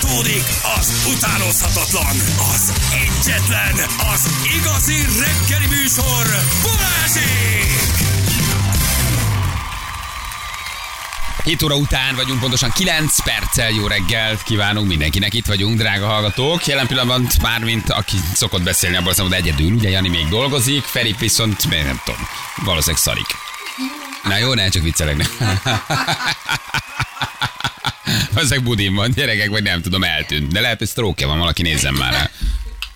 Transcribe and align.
Folytatódik 0.00 0.44
az 0.78 1.12
utánozhatatlan, 1.16 2.16
az 2.54 2.72
egyetlen, 2.92 3.74
az 4.12 4.30
igazi 4.58 4.96
reggeli 4.96 5.66
műsor, 5.66 6.26
Balázsék! 6.62 8.06
7 11.44 11.62
óra 11.62 11.76
után 11.76 12.14
vagyunk, 12.14 12.40
pontosan 12.40 12.70
9 12.70 13.22
perccel 13.22 13.70
jó 13.70 13.86
reggelt 13.86 14.42
kívánunk 14.42 14.88
mindenkinek. 14.88 15.34
Itt 15.34 15.46
vagyunk, 15.46 15.78
drága 15.78 16.06
hallgatók. 16.06 16.66
Jelen 16.66 16.86
pillanatban 16.86 17.26
már, 17.42 17.64
mint 17.64 17.90
aki 17.90 18.16
szokott 18.34 18.62
beszélni, 18.62 18.96
abban 18.96 19.14
az 19.16 19.32
egyedül. 19.32 19.72
Ugye 19.72 19.88
Jani 19.88 20.08
még 20.08 20.28
dolgozik, 20.28 20.82
Feri 20.82 21.14
viszont, 21.18 21.68
még 21.68 21.82
nem 21.84 22.00
tudom, 22.04 22.20
valószínűleg 22.64 23.02
szarik. 23.02 23.26
Na 24.22 24.36
jó, 24.36 24.54
ne, 24.54 24.68
csak 24.68 24.82
viccelek. 24.82 25.28
Ezek 28.34 28.62
budim 28.62 28.94
van, 28.94 29.10
gyerekek, 29.10 29.48
vagy 29.48 29.62
nem 29.62 29.82
tudom, 29.82 30.04
eltűnt. 30.04 30.52
De 30.52 30.60
lehet, 30.60 30.78
hogy 30.78 30.88
stroke 30.88 31.26
van, 31.26 31.38
valaki 31.38 31.62
nézzen 31.62 31.94
már. 31.94 32.30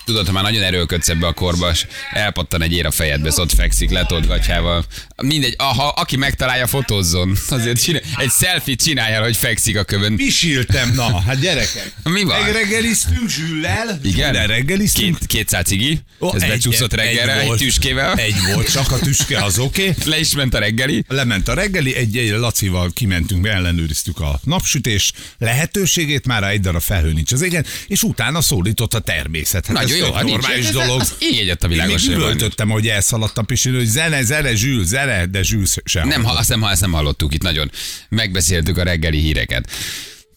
Tudod, 0.05 0.27
ha 0.27 0.33
már 0.33 0.43
nagyon 0.43 0.63
erőlködsz 0.63 1.09
ebbe 1.09 1.27
a 1.27 1.33
korba, 1.33 1.71
és 1.71 1.87
elpattan 2.13 2.63
egy 2.63 2.73
ér 2.73 2.87
a 2.87 2.91
fejedbe, 2.91 3.29
és 3.29 3.37
ott 3.37 3.53
fekszik 3.53 3.91
letolt 3.91 4.27
gatyával. 4.27 4.85
Mindegy, 5.23 5.55
aha, 5.59 5.89
aki 5.89 6.17
megtalálja, 6.17 6.67
fotózzon. 6.67 7.37
Azért 7.49 7.83
csinál, 7.83 8.01
egy 8.17 8.31
selfie 8.31 8.75
csinálja, 8.75 9.23
hogy 9.23 9.37
fekszik 9.37 9.77
a 9.79 9.85
kövön. 9.85 10.17
Pisiltem, 10.17 10.93
na, 10.95 11.21
hát 11.21 11.41
gyerekek. 11.41 11.93
Mi 12.03 12.23
van? 12.23 12.41
Megreggeliztünk 12.43 13.29
Zsüllel. 13.29 14.01
Igen? 14.03 14.33
De 14.33 14.47
reggeliztünk. 14.47 15.19
Két, 15.19 15.27
két 15.27 15.49
szál 15.49 15.63
cigi, 15.63 16.01
Ó, 16.21 16.35
ez 16.35 16.43
egy- 16.43 16.49
becsúszott 16.49 16.93
reggelre, 16.95 17.41
egy 17.41 17.47
volt. 17.47 17.59
tüskével. 17.59 18.15
Egy 18.15 18.35
volt, 18.55 18.71
csak 18.73 18.93
a 18.93 18.99
tüske 18.99 19.45
az 19.45 19.59
oké. 19.59 19.89
Okay. 19.89 20.11
Le 20.11 20.19
is 20.19 20.35
ment 20.35 20.55
a 20.55 20.59
reggeli. 20.59 21.05
Lement 21.09 21.49
a 21.49 21.55
reggeli, 21.55 21.95
egy, 21.97 22.17
egy 22.17 22.31
Lacival 22.31 22.91
kimentünk, 22.95 23.47
ellenőriztük 23.47 24.21
a 24.21 24.41
napsütés 24.45 25.13
lehetőségét, 25.39 26.27
már 26.27 26.43
egy 26.43 26.61
darab 26.61 26.83
felhő 26.83 27.13
nincs 27.13 27.33
az 27.33 27.43
égen, 27.43 27.67
és 27.87 28.03
utána 28.03 28.41
szólított 28.41 28.95
a 28.95 28.99
természet. 28.99 29.67
Hát 29.67 29.91
Jó, 29.97 30.11
ha 30.13 30.23
nincs. 30.23 30.41
normális 30.41 30.67
Ez- 30.67 30.73
dolog. 30.73 31.03
Ég 31.19 31.39
egyet 31.39 31.65
a 31.65 31.69
hogy 31.69 31.77
van. 32.07 32.17
üvöltöttem, 32.17 32.69
hogy 32.69 32.89
elszaladtam 32.89 33.47
pisilni, 33.47 33.79
hogy 33.79 33.87
zene, 33.87 34.23
zene, 34.23 34.55
zsűl, 34.55 34.85
zene, 34.85 35.27
de 35.27 35.43
zsűl 35.43 35.65
sem. 35.85 36.09
Nem, 36.09 36.25
ha- 36.25 36.33
azt 36.39 36.49
nem, 36.49 36.63
azt 36.63 36.81
nem 36.81 36.93
hallottuk 36.93 37.35
itt 37.35 37.43
nagyon. 37.43 37.71
Megbeszéltük 38.09 38.79
a 38.79 38.83
reggeli 38.83 39.19
híreket. 39.21 39.71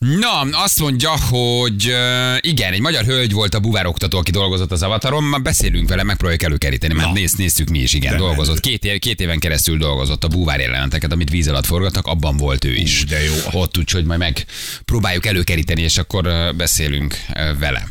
Na, 0.06 0.40
azt 0.40 0.80
mondja, 0.80 1.12
hogy 1.30 1.88
uh, 1.88 2.38
igen, 2.40 2.74
egy 2.74 2.80
magyar 2.80 3.04
hölgy 3.04 3.32
volt 3.32 3.54
a 3.54 3.60
buvároktató, 3.60 4.18
aki 4.18 4.32
dolgozott 4.32 4.72
az 4.72 4.84
avataron, 4.84 5.24
már 5.24 5.42
beszélünk 5.42 5.90
vele, 5.90 6.04
megpróbáljuk 6.04 6.44
előkeríteni, 6.44 6.94
mert 6.94 7.14
néz, 7.14 7.34
néztük 7.34 7.70
mi 7.70 7.80
is, 7.80 7.94
igen, 7.94 8.12
De 8.12 8.18
dolgozott. 8.18 8.60
Két, 8.60 8.84
év, 8.84 9.00
két 9.00 9.20
éven 9.20 9.40
keresztül 9.40 9.78
dolgozott 9.78 10.24
a 10.24 10.28
búvár 10.28 10.60
jeleneteket, 10.60 11.12
amit 11.12 11.30
víz 11.30 11.48
alatt 11.48 11.66
forgattak, 11.66 12.08
abban 12.08 12.38
volt 12.38 12.64
ő 12.64 12.74
is. 12.74 13.04
Ú, 13.04 13.08
de 13.08 13.24
jó. 13.24 13.34
Ott 13.52 13.78
úgyhogy 13.78 14.06
majd 14.06 14.20
megpróbáljuk 14.20 15.26
előkeríteni, 15.26 15.82
és 15.82 15.98
akkor 15.98 16.28
uh, 16.28 16.54
beszélünk 16.54 17.18
uh, 17.30 17.60
vele. 17.60 17.88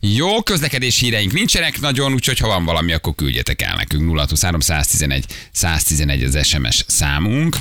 Jó, 0.00 0.42
közlekedés 0.42 0.98
híreink 0.98 1.32
nincsenek 1.32 1.80
nagyon, 1.80 2.12
úgyhogy 2.12 2.38
ha 2.38 2.46
van 2.46 2.64
valami, 2.64 2.92
akkor 2.92 3.14
küldjetek 3.14 3.62
el 3.62 3.74
nekünk 3.76 4.02
0623 4.02 4.60
111 4.60 5.24
111 5.52 6.22
az 6.22 6.46
SMS 6.46 6.84
számunk. 6.86 7.56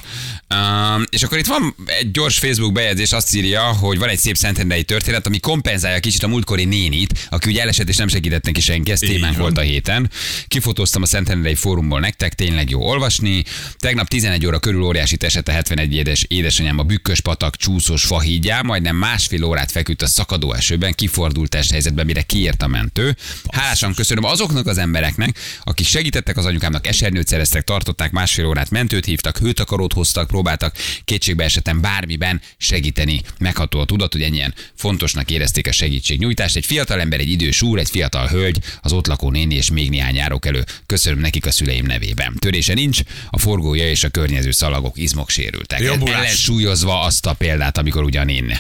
Um, 0.52 1.04
és 1.10 1.24
akkor 1.24 1.38
itt 1.38 1.46
van 1.46 1.76
egy 1.86 2.12
gyors 2.12 2.40
Facebook 2.40 2.74
bejegyzés, 2.74 3.12
azt 3.12 3.36
írja, 3.36 3.62
hogy 3.62 3.98
van 3.98 4.10
egy 4.10 4.20
szép 4.20 4.36
szentendrei 4.36 4.84
történet, 4.84 5.26
ami 5.26 5.40
kompenzálja 5.40 6.00
kicsit 6.00 6.24
a 6.24 6.28
múltkori 6.28 6.66
nénit, 6.66 7.28
aki 7.30 7.50
ugye 7.50 7.62
elesett 7.62 7.90
és 7.90 7.96
nem 7.96 8.08
segített 8.08 8.46
neki 8.46 8.62
senki, 8.62 8.92
ez 8.92 9.00
témánk 9.00 9.38
volt 9.38 9.58
a 9.58 9.62
héten. 9.62 10.10
Kifotóztam 10.48 11.02
a 11.02 11.06
Szentendrei 11.06 11.56
fórumból 11.56 12.00
nektek, 12.00 12.34
tényleg 12.34 12.70
jó 12.70 12.82
olvasni. 12.82 13.44
Tegnap 13.78 14.08
11 14.08 14.46
óra 14.46 14.60
körül 14.60 14.82
óriási 14.82 15.18
esett 15.20 15.48
a 15.48 15.52
71 15.52 15.94
édes 15.94 16.26
édesanyám 16.28 16.80
a 16.80 16.84
bükkös 16.84 17.20
patak 17.20 17.56
csúszós 17.56 18.06
fahígyá, 18.06 18.62
majdnem 18.62 18.96
másfél 18.96 19.44
órát 19.44 19.72
feküdt 19.72 20.02
a 20.02 20.08
szakadó 20.08 20.54
esőben, 20.54 20.94
kifordult 20.94 21.54
helyzetben, 21.54 22.06
mire 22.06 22.22
kiért 22.22 22.62
a 22.62 22.68
mentő. 22.68 23.16
Hálásan 23.52 23.94
köszönöm 23.94 24.24
azoknak 24.24 24.68
az 24.68 24.78
embereknek, 24.78 25.38
akik 25.64 25.86
segítettek 25.86 26.38
az 26.38 26.46
anyukámnak, 26.46 26.88
esernyőt 26.88 27.28
szereztek, 27.28 27.64
tartották 27.64 28.11
másfél 28.11 28.45
órát, 28.45 28.70
mentőt 28.70 29.06
hívtak, 29.06 29.38
hőtakarót 29.38 29.94
hoztak, 29.94 30.32
próbáltak 30.42 30.76
kétségbe 31.06 31.44
esetem 31.44 31.82
bármiben 31.82 32.42
segíteni. 32.58 33.22
Megható 33.40 33.80
a 33.80 33.86
tudat, 33.86 34.14
hogy 34.14 34.22
ennyien 34.22 34.54
fontosnak 34.76 35.32
érezték 35.32 35.68
a 35.68 35.72
segítségnyújtást. 35.72 36.56
Egy 36.56 36.66
fiatal 36.66 37.00
ember, 37.00 37.20
egy 37.20 37.30
idős 37.30 37.62
úr, 37.62 37.80
egy 37.80 37.90
fiatal 37.90 38.28
hölgy, 38.28 38.60
az 38.82 38.92
ott 38.92 39.08
lakó 39.08 39.30
néni 39.30 39.56
és 39.56 39.72
még 39.72 39.90
néhány 39.90 40.16
járókelő. 40.16 40.64
Köszönöm 40.86 41.20
nekik 41.20 41.46
a 41.46 41.52
szüleim 41.52 41.86
nevében. 41.86 42.36
Törése 42.40 42.74
nincs, 42.74 43.00
a 43.30 43.40
forgója 43.40 43.90
és 43.90 44.04
a 44.04 44.10
környező 44.10 44.52
szalagok, 44.52 44.98
izmok 44.98 45.30
sérültek. 45.30 45.82
Ellensúlyozva 45.82 47.02
azt 47.02 47.26
a 47.26 47.34
példát, 47.34 47.78
amikor 47.78 48.04
ugye 48.04 48.20
a 48.20 48.23
néni, 48.23 48.58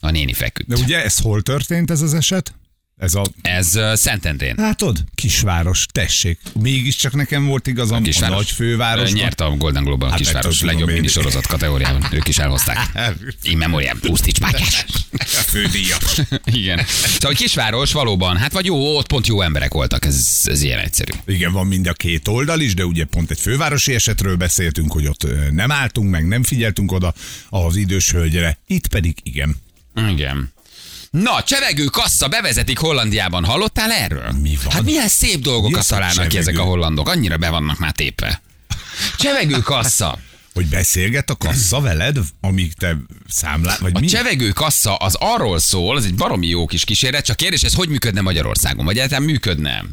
a 0.00 0.10
néni 0.10 0.32
feküdt. 0.32 0.68
De 0.68 0.76
ugye 0.76 1.04
ez 1.04 1.18
hol 1.18 1.42
történt 1.42 1.90
ez 1.90 2.00
az 2.00 2.14
eset? 2.14 2.54
Ez 2.96 3.14
a 3.14 3.22
Ez 3.42 3.76
uh, 3.76 3.94
Szentendrén. 3.94 4.54
Látod? 4.56 5.04
Kisváros, 5.14 5.86
tessék. 5.92 6.38
Mégiscsak 6.60 7.14
nekem 7.14 7.46
volt 7.46 7.66
igazam, 7.66 7.98
a, 7.98 8.00
Kisváros. 8.04 8.36
nagy 8.36 8.50
főváros. 8.50 9.12
Nyerte 9.12 9.44
a 9.44 9.50
Golden 9.56 9.82
Globe-on 9.84 10.08
a 10.08 10.12
Hát, 10.12 10.20
kisváros 10.20 10.60
legjobb 10.60 10.88
én. 10.88 10.94
minisorozat 10.94 11.46
kategóriában. 11.46 12.06
Ők 12.12 12.28
is 12.28 12.38
elhozták. 12.38 12.78
In 13.42 13.56
memoriam, 13.58 13.98
Pusztics 14.00 14.40
Mátyás. 14.40 14.84
Fődíja. 15.26 15.96
Igen. 16.44 16.84
Szóval 17.18 17.36
kisváros 17.36 17.92
valóban, 17.92 18.36
hát 18.36 18.52
vagy 18.52 18.64
jó, 18.64 18.96
ott 18.96 19.06
pont 19.06 19.26
jó 19.26 19.40
emberek 19.42 19.72
voltak, 19.72 20.04
ez, 20.04 20.40
ez 20.44 20.62
ilyen 20.62 20.78
egyszerű. 20.78 21.12
Igen, 21.26 21.52
van 21.52 21.66
mind 21.66 21.86
a 21.86 21.92
két 21.92 22.28
oldal 22.28 22.60
is, 22.60 22.74
de 22.74 22.84
ugye 22.84 23.04
pont 23.04 23.30
egy 23.30 23.40
fővárosi 23.40 23.94
esetről 23.94 24.36
beszéltünk, 24.36 24.92
hogy 24.92 25.06
ott 25.06 25.26
nem 25.50 25.70
álltunk 25.70 26.10
meg, 26.10 26.26
nem 26.28 26.42
figyeltünk 26.42 26.92
oda 26.92 27.14
az 27.48 27.76
idős 27.76 28.10
hölgyre. 28.10 28.58
Itt 28.66 28.86
pedig 28.86 29.16
igen. 29.22 29.56
Igen. 30.08 30.52
Na, 31.22 31.42
csevegő 31.42 31.84
kassa 31.84 32.28
bevezetik 32.28 32.78
Hollandiában. 32.78 33.44
Hallottál 33.44 33.92
erről? 33.92 34.30
Mi 34.42 34.58
van? 34.64 34.72
Hát 34.72 34.82
milyen 34.82 35.08
szép 35.08 35.40
dolgokat 35.40 35.78
Mi 35.78 35.86
találnak 35.86 36.28
ki 36.28 36.36
ezek 36.38 36.58
a 36.58 36.62
hollandok. 36.62 37.08
Annyira 37.08 37.36
be 37.36 37.48
vannak 37.48 37.78
már 37.78 37.92
tépve. 37.92 38.42
Csevegő 39.18 39.58
kassa. 39.58 40.18
Hogy 40.54 40.66
beszélget 40.66 41.30
a 41.30 41.36
kassa 41.36 41.80
veled, 41.80 42.18
amíg 42.40 42.72
te 42.72 42.96
számlál, 43.28 43.76
vagy 43.80 43.92
A 43.94 44.00
mi? 44.00 44.06
csevegő 44.06 44.48
kassa 44.50 44.94
az 44.96 45.16
arról 45.18 45.58
szól, 45.58 45.98
ez 45.98 46.04
egy 46.04 46.14
baromi 46.14 46.46
jó 46.46 46.66
kis 46.66 46.84
kísérlet, 46.84 47.24
csak 47.24 47.36
kérdés, 47.36 47.62
ez 47.62 47.74
hogy 47.74 47.88
működne 47.88 48.20
Magyarországon? 48.20 48.84
Vagy 48.84 48.96
egyáltalán 48.96 49.22
működne? 49.22 49.84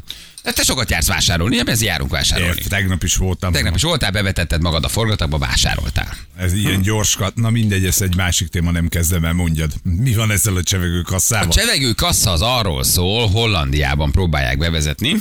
Hát 0.44 0.54
te 0.54 0.62
sokat 0.62 0.90
jársz 0.90 1.06
vásárolni, 1.06 1.56
nem 1.56 1.66
ez 1.66 1.82
járunk 1.82 2.10
vásárolni. 2.10 2.54
Ér, 2.60 2.66
tegnap 2.66 3.02
is 3.02 3.16
voltam. 3.16 3.52
Tegnap 3.52 3.74
is 3.74 3.82
voltál, 3.82 4.10
bevetetted 4.10 4.62
magad 4.62 4.84
a 4.84 4.88
forgatagba, 4.88 5.38
vásároltál. 5.38 6.16
Ez 6.36 6.52
ilyen 6.52 6.82
gyorskat. 6.82 7.34
Na 7.34 7.50
mindegy, 7.50 7.86
ez 7.86 8.00
egy 8.00 8.16
másik 8.16 8.48
téma, 8.48 8.70
nem 8.70 8.88
kezdem 8.88 9.24
el, 9.24 9.32
mondjad. 9.32 9.72
Mi 9.82 10.14
van 10.14 10.30
ezzel 10.30 10.56
a 10.56 10.62
csevegő 10.62 11.00
kasszával? 11.00 11.48
A 11.48 11.52
csevegő 11.52 11.92
kassa 11.92 12.30
az 12.30 12.40
arról 12.42 12.84
szól, 12.84 13.28
Hollandiában 13.28 14.12
próbálják 14.12 14.58
bevezetni, 14.58 15.16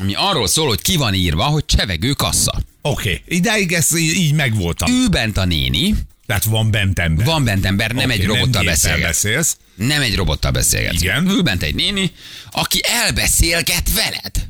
ami 0.00 0.14
arról 0.14 0.46
szól, 0.46 0.68
hogy 0.68 0.82
ki 0.82 0.96
van 0.96 1.14
írva, 1.14 1.44
hogy 1.44 1.64
csevegő 1.64 2.12
kassa. 2.12 2.62
Oké, 2.82 3.20
okay. 3.22 3.36
idáig 3.36 3.72
ez 3.72 3.96
így, 3.96 4.14
így 4.14 4.32
megvoltam. 4.34 4.92
Ő 4.92 5.08
bent 5.08 5.36
a 5.36 5.44
néni, 5.44 5.94
Tehát 6.26 6.44
van 6.44 6.70
bent 6.70 6.98
ember. 6.98 7.26
van 7.26 7.44
bent 7.44 7.64
ember, 7.64 7.92
nem 7.92 8.10
Oké, 8.10 8.20
egy 8.20 8.26
robottal 8.26 8.46
géppel 8.46 8.64
beszélget. 8.64 9.06
beszélsz. 9.06 9.56
Nem 9.74 10.00
egy 10.02 10.14
robottal 10.16 10.50
beszélget. 10.50 10.92
Igen. 10.92 11.26
Ül 11.26 11.42
bent 11.42 11.62
egy 11.62 11.74
néni, 11.74 12.10
aki 12.50 12.80
elbeszélget 12.82 13.92
veled. 13.94 14.48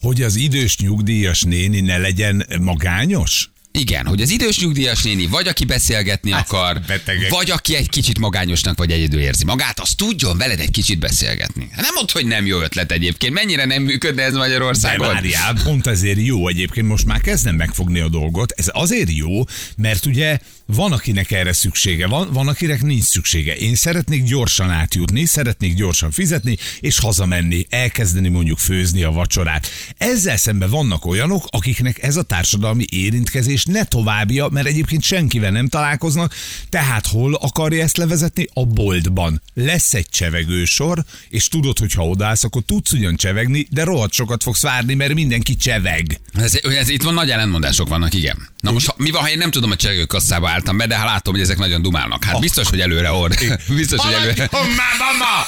Hogy 0.00 0.22
az 0.22 0.34
idős 0.36 0.78
nyugdíjas 0.78 1.42
néni 1.42 1.80
ne 1.80 1.98
legyen 1.98 2.46
magányos? 2.60 3.50
Igen, 3.78 4.06
hogy 4.06 4.22
az 4.22 4.30
idős 4.30 4.58
nyugdíjas 4.60 5.02
néni 5.02 5.26
vagy 5.26 5.48
aki 5.48 5.64
beszélgetni 5.64 6.30
Hát, 6.30 6.44
akar, 6.50 6.80
betegek. 6.86 7.30
vagy 7.30 7.50
aki 7.50 7.76
egy 7.76 7.88
kicsit 7.88 8.18
magányosnak 8.18 8.78
vagy 8.78 8.90
egyedül 8.90 9.20
érzi 9.20 9.44
magát, 9.44 9.80
az 9.80 9.90
tudjon 9.96 10.36
veled 10.38 10.60
egy 10.60 10.70
kicsit 10.70 10.98
beszélgetni. 10.98 11.68
Hát 11.72 11.80
Nem 11.84 11.94
mondd, 11.94 12.08
hogy 12.12 12.26
nem 12.26 12.46
jó 12.46 12.60
ötlet 12.60 12.92
egyébként. 12.92 13.32
Mennyire 13.32 13.64
nem 13.64 13.82
működne 13.82 14.22
ez 14.22 14.32
De 14.32 14.38
Magyarországon? 14.38 15.06
várjál, 15.06 15.54
pont 15.64 15.86
ezért 15.86 16.18
jó 16.20 16.48
egyébként, 16.48 16.86
most 16.88 17.04
már 17.04 17.20
kezdem 17.20 17.54
megfogni 17.54 18.00
a 18.00 18.08
dolgot. 18.08 18.52
Ez 18.56 18.66
azért 18.72 19.10
jó, 19.12 19.44
mert 19.76 20.06
ugye 20.06 20.38
van, 20.66 20.92
akinek 20.92 21.30
erre 21.30 21.52
szüksége, 21.52 22.06
van, 22.06 22.32
van, 22.32 22.48
akinek 22.48 22.82
nincs 22.82 23.04
szüksége. 23.04 23.56
Én 23.56 23.74
szeretnék 23.74 24.24
gyorsan 24.24 24.70
átjutni, 24.70 25.24
szeretnék 25.24 25.74
gyorsan 25.74 26.10
fizetni, 26.10 26.56
és 26.80 26.98
hazamenni, 26.98 27.66
elkezdeni 27.70 28.28
mondjuk 28.28 28.58
főzni 28.58 29.02
a 29.02 29.10
vacsorát. 29.10 29.68
Ezzel 29.98 30.36
szemben 30.36 30.70
vannak 30.70 31.06
olyanok, 31.06 31.46
akiknek 31.50 32.02
ez 32.02 32.16
a 32.16 32.22
társadalmi 32.22 32.84
érintkezés 32.90 33.64
ne 33.64 33.84
továbbja, 33.84 34.48
mert 34.48 34.66
egyébként 34.66 35.02
senkivel 35.02 35.50
nem 35.50 35.68
találkoznak, 35.68 36.34
tehát 36.68 37.06
hol 37.06 37.34
akarja 37.34 37.82
ezt 37.82 37.96
levezetni? 37.96 38.48
A 38.52 38.66
boltban. 38.66 39.42
Lesz 39.54 39.94
egy 39.94 40.08
csevegősor, 40.08 41.04
és 41.28 41.48
tudod, 41.48 41.78
hogy 41.78 41.92
ha 41.92 42.08
odállsz, 42.08 42.44
akkor 42.44 42.62
tudsz 42.66 42.92
ugyan 42.92 43.16
csevegni, 43.16 43.66
de 43.70 43.84
rohadt 43.84 44.12
sokat 44.12 44.42
fogsz 44.42 44.62
várni, 44.62 44.94
mert 44.94 45.14
mindenki 45.14 45.56
cseveg. 45.56 46.20
Ez, 46.32 46.58
ez, 46.62 46.88
itt 46.88 47.02
van 47.02 47.14
nagy 47.14 47.30
ellentmondások 47.30 47.88
vannak, 47.88 48.14
igen. 48.14 48.48
Na 48.60 48.70
most 48.70 48.86
ha, 48.86 48.94
mi 48.96 49.10
van, 49.10 49.22
ha 49.22 49.30
én 49.30 49.38
nem 49.38 49.50
tudom, 49.50 49.70
a 49.70 49.76
csegőkasszába 49.76 50.48
álltam 50.52 50.76
be, 50.76 50.86
de 50.86 50.96
ha 50.96 51.04
látom, 51.04 51.34
hogy 51.34 51.42
ezek 51.42 51.58
nagyon 51.58 51.82
dumálnak. 51.82 52.24
Hát 52.24 52.40
biztos, 52.40 52.68
hogy 52.68 52.80
előre 52.80 53.12
orr. 53.12 53.32
Biztos, 53.76 54.00
hogy 54.00 54.12
előre. 54.12 54.48
Mama! 54.50 55.46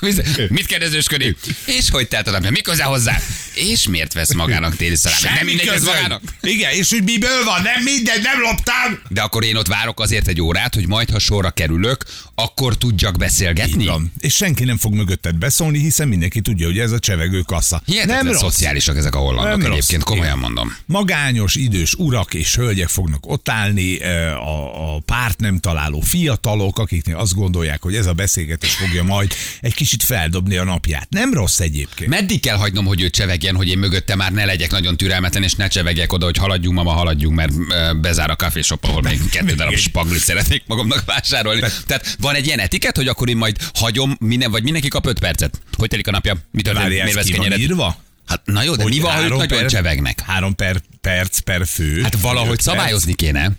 Mit 0.48 0.66
kérdezősködik? 0.66 1.38
És 1.64 1.90
hogy 1.90 2.08
telt 2.08 2.26
a 2.26 2.30
napja? 2.30 2.50
Mi 2.50 2.60
köze 2.60 2.82
hozzá? 2.82 3.20
És 3.54 3.86
miért 3.88 4.12
vesz 4.12 4.34
magának 4.34 4.76
téli 4.76 4.96
szalámit? 4.96 5.30
Nem 5.34 5.46
mindegy, 5.46 5.68
ez 5.68 5.84
magának. 5.84 6.22
Igen, 6.40 6.72
és 6.72 6.90
hogy 6.90 7.02
miből 7.02 7.44
van, 7.44 7.62
nem 7.62 7.82
mindegy, 7.82 8.22
nem 8.22 8.40
loptam. 8.40 9.00
De 9.08 9.20
akkor 9.22 9.44
én 9.44 9.56
ott 9.56 9.66
várok 9.66 10.00
azért 10.00 10.28
egy 10.28 10.40
órát, 10.40 10.74
hogy 10.74 10.86
majd, 10.88 11.10
ha 11.10 11.18
sorra 11.18 11.50
kerülök, 11.50 12.04
akkor 12.42 12.76
tudjak 12.76 13.16
beszélgetni. 13.16 13.84
Van. 13.86 14.12
És 14.20 14.34
senki 14.34 14.64
nem 14.64 14.76
fog 14.76 14.94
mögötted 14.94 15.34
beszólni, 15.36 15.78
hiszen 15.78 16.08
mindenki 16.08 16.40
tudja, 16.40 16.66
hogy 16.66 16.78
ez 16.78 16.92
a 16.92 16.98
csevegő 16.98 17.40
kassa. 17.40 17.82
Hihetetlen 17.84 18.24
nem 18.24 18.32
rossz. 18.32 18.40
szociálisak 18.40 18.96
ezek 18.96 19.14
a 19.14 19.18
hollandok 19.18 19.56
Nem 19.58 19.66
rossz. 19.66 19.76
egyébként, 19.76 20.02
komolyan 20.02 20.26
Igen. 20.26 20.38
mondom. 20.38 20.76
Magányos, 20.86 21.54
idős 21.54 21.94
urak 21.94 22.34
és 22.34 22.54
hölgyek 22.56 22.88
fognak 22.88 23.26
ott 23.26 23.48
állni, 23.48 24.00
eh, 24.00 24.48
a, 24.48 24.94
a 24.94 25.00
párt 25.00 25.40
nem 25.40 25.58
találó 25.58 26.00
fiatalok, 26.00 26.78
akiknél 26.78 27.16
azt 27.16 27.34
gondolják, 27.34 27.82
hogy 27.82 27.94
ez 27.94 28.06
a 28.06 28.12
beszélgetés 28.12 28.74
fogja 28.74 29.02
majd 29.02 29.32
egy 29.60 29.74
kicsit 29.74 30.02
feldobni 30.02 30.56
a 30.56 30.64
napját. 30.64 31.06
Nem 31.10 31.32
rossz 31.34 31.60
egyébként. 31.60 32.10
Meddig 32.10 32.40
kell 32.40 32.56
hagynom, 32.56 32.84
hogy 32.84 33.00
ő 33.00 33.10
csevegjen, 33.10 33.56
hogy 33.56 33.68
én 33.68 33.78
mögötte 33.78 34.14
már 34.14 34.32
ne 34.32 34.44
legyek 34.44 34.70
nagyon 34.70 34.96
türelmetlen, 34.96 35.42
és 35.42 35.54
ne 35.54 35.68
csevegjek 35.68 36.12
oda, 36.12 36.24
hogy 36.24 36.36
haladjunk, 36.36 36.76
mama, 36.76 36.90
haladjunk, 36.92 37.34
mert 37.36 37.52
ö, 37.68 37.92
bezár 38.00 38.30
a 38.30 38.36
kávéshop, 38.36 38.84
ahol 38.84 39.02
még 39.02 39.28
kettő 39.30 39.54
darab 39.54 39.74
spaglit 39.74 40.20
szeretnék 40.20 40.62
magamnak 40.66 41.02
vásárolni. 41.06 41.60
Tehát 41.86 42.16
van 42.32 42.40
egy 42.40 42.46
ilyen 42.46 42.58
etiket, 42.58 42.96
hogy 42.96 43.08
akkor 43.08 43.28
én 43.28 43.36
majd 43.36 43.56
hagyom, 43.74 44.16
minden, 44.20 44.50
vagy 44.50 44.62
mindenki 44.62 44.88
kap 44.88 45.06
5 45.06 45.18
percet. 45.18 45.60
Hogy 45.76 45.88
telik 45.88 46.06
a 46.06 46.10
napja? 46.10 46.36
Mi 46.50 46.62
történik? 46.62 46.88
Miért 46.88 47.12
vesz 47.12 47.28
kenyeret? 47.28 47.58
írva? 47.58 47.96
Hát 48.26 48.40
na 48.44 48.62
jó, 48.62 48.74
de 48.76 48.82
Hogy 48.82 48.92
mi 48.92 49.00
van, 49.00 49.12
ha 49.12 49.22
ők 49.22 49.28
nagyon 49.28 49.46
per- 49.46 49.70
csevegnek? 49.70 50.20
Három 50.20 50.54
per, 50.54 50.80
perc 51.00 51.38
per 51.38 51.66
fő. 51.66 52.02
Hát 52.02 52.20
valahogy 52.20 52.50
öt 52.50 52.54
perc. 52.54 52.62
szabályozni 52.62 53.14
kéne. 53.14 53.50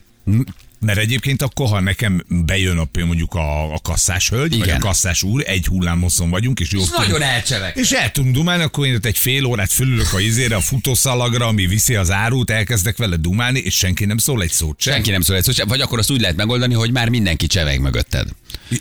Mert 0.84 0.98
egyébként 0.98 1.42
akkor, 1.42 1.68
ha 1.68 1.80
nekem 1.80 2.24
bejön 2.28 2.78
a, 2.78 2.88
mondjuk 3.06 3.34
a, 3.34 3.74
a 3.74 3.80
kasszás 3.84 4.30
hölgy, 4.30 4.54
Igen. 4.54 4.68
vagy 4.68 4.70
a 4.70 4.78
kasszás 4.78 5.24
úr, 5.24 5.44
egy 5.46 5.66
hullámoszon 5.66 6.30
vagyunk, 6.30 6.60
és 6.60 6.72
jó. 6.72 6.82
Nagyon 6.98 7.22
elcseveg. 7.22 7.78
És 7.78 7.92
el 7.92 8.12
tudunk 8.12 8.36
dumálni, 8.36 8.64
akkor 8.64 8.86
én 8.86 8.96
ott 8.96 9.06
egy 9.06 9.18
fél 9.18 9.46
órát 9.46 9.72
fölülök 9.72 10.14
a 10.14 10.20
izére, 10.20 10.56
a 10.56 10.62
futószalagra, 10.62 11.48
ami 11.48 11.68
viszi 11.68 11.96
az 11.96 12.12
árut, 12.12 12.50
elkezdek 12.50 12.98
vele 12.98 13.16
dumálni, 13.16 13.60
és 13.60 13.76
senki 13.76 14.06
nem 14.06 14.18
szól 14.18 14.42
egy 14.42 14.52
szót 14.52 14.82
sem. 14.82 14.94
Senki 14.94 15.12
nem 15.12 15.22
szól 15.22 15.36
egy 15.36 15.44
szót 15.44 15.56
sem, 15.56 15.68
vagy 15.68 15.82
akkor 15.82 16.00
azt 16.00 16.12
úgy 16.12 16.22
lehet 16.22 16.36
megoldani, 16.36 16.74
hogy 16.74 16.92
már 16.92 17.10
mindenki 17.10 17.48
cseveg 17.48 17.80
mögötted. 17.80 18.28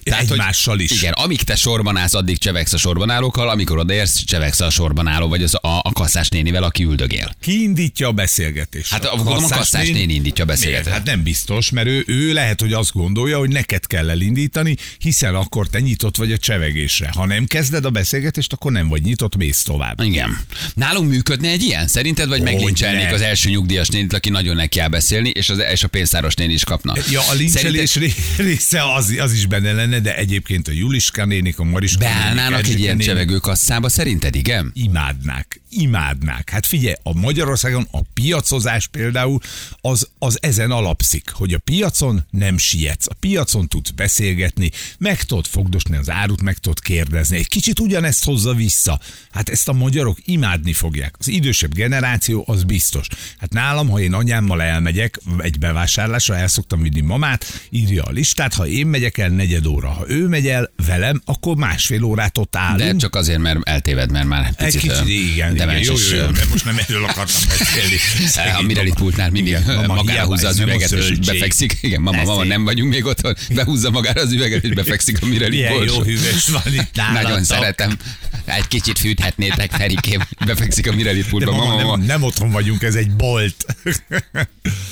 Egymással 0.03 0.81
is. 0.81 0.91
Igen, 0.91 1.13
amíg 1.13 1.43
te 1.43 1.55
sorban 1.55 1.97
állsz, 1.97 2.15
addig 2.15 2.39
csevegsz 2.39 2.73
a 2.73 2.77
sorban 2.77 3.11
állókkal, 3.11 3.49
amikor 3.49 3.79
odaérsz, 3.79 4.25
csevegsz 4.25 4.61
a 4.61 4.71
sorban 4.71 5.07
álló, 5.07 5.29
vagy 5.29 5.43
az 5.43 5.55
a, 5.55 5.79
a 5.83 5.93
kasszás 5.93 6.29
nénivel, 6.29 6.63
aki 6.63 6.85
üldögél. 6.85 7.35
Ki 7.41 7.63
indítja 7.63 8.09
a 8.09 8.13
beszélgetést? 8.13 8.91
Hát 8.91 9.09
gondolom 9.17 9.45
a 9.45 9.49
kasszás 9.49 9.89
néni 9.89 10.15
indítja 10.15 10.45
a 10.45 10.47
beszélgetést. 10.47 10.95
Hát 10.95 11.05
nem 11.05 11.23
biztos, 11.23 11.71
mert 11.71 11.87
ő, 11.87 11.92
ő 12.07 12.33
lehet, 12.33 12.61
hogy 12.61 12.73
azt 12.73 12.93
gondolja, 12.93 13.39
hogy 13.39 13.49
neked 13.49 13.87
kell 13.87 14.11
elindítani, 14.11 14.77
hiszen 14.99 15.35
akkor 15.35 15.69
te 15.69 15.81
nyitott 15.81 16.17
vagy 16.17 16.33
a 16.33 16.39
csevegésre. 16.39 17.11
Ha 17.15 17.27
nem 17.27 17.47
kezded 17.47 17.85
a 17.85 17.91
beszélgetést, 17.91 18.53
akkor 18.53 18.73
nem 18.73 18.89
vagy 18.89 19.03
nyitott, 19.03 19.37
mész 19.37 19.63
tovább. 19.63 20.01
Igen. 20.01 20.39
Nálunk 20.75 21.11
működne 21.11 21.49
egy 21.49 21.63
ilyen, 21.63 21.89
szerinted? 21.89 22.29
Vagy 22.29 22.43
meglincselnék 22.43 23.13
az 23.13 23.21
első 23.21 23.51
nyugdíjas 23.51 23.89
nénit, 23.89 24.13
aki 24.13 24.31
nagyon 24.31 24.57
neki 24.57 24.79
kell 24.83 24.89
beszélni, 24.89 25.29
és, 25.29 25.49
az, 25.49 25.59
és 25.73 25.83
a 25.83 25.89
pénzáros 25.89 26.35
néni 26.35 26.53
is 26.53 26.65
kapna. 26.65 26.95
Ja, 27.11 27.21
a 27.29 27.33
lincselés 27.33 27.99
része 28.37 28.93
az, 28.95 29.15
az 29.19 29.33
is 29.33 29.47
benne 29.47 29.73
lenne, 29.73 30.01
de 30.01 30.17
egyébként 30.17 30.69
a 30.69 30.73
Juliska 30.73 31.25
nénik, 31.25 31.59
a 31.59 31.65
Mariska 31.65 31.99
Beállnának 31.99 32.63
nénik, 32.63 32.75
egy 32.75 32.81
ilyen 32.81 32.97
nénik 32.97 33.07
csevegő 33.07 33.37
kasszába, 33.37 33.89
szerinted 33.89 34.35
igen? 34.35 34.71
imádnák, 34.75 35.61
imádnák. 35.73 36.51
Hát 36.51 36.67
figyelj, 36.67 36.95
a 37.03 37.19
Magyarországon 37.19 37.87
a 37.91 38.01
piacozás 38.15 38.87
például 38.87 39.41
az, 39.81 40.09
az 40.19 40.39
ezen 40.41 40.71
alapszik, 40.71 41.31
hogy 41.31 41.55
a 41.55 41.59
piacon 41.59 42.27
nem 42.31 42.59
sietsz, 42.59 43.07
a 43.09 43.15
piacon 43.15 43.69
tudsz 43.69 43.91
beszélgetni, 43.91 44.71
meg 44.99 45.23
tudod 45.23 45.47
fogdosni 45.47 45.97
az 45.97 46.11
árut, 46.11 46.43
meg 46.43 46.57
tudod 46.59 46.81
kérdezni. 46.81 47.37
Egy 47.37 47.49
kicsit 47.49 47.81
ugyanezt 47.81 48.25
hozza 48.25 48.55
vissza. 48.55 49.01
Hát 49.31 49.49
ezt 49.49 49.69
a 49.69 49.73
magyarok 49.73 50.19
imádni 50.25 50.73
fogják. 50.73 51.15
Az 51.19 51.29
idősebb 51.29 51.75
generáció 51.75 52.45
az 52.47 52.63
biztos. 52.63 53.07
Hát 53.39 53.53
nálam, 53.53 53.89
ha 53.89 54.01
én 54.01 54.13
anyámmal 54.13 54.63
elmegyek 54.63 55.21
egy 55.39 55.59
bevásárlásra, 55.59 56.37
el 56.37 56.49
szoktam 56.49 56.83
vinni 56.83 57.01
mamát, 57.01 57.67
írja 57.71 58.03
a 58.03 58.11
listát, 58.11 58.55
ha 58.55 58.67
én 58.67 58.87
megyek 58.87 59.19
el 59.19 59.29
negyed 59.29 59.67
óra, 59.67 59.89
ha 59.89 60.05
ő 60.09 60.27
megy 60.29 60.47
el 60.47 60.73
velem, 60.87 61.23
akkor 61.25 61.57
másfél 61.57 62.03
órát 62.03 62.39
ott 62.39 62.57
állunk. 62.57 62.91
De 62.91 62.97
csak 62.97 63.15
azért, 63.15 63.39
mert 63.39 63.59
eltéved, 63.63 64.11
mert 64.11 64.27
már 64.27 64.47
egy 64.47 64.55
Egy 64.57 64.73
picit, 64.73 64.91
kicsit, 64.91 65.09
igen, 65.09 65.55
demens, 65.67 65.87
Jó, 65.87 65.95
jó, 66.11 66.17
jó, 66.25 66.31
de 66.31 66.41
most 66.51 66.65
nem 66.65 66.79
erről 66.89 67.05
akartam 67.05 67.43
beszélni. 67.59 67.95
A 68.25 68.29
Szegény 68.29 68.65
Mirelit 68.67 68.93
mama. 68.93 69.05
pultnál 69.05 69.31
mindig 69.31 69.57
mama, 69.67 69.95
magára 69.95 70.25
húzza 70.25 70.49
az 70.49 70.59
a 70.59 70.63
üveget, 70.63 70.93
és 70.93 71.19
befekszik. 71.19 71.79
Igen, 71.81 72.01
mama, 72.01 72.23
mama, 72.23 72.45
nem 72.45 72.65
vagyunk 72.65 72.93
még 72.93 73.05
otthon. 73.05 73.37
Behúzza 73.55 73.91
magára 73.91 74.21
az 74.21 74.33
üveget, 74.33 74.65
és 74.65 74.71
befekszik 74.75 75.19
a 75.23 75.27
Mirelit 75.27 75.69
Milyen 75.69 75.85
jó 75.85 76.03
hűvös 76.03 76.49
van 76.49 76.63
itt 76.75 76.95
nálatok. 76.97 77.23
Nagyon 77.23 77.45
szeretem. 77.45 77.97
Egy 78.45 78.67
kicsit 78.69 78.99
fűthetnétek, 78.99 79.71
Ferikém. 79.71 80.21
Befekszik 80.47 80.91
a 80.91 80.93
Mirelit 80.95 81.29
pultba. 81.29 81.51
mama, 81.51 81.65
Mama, 81.65 81.83
mama. 81.83 81.97
nem, 81.97 82.07
nem 82.07 82.23
otthon 82.23 82.51
vagyunk, 82.51 82.83
ez 82.83 82.95
egy 82.95 83.11
bolt. 83.11 83.57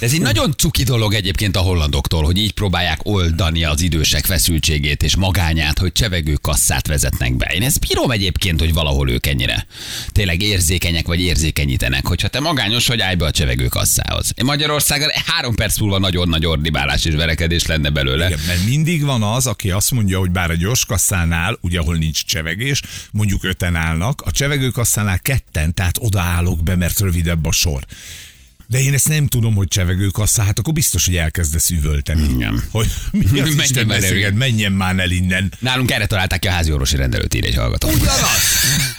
Ez 0.01 0.13
egy 0.13 0.21
nagyon 0.21 0.55
cuki 0.57 0.83
dolog 0.83 1.15
egyébként 1.15 1.57
a 1.57 1.61
hollandoktól, 1.61 2.25
hogy 2.25 2.39
így 2.39 2.53
próbálják 2.53 2.99
oldani 3.03 3.65
az 3.65 3.81
idősek 3.81 4.25
feszültségét 4.25 5.03
és 5.03 5.17
magányát, 5.17 5.79
hogy 5.79 5.93
csevegő 5.93 6.35
kasszát 6.41 6.87
vezetnek 6.87 7.37
be. 7.37 7.53
Én 7.55 7.63
ezt 7.63 7.81
bírom 7.89 8.11
egyébként, 8.11 8.61
hogy 8.61 8.73
valahol 8.73 9.11
ők 9.11 9.27
ennyire 9.27 9.67
tényleg 10.13 10.43
érzékenyek 10.61 11.07
vagy 11.07 11.21
érzékenyítenek, 11.21 12.07
hogyha 12.07 12.29
te 12.29 12.41
magányos 12.41 12.87
vagy, 12.87 13.01
állj 13.01 13.15
be 13.15 13.25
a 13.25 13.31
csevegő 13.31 13.67
kasszához. 13.67 14.33
Én 14.35 14.45
Magyarországon 14.45 15.09
három 15.27 15.55
perc 15.55 15.79
múlva 15.79 15.99
nagyon 15.99 16.29
nagy 16.29 16.47
ordibálás 16.47 17.05
és 17.05 17.15
verekedés 17.15 17.67
lenne 17.67 17.91
belőle. 17.91 18.27
Igen, 18.27 18.39
mert 18.47 18.65
mindig 18.65 19.05
van 19.05 19.23
az, 19.23 19.47
aki 19.47 19.71
azt 19.71 19.91
mondja, 19.91 20.19
hogy 20.19 20.31
bár 20.31 20.51
a 20.51 20.55
gyorskasszánál, 20.55 21.59
ugye 21.61 21.79
ahol 21.79 21.97
nincs 21.97 22.25
csevegés, 22.25 22.83
mondjuk 23.13 23.45
öten 23.45 23.75
állnak, 23.75 24.23
a 24.23 24.31
csevegőkasszánál 24.31 25.19
ketten, 25.19 25.75
tehát 25.75 25.99
odaállok 26.01 26.63
be, 26.63 26.77
mert 26.77 27.01
rövidebb 27.01 27.47
a 27.47 27.53
sor. 27.53 27.85
De 28.71 28.81
én 28.81 28.95
ezt 28.95 29.09
nem 29.09 29.27
tudom, 29.27 29.55
hogy 29.55 29.69
csevegőkassa, 29.69 30.43
hát 30.43 30.59
akkor 30.59 30.73
biztos, 30.73 31.07
hogy 31.07 31.17
elkezdesz 31.17 31.71
üvölteni. 31.71 32.29
Igen. 32.35 32.63
Hogy 32.71 32.87
mi 33.11 33.41
az 33.41 33.55
Menjen 33.61 33.87
már 33.87 34.03
el, 34.03 34.33
menjen 34.33 34.73
már 34.73 34.99
el 34.99 35.11
innen. 35.11 35.53
Nálunk 35.59 35.91
erre 35.91 36.07
találták 36.07 36.39
ki 36.39 36.47
a 36.47 36.51
házi 36.51 36.73
orvosi 36.73 36.97
rendelőt, 36.97 37.35
ír 37.35 37.45
egy 37.45 37.55
hallgató. 37.55 37.89
Ugyanaz, 37.89 38.43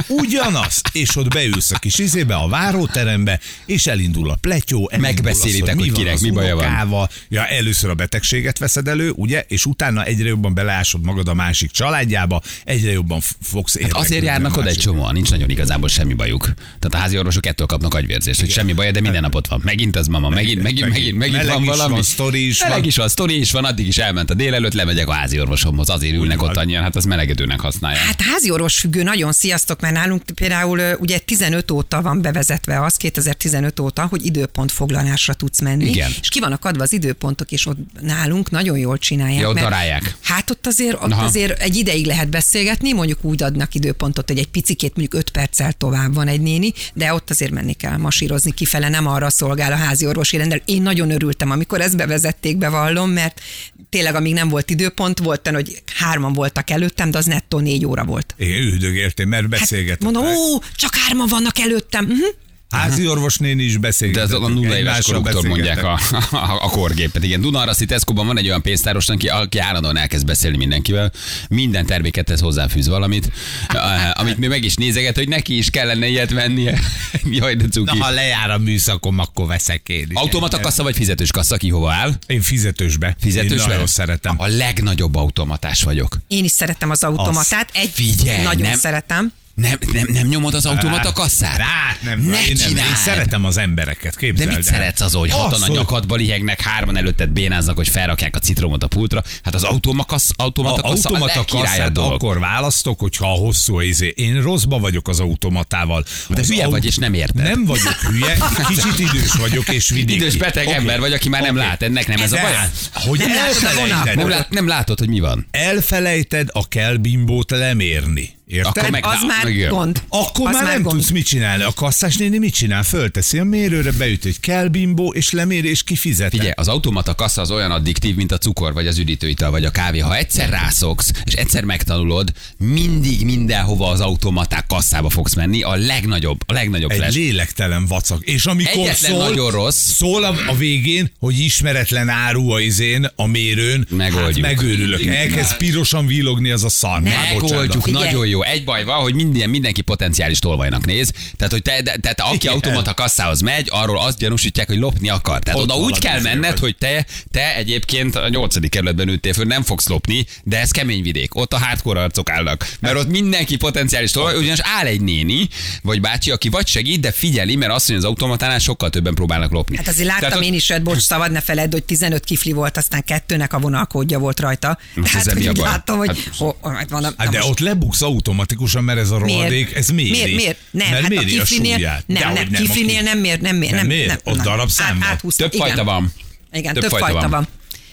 ugyanaz. 0.08 0.82
És 0.92 1.16
ott 1.16 1.34
beülsz 1.34 1.72
a 1.72 1.80
kis 1.80 1.98
izébe, 1.98 2.36
a 2.36 2.48
váróterembe, 2.48 3.40
és 3.66 3.88
elindul 3.88 4.30
a 4.30 4.36
pletyó. 4.36 4.90
elindul 4.92 5.14
Megbeszélitek, 5.14 5.76
az, 5.76 5.82
hogy 5.82 5.92
van 5.92 6.04
kinek 6.04 6.20
mi 6.20 6.30
baja 6.30 6.56
van. 6.56 7.10
Ja, 7.30 7.46
először 7.48 7.90
a 7.90 7.96
betegséget 7.96 8.58
veszed 8.58 8.88
elő, 8.88 9.12
ugye, 9.16 9.46
és 9.48 9.66
utána 9.66 10.04
egyre 10.04 10.28
jobban 10.28 10.54
beleásod 10.54 11.06
magad 11.06 11.28
a 11.28 11.34
másik 11.34 11.72
családjába, 11.72 12.42
egyre 12.64 12.92
jobban 12.92 13.22
fogsz 13.42 13.74
Hát 13.74 13.82
érdeklődni 13.82 14.16
azért 14.16 14.24
járnak 14.24 14.58
oda 14.58 14.70
egy 14.70 14.78
csomóan, 14.78 15.14
nincs 15.14 15.30
nagyon 15.30 15.50
igazából 15.50 15.90
semmi 15.90 16.14
bajuk. 16.14 16.44
Tehát 16.54 16.94
a 16.94 16.98
házi 16.98 17.18
orvosok 17.18 17.46
ettől 17.46 17.68
kapnak 17.68 17.94
agyvérzést, 17.94 18.40
hogy 18.40 18.50
semmi 18.50 18.74
baj, 18.74 18.92
de 18.92 19.02
minden 19.02 19.22
nap 19.22 19.36
ott 19.36 19.48
van. 19.48 19.61
Megint 19.64 19.96
az 19.96 20.08
mama, 20.08 20.30
megint, 20.30 20.62
megint, 20.62 20.90
megint, 20.90 21.18
megint 21.18 21.46
van 21.46 21.62
is 21.62 21.68
valami. 21.68 21.94
van, 21.94 22.04
sztori 22.04 22.48
is 22.48 22.62
Meleg 22.62 22.78
van. 22.78 22.88
is 22.88 22.96
van, 22.96 23.08
sztori 23.08 23.40
is 23.40 23.52
van, 23.52 23.66
addig 23.66 23.88
is 23.88 23.98
elment 23.98 24.30
a 24.30 24.34
délelőtt, 24.34 24.74
lemegyek 24.74 25.08
a 25.08 25.12
házi 25.12 25.40
orvosomhoz, 25.40 25.90
azért 25.90 26.16
ülnek 26.16 26.40
van. 26.40 26.50
ott 26.50 26.58
annyian, 26.58 26.84
hát 26.84 26.96
az 26.96 27.06
melegedőnek 27.06 27.60
használják. 27.60 28.04
Hát 28.04 28.22
házi 28.22 28.52
orvos 28.52 28.80
függő, 28.80 29.04
nagyon 29.04 29.32
sziasztok, 29.32 29.82
mert 29.82 29.94
nálunk 29.94 30.24
például 30.36 30.82
ugye 31.00 31.18
15 31.20 31.72
óta 31.72 32.02
van 32.02 32.22
bevezetve 32.22 32.84
az, 32.84 32.96
2015 32.96 33.80
óta, 33.80 34.06
hogy 34.10 34.26
időpontfoglalásra 34.26 35.34
tudsz 35.34 35.62
menni. 35.62 35.90
Igen. 35.90 36.12
És 36.22 36.30
ki 36.30 36.40
vannak 36.40 36.66
adva 36.66 36.84
az 36.84 36.94
időpontok, 36.94 37.52
és 37.52 37.66
ott 37.66 37.78
nálunk 38.02 38.50
nagyon 38.50 38.78
jól 38.78 38.98
csinálják. 38.98 39.42
Ja, 39.42 39.48
ott 39.48 39.54
mert 39.54 39.70
darálják. 39.70 40.16
Hát 40.22 40.50
ott 40.50 40.68
azért, 40.68 40.94
ott 41.04 41.12
Aha. 41.12 41.26
azért 41.26 41.60
egy 41.62 41.76
ideig 41.76 42.06
lehet 42.06 42.30
beszélgetni, 42.30 42.94
mondjuk 42.94 43.24
úgy 43.24 43.44
adnak 43.44 43.76
időpontot, 43.76 44.28
hogy 44.28 44.38
egy 44.38 44.48
picikét 44.48 44.96
mondjuk 44.96 45.22
5 45.22 45.30
perccel 45.30 45.74
tovább 45.74 46.14
van 46.14 46.28
egy 46.28 46.42
néni, 46.42 46.74
de 46.94 47.14
ott 47.14 47.30
azért 47.30 47.52
menni 47.52 47.74
kell 47.74 47.98
masírozni 47.98 48.54
kifele, 48.54 48.90
nem 48.90 49.08
arra 49.08 49.30
szolgál 49.52 49.72
a 49.72 49.86
házi 49.86 50.06
orvosi 50.06 50.38
rendel. 50.38 50.62
Én 50.66 50.82
nagyon 50.82 51.12
örültem, 51.12 51.52
amikor 51.52 51.82
ezt 51.82 51.98
bevezették, 51.98 52.58
bevallom, 52.58 53.10
mert 53.10 53.42
tényleg 53.90 54.16
amíg 54.16 54.34
nem 54.34 54.50
volt 54.50 54.70
időpont, 54.70 55.20
volt 55.20 55.48
hogy 55.48 55.84
hárman 55.96 56.34
voltak 56.34 56.70
előttem, 56.70 57.12
de 57.12 57.18
az 57.18 57.26
nettó 57.26 57.60
négy 57.60 57.86
óra 57.86 58.04
volt. 58.04 58.36
Én 58.38 58.62
üldögéltem, 58.62 59.30
mert 59.30 59.50
beszélgettem. 59.50 60.14
Hát 60.14 60.14
mondom, 60.14 60.36
ó, 60.36 60.60
csak 60.76 60.96
hárman 60.96 61.28
vannak 61.28 61.60
előttem. 61.60 62.06
Uh-huh. 62.06 62.28
Házi 62.72 63.08
orvosnéni 63.08 63.64
is 63.64 63.74
De 63.74 63.80
beszélgetett. 63.80 64.24
ez 64.24 64.32
a 64.32 64.48
nulla 64.48 64.78
éves 64.78 65.06
koruktól 65.06 65.42
mondják 65.48 65.84
a, 65.84 66.00
a, 66.32 66.38
a 66.62 66.70
korgépet. 66.70 67.24
Igen, 67.24 67.42
Dunaraszti 67.42 67.86
Tesco-ban 67.86 68.28
van 68.28 68.38
egy 68.38 68.48
olyan 68.48 68.62
pénztáros, 68.62 69.10
aki, 69.10 69.28
aki 69.28 69.58
állandóan 69.58 69.98
elkezd 69.98 70.26
beszélni 70.26 70.58
mindenkivel. 70.58 71.12
Minden 71.50 71.86
termékethez 71.86 72.40
hozzáfűz 72.40 72.88
valamit, 72.88 73.32
eh, 73.68 74.20
amit 74.20 74.38
mi 74.38 74.48
meg 74.48 74.64
is 74.64 74.76
nézeget, 74.76 75.16
hogy 75.16 75.28
neki 75.28 75.58
is 75.58 75.70
kellene 75.70 76.08
ilyet 76.08 76.32
vennie. 76.32 76.80
Jaj, 77.40 77.56
de 77.56 77.64
Na, 77.64 77.70
cuki. 77.70 77.98
ha 78.00 78.10
lejár 78.10 78.50
a 78.50 78.58
műszakom, 78.58 79.20
akkor 79.20 79.48
veszek 79.48 79.90
én 79.90 80.06
is. 80.10 80.16
Automata 80.16 80.60
kassa 80.60 80.84
vagy 80.84 80.96
fizetős 80.96 81.32
kassa, 81.32 81.58
ki 81.58 81.70
hova 81.70 81.92
áll? 81.92 82.14
Én 82.28 82.42
fizetősbe. 82.42 83.16
Fizetős 83.20 83.60
Én 83.62 83.68
nagyon 83.68 83.88
szeretem. 83.88 84.36
A 84.38 84.48
legnagyobb 84.48 85.16
automatás 85.16 85.84
vagyok. 85.84 86.18
Én 86.28 86.44
is 86.44 86.52
szeretem 86.52 86.90
az 86.90 87.04
automatát. 87.04 87.70
Egy 87.74 87.90
figyelj, 87.94 88.44
nagyon 88.44 88.62
nem- 88.62 88.80
szeretem. 88.80 89.32
Nem, 89.62 89.78
nem, 89.94 90.08
nem 90.14 90.28
nyomod 90.28 90.54
az 90.54 90.66
automata 90.66 91.12
kasszát? 91.14 91.58
Hát 91.60 92.02
nem, 92.02 92.20
ne 92.20 92.46
én, 92.48 92.56
nem, 92.60 92.76
én 92.76 92.96
szeretem 93.06 93.46
az 93.46 93.58
embereket, 93.58 94.14
De 94.14 94.20
képzeld 94.20 94.48
mit 94.50 94.58
el. 94.58 94.64
szeretsz 94.64 95.02
az, 95.02 95.14
hogy 95.14 95.32
hatan 95.32 95.52
Azt, 95.62 95.70
a 95.70 95.74
nyakadba 95.74 96.16
lihegnek, 96.16 96.62
hárman 96.62 96.98
előtted 96.98 97.30
bénáznak, 97.30 97.76
hogy 97.76 97.88
felrakják 97.90 98.36
a 98.36 98.40
citromot 98.40 98.84
a 98.84 98.88
pultra? 98.88 99.24
Hát 99.44 99.56
az 99.56 99.64
automakasz, 99.64 100.30
automata 100.36 100.82
A 100.82 100.90
kassa 100.90 101.10
a 101.10 101.12
automata 101.14 101.46
kasszát 101.46 101.92
dolog. 101.92 102.12
akkor 102.14 102.40
választok, 102.40 103.00
hogyha 103.00 103.32
a 103.32 103.36
hosszú 103.36 103.80
izé. 103.80 104.14
Én 104.16 104.42
rosszba 104.42 104.80
vagyok 104.80 105.08
az 105.08 105.20
automatával. 105.20 106.04
De 106.30 106.40
az 106.40 106.48
hülye 106.48 106.68
vagy, 106.68 106.86
és 106.86 106.96
nem 106.96 107.14
érted. 107.14 107.44
Nem 107.44 107.66
vagyok 107.66 107.94
hülye, 107.94 108.38
kicsit 108.68 109.00
idős 109.00 109.34
vagyok, 109.34 109.70
és 109.70 109.90
vidéki. 110.00 110.20
Idős 110.20 110.36
beteg 110.38 110.68
Oké. 110.68 110.76
ember 110.76 111.00
vagy, 111.00 111.14
aki 111.14 111.30
már 111.30 111.42
nem 111.42 111.56
Oké. 111.56 111.66
lát, 111.66 111.82
ennek 111.82 112.08
nem 112.08 112.22
ez 112.22 112.32
a 112.32 112.36
De, 112.36 112.42
baj. 112.42 112.52
Hogy 112.94 113.20
Nem 113.20 113.30
látod 113.32 113.92
a. 113.92 114.16
Nem, 114.16 114.30
lát, 114.30 114.50
nem 114.50 114.68
látod, 114.68 115.00
hogy 115.00 115.10
mi 115.10 115.20
van. 115.20 115.48
elfelejted 115.52 116.48
a 116.52 116.68
kell 116.68 116.96
bimbót 116.96 117.52
lemérni. 117.52 118.40
Érted? 118.52 118.66
Akkor 118.78 118.90
meg- 118.90 119.06
Az 119.06 119.24
már 119.28 119.44
meg 119.44 119.68
gond. 119.70 120.04
Akkor 120.08 120.48
Az 120.48 120.54
már 120.54 120.64
nem 120.64 120.82
gond. 120.82 120.96
tudsz 120.96 121.10
mit 121.10 121.26
csinálni. 121.26 121.64
A 121.64 121.72
kasszás 121.74 122.16
néni 122.18 122.38
mit 122.38 122.54
csinál? 122.54 122.84
Fölteszi 122.84 123.38
a 123.40 123.44
mérőre, 123.44 123.92
beüt 123.92 124.26
egy 124.26 124.40
kell 124.40 124.68
bimbó, 124.68 125.14
és 125.14 125.32
leméri, 125.32 125.70
és 125.70 125.84
kifizet. 125.84 126.30
Figyelj, 126.30 126.52
az 126.56 126.68
automata 126.68 127.16
kassa 127.16 127.42
az 127.42 127.52
olyan 127.52 127.72
addiktív, 127.72 128.16
mint 128.16 128.32
a 128.32 128.38
cukor, 128.38 128.74
vagy 128.74 128.88
az 128.88 128.98
üdítőital, 128.98 129.52
vagy 129.52 129.66
a 129.66 129.72
kávé. 129.72 130.00
Ha 130.00 130.16
egyszer 130.16 130.50
rászoksz, 130.50 131.12
és 131.24 131.34
egyszer 131.34 131.64
megtanulod, 131.64 132.32
mindig 132.58 133.26
mindenhova 133.26 133.90
az 133.90 134.00
automaták 134.00 134.66
kasszába 134.68 135.10
fogsz 135.10 135.34
menni, 135.36 135.62
a 135.64 135.76
legnagyobb, 135.76 136.40
a 136.46 136.54
legnagyobb 136.54 136.92
Egy 136.92 136.98
flash. 136.98 137.16
lélektelen 137.18 137.86
vacak. 137.86 138.24
És 138.26 138.46
amikor 138.46 138.72
Egyetlen 138.74 139.12
szól, 139.12 139.24
nagyon 139.30 139.52
rossz. 139.52 139.92
szól 139.94 140.24
a, 140.24 140.36
a 140.48 140.56
végén, 140.56 141.12
hogy 141.20 141.40
ismeretlen 141.40 142.10
áru 142.10 142.50
a 142.50 142.60
izén, 142.60 143.10
a 143.16 143.26
mérőn, 143.28 143.88
Megoldjuk. 143.90 144.46
hát 144.46 144.56
megőrülök. 144.56 145.06
Elkezd 145.06 145.58
pirosan 145.58 146.06
villogni 146.06 146.50
az 146.50 146.64
a 146.64 146.70
szar. 146.70 147.02
Megoldjuk, 147.02 147.92
nagyon 147.92 148.28
jó. 148.28 148.41
Egy 148.46 148.64
baj 148.64 148.84
van, 148.84 149.00
hogy 149.02 149.14
minden, 149.14 149.50
mindenki 149.50 149.82
potenciális 149.82 150.40
tolvajnak 150.40 150.86
néz. 150.86 151.12
Tehát, 151.38 151.52
hogy 151.52 151.62
te, 151.62 151.82
de, 151.82 151.96
tehát 152.02 152.22
aki 152.22 152.36
Igen. 152.36 152.54
automata 152.54 152.94
kasszához 152.94 153.42
megy, 153.42 153.68
arról 153.72 154.00
azt 154.00 154.18
gyanúsítják, 154.18 154.68
hogy 154.68 154.78
lopni 154.78 155.10
akar. 155.10 155.40
Tehát 155.40 155.60
Ott 155.60 155.66
oda 155.66 155.76
úgy 155.76 156.00
kell 156.00 156.22
menned, 156.22 156.52
vagy. 156.52 156.60
hogy 156.60 156.76
te, 156.78 157.06
te 157.32 157.56
egyébként 157.56 158.16
a 158.16 158.30
nyolcadik 158.30 158.70
kerületben 158.70 159.08
ültél 159.08 159.34
föl, 159.34 159.46
nem 159.46 159.64
fogsz 159.64 159.88
lopni, 159.88 160.26
de 160.44 160.60
ez 160.60 160.72
kemény 160.72 161.02
vidék. 161.02 161.36
Ott 161.36 161.54
a 161.54 161.58
hardcore 161.58 162.02
arcok 162.02 162.30
állnak. 162.30 162.70
Mert 162.80 162.96
ott 162.98 163.08
mindenki 163.10 163.56
potenciális 163.56 164.12
tolvaj, 164.12 164.38
ugyanis 164.38 164.60
áll 164.62 164.86
egy 164.86 165.02
néni, 165.02 165.48
vagy 165.82 166.02
bácsi, 166.02 166.32
aki 166.32 166.50
vagy 166.50 166.68
segít, 166.68 167.00
de 167.00 167.12
figyeli, 167.12 167.56
mert 167.56 167.72
azt 167.72 167.90
mondja, 167.90 168.08
az 168.08 168.14
automatánál 168.14 168.60
sokkal 168.60 168.90
többen 168.90 169.14
próbálnak 169.14 169.52
lopni. 169.52 169.78
Hát 169.78 169.88
azért 169.88 170.08
láttam 170.08 170.30
Tehát 170.30 170.44
én 170.46 170.54
is, 170.54 170.72
hogy 170.72 170.82
bocs, 170.82 171.02
szabad 171.02 171.32
ne 171.32 171.42
feledd, 171.42 171.72
hogy 171.72 171.84
15 171.84 172.24
kifli 172.24 172.52
volt, 172.52 172.78
aztán 172.78 173.04
kettőnek 173.04 173.54
a 173.54 173.60
vonalkódja 173.60 174.20
volt 174.20 174.40
rajta. 174.40 174.78
Most 174.96 175.12
Tehát, 175.12 175.32
hogy 175.32 175.46
a 175.46 175.50
így 175.50 175.58
baj? 175.58 175.70
láttam, 175.70 175.98
hogy... 175.98 176.08
Hát- 176.08 176.18
oh, 176.40 176.74
hát 176.74 176.90
van, 176.90 177.04
Hát 177.18 177.30
de 177.30 177.44
ott 177.44 177.60
lebuksz 177.60 178.02
automatikusan, 178.28 178.84
mert 178.84 179.00
ez 179.00 179.12
a 179.12 179.18
rohadék, 179.18 179.76
ez 179.76 179.90
méri. 179.90 180.10
Miért? 180.10 180.36
Miért? 180.36 180.58
Nem, 180.72 180.90
mert 180.90 181.02
hát 181.02 181.10
méri 181.10 181.38
a 181.38 181.42
a 181.42 181.44
kiflinél, 181.46 181.74
súlyát. 181.76 182.04
nem, 182.08 182.22
Dehogy 182.34 182.50
nem, 182.52 182.62
kiflinél 182.64 182.96
a 182.96 183.00
ki- 183.00 183.04
nem 183.06 183.18
mér, 183.18 183.40
nem 183.42 183.56
mér, 183.56 183.72
Nem 183.72 183.88
nem, 183.88 183.98
nem, 184.08 184.18
Ott 184.24 184.36
nem. 184.36 184.44
darabszám 184.46 185.00
van? 185.00 185.32
Több 185.36 185.54
igen. 185.54 185.68
fajta 185.68 185.84
van. 185.84 186.14
Igen, 186.52 186.74
Több 186.74 186.82
több, 186.82 186.92
fajta 186.92 187.06
fajta, 187.06 187.20
van. 187.20 187.30
van. 187.30 187.48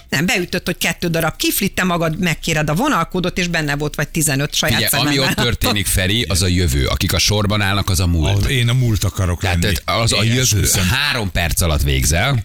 Nem, 0.09 0.27
beütött, 0.27 0.67
hogy 0.67 0.79
kettő 0.79 1.09
darab 1.09 1.37
kiflit, 1.37 1.73
te 1.75 1.85
magad 1.85 2.19
megkéred 2.19 2.71
a 2.71 2.75
vonalkódot, 2.75 3.39
és 3.39 3.47
benne 3.47 3.77
volt 3.77 3.95
vagy 3.95 4.09
15 4.09 4.55
saját 4.55 4.79
Ugye, 4.79 4.89
ami 4.89 5.19
ott 5.19 5.35
történik, 5.35 5.87
Feri, 5.97 6.23
az 6.29 6.43
a 6.43 6.47
jövő. 6.47 6.87
Akik 6.87 7.13
a 7.13 7.19
sorban 7.19 7.61
állnak, 7.61 7.91
az 7.91 8.01
a 8.01 8.07
múlt. 8.07 8.45
Az, 8.45 8.51
én 8.51 8.69
a 8.69 8.73
múlt 8.73 9.05
akarok 9.05 9.43
lenni. 9.43 9.61
Tehát 9.61 9.83
az 9.85 10.13
a 10.13 10.23
jövő. 10.23 10.69
Három 10.91 11.31
perc 11.33 11.61
alatt 11.61 11.83
végzel, 11.83 12.43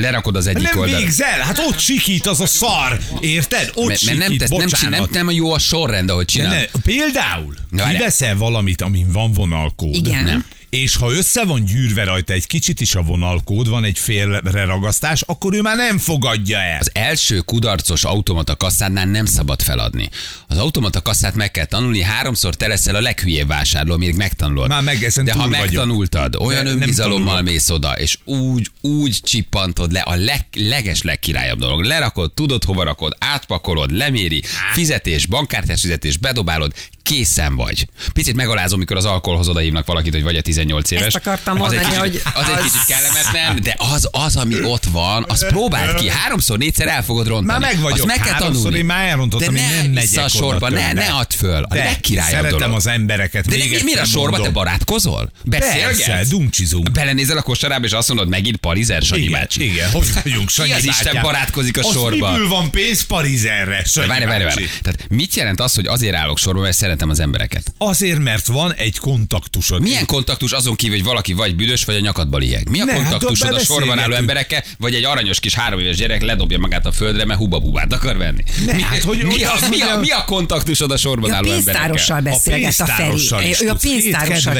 lerakod 0.00 0.36
az 0.36 0.46
egyik 0.46 0.62
Nem 0.70 0.78
oldalt. 0.78 0.98
végzel, 1.02 1.38
hát 1.40 1.58
ott 1.58 1.78
sikít 1.78 2.26
az 2.26 2.40
a 2.40 2.46
szar, 2.46 3.00
érted? 3.20 3.70
Ott 3.74 3.86
Mert, 3.88 4.04
mert 4.04 4.18
nem, 4.18 4.26
sikít, 4.30 4.48
tesz, 4.48 4.58
nem, 4.58 4.68
csinál, 4.68 5.00
nem, 5.00 5.08
nem 5.26 5.30
jó 5.30 5.52
a 5.52 5.58
sorrend, 5.58 6.10
ahogy 6.10 6.24
csinál. 6.24 6.54
ne, 6.54 6.80
például, 6.82 7.54
Na, 7.70 7.88
kiveszel 7.88 8.36
valamit, 8.36 8.82
amin 8.82 9.12
van 9.12 9.32
vonalkód. 9.32 9.94
Igen. 9.94 10.24
Nem. 10.24 10.44
És 10.74 10.96
ha 10.96 11.12
össze 11.12 11.44
van 11.44 11.64
gyűrve 11.64 12.04
rajta 12.04 12.32
egy 12.32 12.46
kicsit 12.46 12.80
is 12.80 12.94
a 12.94 13.02
vonalkód, 13.02 13.68
van 13.68 13.84
egy 13.84 13.98
félre 13.98 14.64
ragasztás, 14.64 15.22
akkor 15.22 15.54
ő 15.54 15.60
már 15.60 15.76
nem 15.76 15.98
fogadja 15.98 16.58
el. 16.58 16.78
Az 16.80 16.90
első 16.92 17.38
kudarcos 17.38 18.04
automata 18.04 18.56
kasszánál 18.56 19.06
nem 19.06 19.24
szabad 19.24 19.62
feladni. 19.62 20.08
Az 20.48 20.58
automata 20.58 21.02
kasszát 21.02 21.34
meg 21.34 21.50
kell 21.50 21.64
tanulni, 21.64 22.02
háromszor 22.02 22.54
te 22.54 22.66
leszel 22.66 22.94
a 22.94 23.00
leghülyébb 23.00 23.46
vásárló, 23.46 23.92
amíg 23.92 24.14
megtanulod. 24.14 24.68
Már 24.68 24.82
meg 24.82 24.98
De 24.98 25.32
ha 25.32 25.40
túl 25.40 25.48
vagyok. 25.48 25.50
megtanultad, 25.50 26.36
olyan 26.36 26.64
De 26.64 26.70
önbizalommal 26.70 27.42
mész 27.42 27.70
oda, 27.70 27.92
és 27.98 28.18
úgy, 28.24 28.70
úgy 28.80 29.20
csippantod 29.22 29.92
le 29.92 30.00
a 30.00 30.14
leg, 30.14 30.46
leges 30.56 31.02
legkirályabb 31.02 31.58
dolog. 31.58 31.84
Lerakod, 31.84 32.32
tudod 32.32 32.64
hova 32.64 32.82
rakod, 32.82 33.16
átpakolod, 33.18 33.90
leméri, 33.90 34.42
fizetés, 34.72 35.26
bankkártyás 35.26 35.80
fizetés, 35.80 36.16
bedobálod, 36.16 36.74
készen 37.04 37.56
vagy. 37.56 37.86
Picit 38.12 38.34
megalázom, 38.34 38.78
mikor 38.78 38.96
az 38.96 39.04
alkoholhoz 39.04 39.48
odahívnak 39.48 39.86
valakit, 39.86 40.12
hogy 40.12 40.22
vagy 40.22 40.36
a 40.36 40.40
18 40.40 40.90
éves. 40.90 41.06
Ezt 41.06 41.16
akartam 41.16 41.62
az 41.62 41.72
egy 41.72 41.80
mondani, 41.80 42.10
kicsit, 42.10 42.22
hogy 42.22 42.42
az, 42.42 42.48
egy 42.48 42.54
az- 42.58 42.62
kicsit 42.62 42.84
kellemetlen, 42.86 43.58
de 43.62 43.74
az, 43.78 44.08
az, 44.12 44.36
ami 44.36 44.62
ott 44.62 44.84
van, 44.84 45.24
az 45.28 45.46
próbáld 45.46 45.94
ki. 46.00 46.08
Háromszor, 46.08 46.58
négyszer 46.58 46.88
el 46.88 47.02
fogod 47.04 47.26
rontani. 47.26 47.46
Már 47.46 47.72
meg 47.72 47.80
vagyok. 47.80 47.98
Azt 47.98 48.06
meg 48.06 48.16
kell 48.20 48.32
Háromszor 48.32 48.54
tanulni. 48.56 48.78
én 48.78 48.84
már 48.84 49.08
elrontottam, 49.08 49.54
de 49.54 49.60
ne 49.60 49.82
nem 49.82 49.90
megyek 49.90 50.24
a 50.24 50.28
sorba, 50.28 50.68
ne, 50.68 50.92
ne 50.92 51.06
add 51.06 51.30
föl. 51.36 51.62
A 51.62 51.74
De 51.74 51.84
legkirályabb 51.84 52.30
szeretem 52.34 52.58
dolog. 52.58 52.76
az 52.76 52.86
embereket. 52.86 53.46
De 53.48 53.56
mi, 53.56 53.82
mire 53.84 54.04
sorba 54.04 54.40
te 54.40 54.50
barátkozol? 54.50 55.32
Persze, 55.50 55.66
Beszélgetsz? 55.86 56.28
dumcsizunk. 56.28 56.90
Belenézel 56.90 57.36
a 57.36 57.42
kosarába, 57.42 57.84
és 57.86 57.92
azt 57.92 58.08
mondod, 58.08 58.28
megint 58.28 58.56
Parizer, 58.56 59.02
Sanyi 59.02 59.20
Igen, 59.22 59.32
bácsi. 59.40 59.64
igen, 59.72 59.90
hogy 59.90 60.06
vagyunk, 60.22 60.48
Sanyi 60.50 60.72
az 60.72 60.84
Isten 60.84 61.18
barátkozik 61.22 61.78
a 61.78 61.82
sorba? 61.92 62.30
miből 62.30 62.48
van 62.48 62.70
pénz 62.70 63.02
Parizerre, 63.02 63.82
Sanyi 63.84 64.06
Várj, 64.06 64.24
várj, 64.24 64.44
várj. 64.44 64.64
Tehát 64.82 65.04
mit 65.08 65.34
jelent 65.34 65.60
az, 65.60 65.74
hogy 65.74 65.86
azért 65.86 66.14
állok 66.14 66.38
sorba, 66.38 66.60
mert 66.60 66.76
szeretem 66.94 67.08
az 67.10 67.20
embereket? 67.20 67.72
Azért, 67.78 68.18
mert 68.18 68.46
van 68.46 68.72
egy 68.74 68.98
kontaktusod. 68.98 69.80
Milyen 69.82 70.06
kontaktus 70.06 70.52
azon 70.52 70.74
kívül, 70.76 70.96
hogy 70.96 71.04
valaki 71.04 71.32
vagy 71.32 71.56
büdös, 71.56 71.84
vagy 71.84 71.94
a 71.94 72.00
nyakadba 72.00 72.38
liheg? 72.38 72.68
Mi 72.70 72.80
a 72.80 72.84
Ne, 72.84 72.92
hát 72.92 73.00
kontaktusod 73.00 73.52
ott 73.52 73.60
a 73.60 73.64
sorban 73.64 73.98
álló 73.98 74.14
emberekkel, 74.14 74.64
vagy 74.78 74.94
egy 74.94 75.04
aranyos 75.04 75.40
kis 75.40 75.54
három 75.54 75.78
éves 75.80 75.96
gyerek 75.96 76.22
ledobja 76.22 76.58
magát 76.58 76.86
a 76.86 76.92
földre, 76.92 77.24
mert 77.24 77.38
hubabubát 77.38 77.92
akar 77.92 78.16
venni? 78.16 78.42
Ne, 78.66 78.72
mi, 78.72 78.82
hát, 78.82 79.02
hogy- 79.02 79.24
mi, 79.24 79.42
a, 79.44 79.52
azt 79.52 79.68
mi, 79.70 79.80
a, 79.80 79.98
mi 79.98 80.10
a 80.10 80.24
kontaktusod 80.24 80.90
a 80.90 80.96
sorban 80.96 81.30
Ja, 81.30 81.36
álló 81.36 81.50
emberekkel? 81.50 82.20
beszélget 82.20 82.80
a 82.80 82.84
pénztárossal 82.84 83.38
Feri. 83.40 83.54
Ő 83.66 83.68
a 83.68 83.74
pénztárossal. 83.74 84.54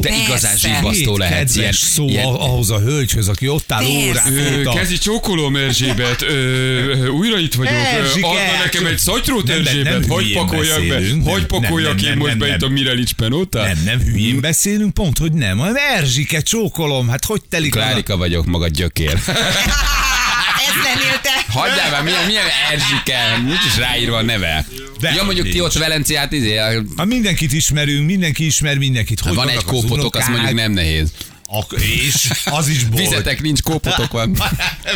De 0.00 0.10
igazán 0.24 0.56
zsibbasztó 0.56 1.10
Két 1.12 1.18
lehetsz 1.18 1.56
ilyen. 1.56 1.72
szó 1.72 2.08
ilyen 2.08 2.24
ahhoz 2.24 2.70
a 2.70 2.78
hölgyhöz, 2.78 3.28
aki 3.28 3.48
ott 3.48 3.72
áll 3.72 3.84
órák. 3.84 4.74
Kezi 4.74 4.98
csókolom, 4.98 5.56
Erzsébet, 5.56 6.24
újra 7.12 7.38
itt 7.38 7.54
vagyok. 7.54 7.72
Adna 8.20 8.62
nekem 8.64 8.86
egy 8.86 8.98
szatyrót, 8.98 9.48
Erzsébet, 9.50 10.06
hogy 10.06 10.32
pakoljak 10.32 10.86
be? 10.86 11.30
Hogy 11.30 11.46
pakoljak 11.46 11.69
nem, 11.78 11.96
én 11.98 12.04
nem, 12.08 12.18
most 12.18 12.30
nem, 12.30 12.38
be 12.38 12.46
itt 12.46 12.62
a 12.62 12.66
nem. 12.66 12.72
Mirelics 12.72 13.12
Penóta? 13.12 13.62
Nem, 13.62 13.82
nem 13.84 13.98
hülyén 14.00 14.40
beszélünk, 14.40 14.94
pont, 14.94 15.18
hogy 15.18 15.32
nem. 15.32 15.60
A 15.60 15.68
Erzsike 15.96 16.40
csókolom, 16.40 17.08
hát 17.08 17.24
hogy 17.24 17.42
telik 17.48 17.76
az 17.76 17.82
a- 17.82 17.84
Klárika 17.84 18.16
vagyok, 18.16 18.46
maga 18.46 18.68
gyökér. 18.68 19.12
Ez 20.68 20.76
lennél 20.84 21.20
te. 21.22 21.30
Hagyjál 21.48 21.90
már, 21.90 22.02
milyen, 22.02 22.26
milyen 22.26 22.44
Erzsike, 22.72 23.36
nincs 23.44 23.64
is 23.66 23.76
ráírva 23.78 24.16
a 24.16 24.22
neve. 24.22 24.66
De 25.00 25.12
ja, 25.16 25.24
mondjuk 25.24 25.46
ti 25.46 25.52
nincs. 25.52 25.64
ott 25.64 25.72
Velenciát, 25.72 26.32
izé, 26.32 26.56
Ha 26.96 27.04
mindenkit 27.04 27.52
ismerünk, 27.52 28.06
mindenki 28.06 28.46
ismer 28.46 28.78
mindenkit. 28.78 29.20
Hogy 29.20 29.34
van 29.34 29.48
egy 29.48 29.56
az 29.56 29.62
kópotok, 29.64 30.14
azt 30.16 30.28
unokák? 30.28 30.28
mondjuk 30.28 30.54
nem 30.54 30.72
nehéz. 30.72 31.12
Ak- 31.52 31.80
és 31.80 32.30
az 32.44 32.68
is 32.68 32.84
bolt. 32.84 33.02
Fizetek, 33.02 33.40
nincs 33.40 33.62
kópotok 33.62 34.12
van. 34.12 34.28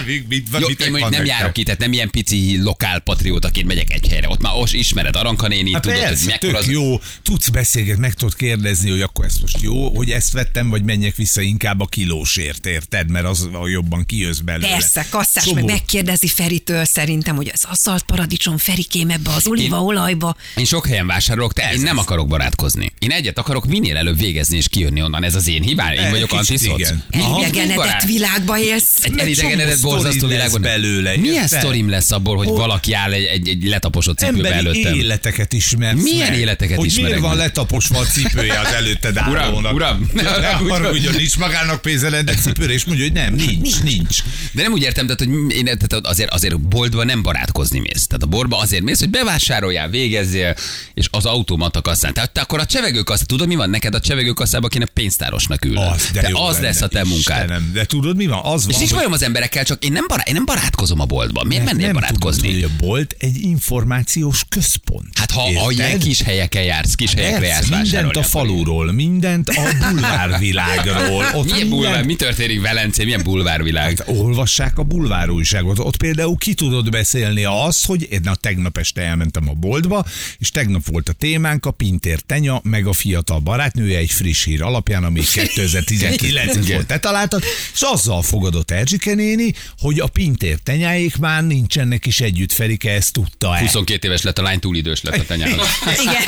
mit, 0.06 0.28
mit, 0.28 0.48
Jó, 0.58 0.68
mit 0.68 0.80
én 0.80 0.90
mondjuk 0.90 1.10
nem 1.10 1.24
járok 1.24 1.52
ki, 1.52 1.62
tehát 1.62 1.80
nem 1.80 1.92
ilyen 1.92 2.10
pici 2.10 2.62
lokál 2.62 2.98
patriótaként 2.98 3.66
megyek 3.66 3.92
egy 3.92 4.08
helyre. 4.08 4.28
Ott 4.28 4.40
már 4.40 4.52
os 4.56 4.72
ismered 4.72 5.16
Aranka 5.16 5.48
néni, 5.48 5.72
Hát 5.72 5.82
tudod, 5.82 5.98
hogy 5.98 6.06
persze, 6.08 6.26
mekkora 6.26 6.52
tök 6.52 6.60
az... 6.60 6.70
jó, 6.70 7.00
tudsz 7.22 7.48
beszélgetni, 7.48 8.00
meg 8.00 8.14
tudod 8.14 8.34
kérdezni, 8.34 8.90
hogy 8.90 9.00
akkor 9.00 9.24
ezt 9.24 9.40
most 9.40 9.60
jó, 9.60 9.96
hogy 9.96 10.10
ezt 10.10 10.32
vettem, 10.32 10.68
vagy 10.68 10.82
menjek 10.82 11.14
vissza 11.16 11.40
inkább 11.40 11.80
a 11.80 11.86
kilósért, 11.86 12.66
érted? 12.66 13.10
Mert 13.10 13.26
az 13.26 13.48
a 13.52 13.68
jobban 13.68 14.06
kijössz 14.06 14.38
belőle. 14.38 14.68
Persze, 14.68 15.06
kasszás 15.10 15.44
Csomó. 15.44 15.54
meg 15.54 15.64
megkérdezi 15.64 16.28
Feritől 16.28 16.84
szerintem, 16.84 17.36
hogy 17.36 17.50
az 17.52 17.64
aszalt 17.68 18.02
paradicsom 18.02 18.58
Ferikém 18.58 19.10
ebbe 19.10 19.30
az 19.30 19.46
olívaolajba. 19.46 20.36
Én 20.56 20.64
sok 20.64 20.86
helyen 20.86 21.06
vásárolok, 21.06 21.52
de 21.52 21.72
én 21.72 21.80
nem 21.80 21.98
akarok 21.98 22.28
barátkozni. 22.28 22.92
Én 22.98 23.10
egyet 23.10 23.38
akarok 23.38 23.66
minél 23.66 23.96
előbb 23.96 24.18
végezni 24.18 24.56
és 24.56 24.68
kijönni 24.68 25.02
onnan. 25.02 25.24
Ez 25.24 25.34
az 25.34 25.48
én 25.48 25.62
hibám. 25.62 25.92
Én 25.92 26.10
vagyok 26.10 26.32
kicsit 26.46 26.70
antiszoc. 26.70 26.78
igen. 26.78 27.02
Elidegenedett 27.10 27.76
barát? 27.76 28.04
világba 28.06 28.58
élsz. 28.58 28.90
Egy 29.02 29.18
elidegenedett 29.18 29.80
borzasztó 29.80 30.26
világban. 30.26 30.60
belőle, 30.62 31.16
Milyen 31.16 31.46
sztorim 31.46 31.88
lesz 31.90 32.10
abból, 32.10 32.36
hogy 32.36 32.48
valaki 32.48 32.92
áll 32.92 33.12
egy, 33.12 33.24
egy, 33.24 33.48
egy 33.48 33.64
letaposott 33.64 34.18
cipőbe 34.18 34.52
előttem? 34.52 34.94
életeket 34.94 35.52
ismersz 35.52 36.02
Milyen 36.02 36.28
meg. 36.30 36.38
életeket 36.38 36.76
hogy 36.76 36.86
ismerek 36.86 37.08
miért 37.10 37.22
van 37.26 37.36
letaposva 37.36 37.98
a 37.98 38.04
cipője 38.04 38.58
az 38.60 38.72
előtted 38.72 39.16
Uram, 39.28 39.36
állónak? 39.36 39.72
uram, 39.74 40.10
Ne 40.14 40.22
úgy 40.22 40.68
van. 40.68 40.70
haragudjon, 40.70 41.14
nincs 41.14 41.36
magának 41.38 41.82
pénze 41.82 42.10
lenne 42.10 42.34
cipőre, 42.34 42.72
és 42.72 42.84
mondja, 42.84 43.04
hogy 43.04 43.14
nem, 43.14 43.34
nincs, 43.34 43.82
nincs. 43.82 44.18
De 44.52 44.62
nem 44.62 44.72
úgy 44.72 44.82
értem, 44.82 45.06
tehát, 45.06 45.18
hogy 45.20 45.56
én, 45.56 45.64
tehát 45.64 46.06
azért, 46.06 46.30
azért 46.30 46.60
boltba 46.60 47.04
nem 47.04 47.22
barátkozni 47.22 47.78
mész. 47.78 48.06
Tehát 48.06 48.22
a 48.22 48.26
borba 48.26 48.58
azért 48.58 48.82
mész, 48.82 48.98
hogy 48.98 49.10
bevásároljál, 49.10 49.88
végezzél, 49.88 50.54
és 50.94 51.06
az 51.10 51.24
automata 51.24 51.80
kasszán. 51.82 52.14
Tehát 52.14 52.32
te 52.32 52.40
akkor 52.40 52.58
a 52.58 52.66
csevegőkasszán, 52.66 53.26
tudod 53.26 53.46
mi 53.48 53.54
van 53.54 53.70
neked 53.70 53.94
a 53.94 54.00
csevegőkasszában, 54.00 54.70
kéne 54.70 54.84
pénztárosnak 54.84 55.64
ülni. 55.64 55.80
Az, 55.86 56.08
de 56.12 56.20
te 56.20 56.28
jó 56.34 56.44
az 56.44 56.54
lenne. 56.54 56.66
lesz 56.66 56.80
a 56.80 56.88
te 56.88 57.04
munkád. 57.04 57.40
Istenem, 57.42 57.70
de 57.72 57.84
tudod, 57.84 58.16
mi 58.16 58.26
van? 58.26 58.40
Az 58.42 58.64
van, 58.64 58.74
és 58.74 58.90
nincs 58.90 59.04
az 59.10 59.22
emberekkel, 59.22 59.64
csak 59.64 59.84
én 59.84 59.92
nem, 59.92 60.04
bará- 60.08 60.28
én 60.28 60.34
nem 60.34 60.44
barátkozom 60.44 61.00
a 61.00 61.04
boltban. 61.04 61.46
Miért 61.46 61.64
mennél 61.64 61.92
barátkozni? 61.92 62.48
Tudod, 62.48 62.62
hogy 62.62 62.70
a 62.78 62.86
bolt 62.86 63.14
egy 63.18 63.42
információs 63.42 64.44
központ. 64.48 65.18
Hát 65.18 65.30
ha 65.30 65.48
Érted? 65.48 65.66
a 65.66 65.70
ilyen 65.70 65.98
kis 65.98 66.22
helyeken 66.22 66.62
jársz, 66.62 66.94
kis 66.94 67.10
hát 67.10 67.18
helyekre 67.20 67.46
jársz 67.46 67.68
Mindent 67.68 68.16
a 68.16 68.22
faluról, 68.22 68.92
mindent 68.92 69.48
a 69.48 69.62
bulvárvilágról. 69.90 71.24
Ott 71.34 71.50
milyen 71.50 71.68
bulvár, 71.68 71.90
minden... 71.90 72.06
mi 72.06 72.14
történik 72.14 72.60
Velencén, 72.60 73.04
milyen 73.04 73.22
bulvárvilág? 73.22 73.96
Hát, 73.98 74.08
olvassák 74.08 74.78
a 74.78 74.82
bulvár 74.82 75.30
újságot. 75.30 75.78
Ott 75.78 75.96
például 75.96 76.36
ki 76.36 76.54
tudod 76.54 76.90
beszélni 76.90 77.44
az 77.44 77.84
hogy 77.84 78.06
én 78.10 78.20
na, 78.22 78.34
tegnap 78.34 78.78
este 78.78 79.02
elmentem 79.02 79.48
a 79.48 79.52
boltba, 79.52 80.04
és 80.38 80.50
tegnap 80.50 80.86
volt 80.86 81.08
a 81.08 81.12
témánk 81.12 81.66
a 81.66 81.70
Pintér 81.70 82.20
Tenya, 82.20 82.60
meg 82.62 82.86
a 82.86 82.92
fiatal 82.92 83.38
barátnője 83.38 83.98
egy 83.98 84.10
friss 84.10 84.44
hír 84.44 84.62
alapján, 84.62 85.04
ami 85.04 85.20
2012 85.34 86.23
9 86.26 86.68
volt 86.72 86.86
te 86.86 86.98
találtad, 86.98 87.42
és 87.74 87.80
azzal 87.80 88.22
fogadott 88.22 88.70
Erzsike 88.70 89.14
néni, 89.14 89.54
hogy 89.78 90.00
a 90.00 90.06
pintér 90.06 90.58
tenyáik 90.62 91.16
már 91.16 91.46
nincsenek 91.46 92.06
is 92.06 92.20
együtt, 92.20 92.52
Ferike 92.52 92.90
ezt 92.90 93.12
tudta 93.12 93.56
-e. 93.56 93.60
22 93.60 94.08
éves 94.08 94.22
lett 94.22 94.38
a 94.38 94.42
lány, 94.42 94.58
túl 94.58 94.76
idős 94.76 95.02
lett 95.02 95.18
a 95.18 95.24
tenyára. 95.24 95.62
Igen. 96.02 96.22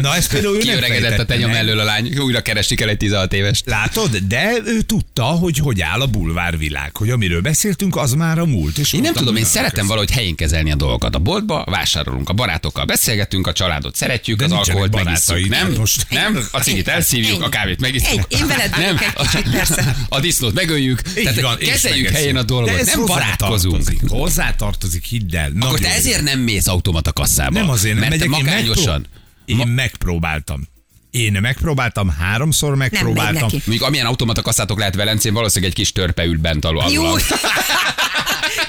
Na 0.00 0.14
ez 0.14 0.28
például 0.28 0.58
Kiöregedett 0.58 1.18
a 1.18 1.24
tenyom 1.24 1.50
mellől 1.50 1.78
a 1.78 1.84
lány, 1.84 2.18
újra 2.18 2.42
keresik 2.42 2.80
el 2.80 2.88
egy 2.88 2.96
16 2.96 3.32
éves. 3.32 3.62
Látod, 3.64 4.16
de 4.16 4.52
ő 4.64 4.80
tudta, 4.80 5.24
hogy 5.24 5.58
hogy 5.58 5.80
áll 5.80 6.00
a 6.00 6.06
bulvárvilág, 6.06 6.96
hogy 6.96 7.10
amiről 7.10 7.40
beszéltünk, 7.40 7.96
az 7.96 8.12
már 8.12 8.38
a 8.38 8.44
múlt. 8.44 8.78
És 8.78 8.92
én 8.92 9.00
nem 9.00 9.12
tudom, 9.12 9.36
én 9.36 9.44
szeretem 9.44 9.70
köszön. 9.70 9.86
valahogy 9.86 10.10
helyén 10.10 10.34
kezelni 10.34 10.70
a 10.72 10.74
dolgokat. 10.74 11.14
A 11.14 11.18
boltba 11.18 11.64
vásárolunk, 11.70 12.28
a 12.28 12.32
barátokkal 12.32 12.84
beszélgetünk, 12.84 13.46
a 13.46 13.52
családot 13.52 13.96
szeretjük, 13.96 14.38
de 14.38 14.44
az 14.44 14.52
alkoholt 14.52 15.04
megisszuk, 15.04 15.48
nem? 15.48 15.72
Most. 15.78 16.06
Nem? 16.10 16.48
A 16.50 16.60
cigit 16.60 16.88
elszívjuk, 16.88 17.42
a 17.42 17.48
kávét 17.48 17.80
megisszuk. 17.80 18.24
Én 18.28 18.46
veled 18.46 18.65
egy 18.74 19.26
kicsit, 19.26 19.50
persze. 19.50 19.96
A 20.08 20.20
disznót 20.20 20.54
megöljük. 20.54 21.00
Így 21.18 21.22
Tehát 21.24 21.40
van, 21.40 21.56
kezeljük 21.56 22.08
helyén 22.08 22.36
a 22.36 22.42
dolgot. 22.42 22.68
ez 22.78 22.86
Nem 22.86 23.04
barátkozunk. 23.04 23.74
hozzátartozik. 23.76 24.10
Hozzátartozik, 24.10 25.04
hidd 25.04 25.36
el. 25.36 25.52
Akkor 25.60 25.78
te 25.78 25.94
ezért 25.94 26.22
nem 26.22 26.40
mész 26.40 26.66
automata 26.66 27.12
kasszába. 27.12 27.58
Nem 27.58 27.70
azért 27.70 27.98
nem 27.98 28.08
megyek, 28.08 28.24
én, 28.24 28.30
magányosan. 28.30 29.06
megpró- 29.46 29.64
én 29.64 29.68
megpróbáltam. 29.68 30.68
Én 31.10 31.38
megpróbáltam, 31.40 32.08
háromszor 32.08 32.74
megpróbáltam. 32.74 33.48
Mondjuk 33.50 33.82
amilyen 33.82 34.06
automata 34.06 34.42
kasszátok 34.42 34.78
lehet 34.78 34.94
Velencén, 34.94 35.32
valószínűleg 35.32 35.70
egy 35.70 35.76
kis 35.78 35.92
törpe 35.92 36.24
ül 36.24 36.38
bent 36.38 36.64
alul. 36.64 36.90
Jó. 36.90 37.04
alul. 37.04 37.20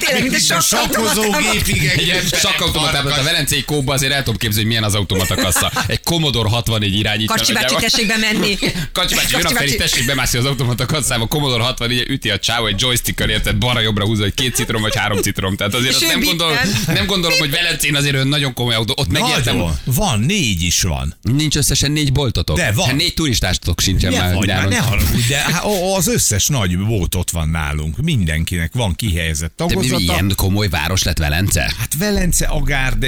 Tényleg, 0.07 0.31
mint 0.31 0.49
a 0.51 0.59
sakkozógépig 0.61 1.91
Egy 1.97 2.09
egy 2.09 2.33
sakkautomatában, 2.33 3.11
a 3.11 3.23
Velencei 3.23 3.63
kóba 3.63 3.93
azért 3.93 4.11
el 4.11 4.23
tudom 4.23 4.35
képzelni, 4.35 4.57
hogy 4.61 4.67
milyen 4.67 4.83
az 4.83 4.95
automata 4.95 5.35
kassa. 5.35 5.71
Egy 5.87 6.03
Commodore 6.03 6.49
64 6.49 6.95
irányítja. 6.95 7.35
Kacsi 7.35 7.53
bácsi, 7.53 7.75
tessék 7.75 8.07
bemenni. 8.07 8.57
Kacsi 8.93 9.15
bácsi, 9.15 9.35
jön 9.37 9.45
a 9.45 9.49
Feri, 9.49 9.75
tessék 9.75 10.05
bemászni 10.05 10.39
az 10.39 10.45
automata 10.45 10.85
kasszába, 10.85 11.25
Commodore 11.25 11.63
64 11.63 12.09
üti 12.09 12.29
a 12.29 12.39
csávó 12.39 12.65
egy 12.65 12.81
joystickkal 12.81 13.29
érted, 13.29 13.55
balra-jobbra 13.55 14.05
húzza, 14.05 14.23
hogy 14.23 14.33
két 14.33 14.55
citrom 14.55 14.81
vagy 14.81 14.95
három 14.95 15.21
citrom. 15.21 15.55
Tehát 15.55 15.73
azért 15.73 15.95
azt 15.95 16.07
nem 16.07 16.19
gondolom, 16.23 16.55
nem 16.87 17.05
gondolom, 17.05 17.37
hogy 17.39 17.51
Velencén 17.51 17.95
azért 17.95 18.13
olyan 18.13 18.27
nagyon 18.27 18.53
komoly 18.53 18.73
autó. 18.75 18.93
Ott 18.97 19.07
megértem. 19.09 19.63
Van, 19.83 20.19
négy 20.19 20.61
is 20.61 20.81
van. 20.81 21.15
nincs 21.21 21.55
összesen 21.55 21.91
négy 21.91 22.11
boltotok. 22.11 22.57
De 22.57 22.71
van. 22.71 22.85
Hát 22.87 22.95
négy 22.95 23.13
turistástotok 23.13 23.79
sincsen 23.81 24.11
Ne, 24.11 24.19
már 24.19 24.33
vagy, 24.33 24.47
már 24.47 24.55
nyáron. 24.55 24.71
ne 24.71 24.79
haragudj, 24.79 25.27
de 25.27 25.37
hát 25.37 25.63
az 25.97 26.07
összes 26.07 26.47
nagy 26.47 26.77
bót 26.77 27.15
ott 27.15 27.29
van 27.31 27.49
nálunk. 27.49 27.97
Mindenkinek 28.01 28.71
van 28.73 28.95
kihelyezett 28.95 29.53
De 29.55 29.63
tagozata. 29.97 30.19
ilyen 30.23 30.33
komoly 30.35 30.67
város 30.69 31.03
lett 31.03 31.17
Velence? 31.17 31.73
Hát 31.77 31.95
Velence, 31.97 32.45
Agárd, 32.45 33.05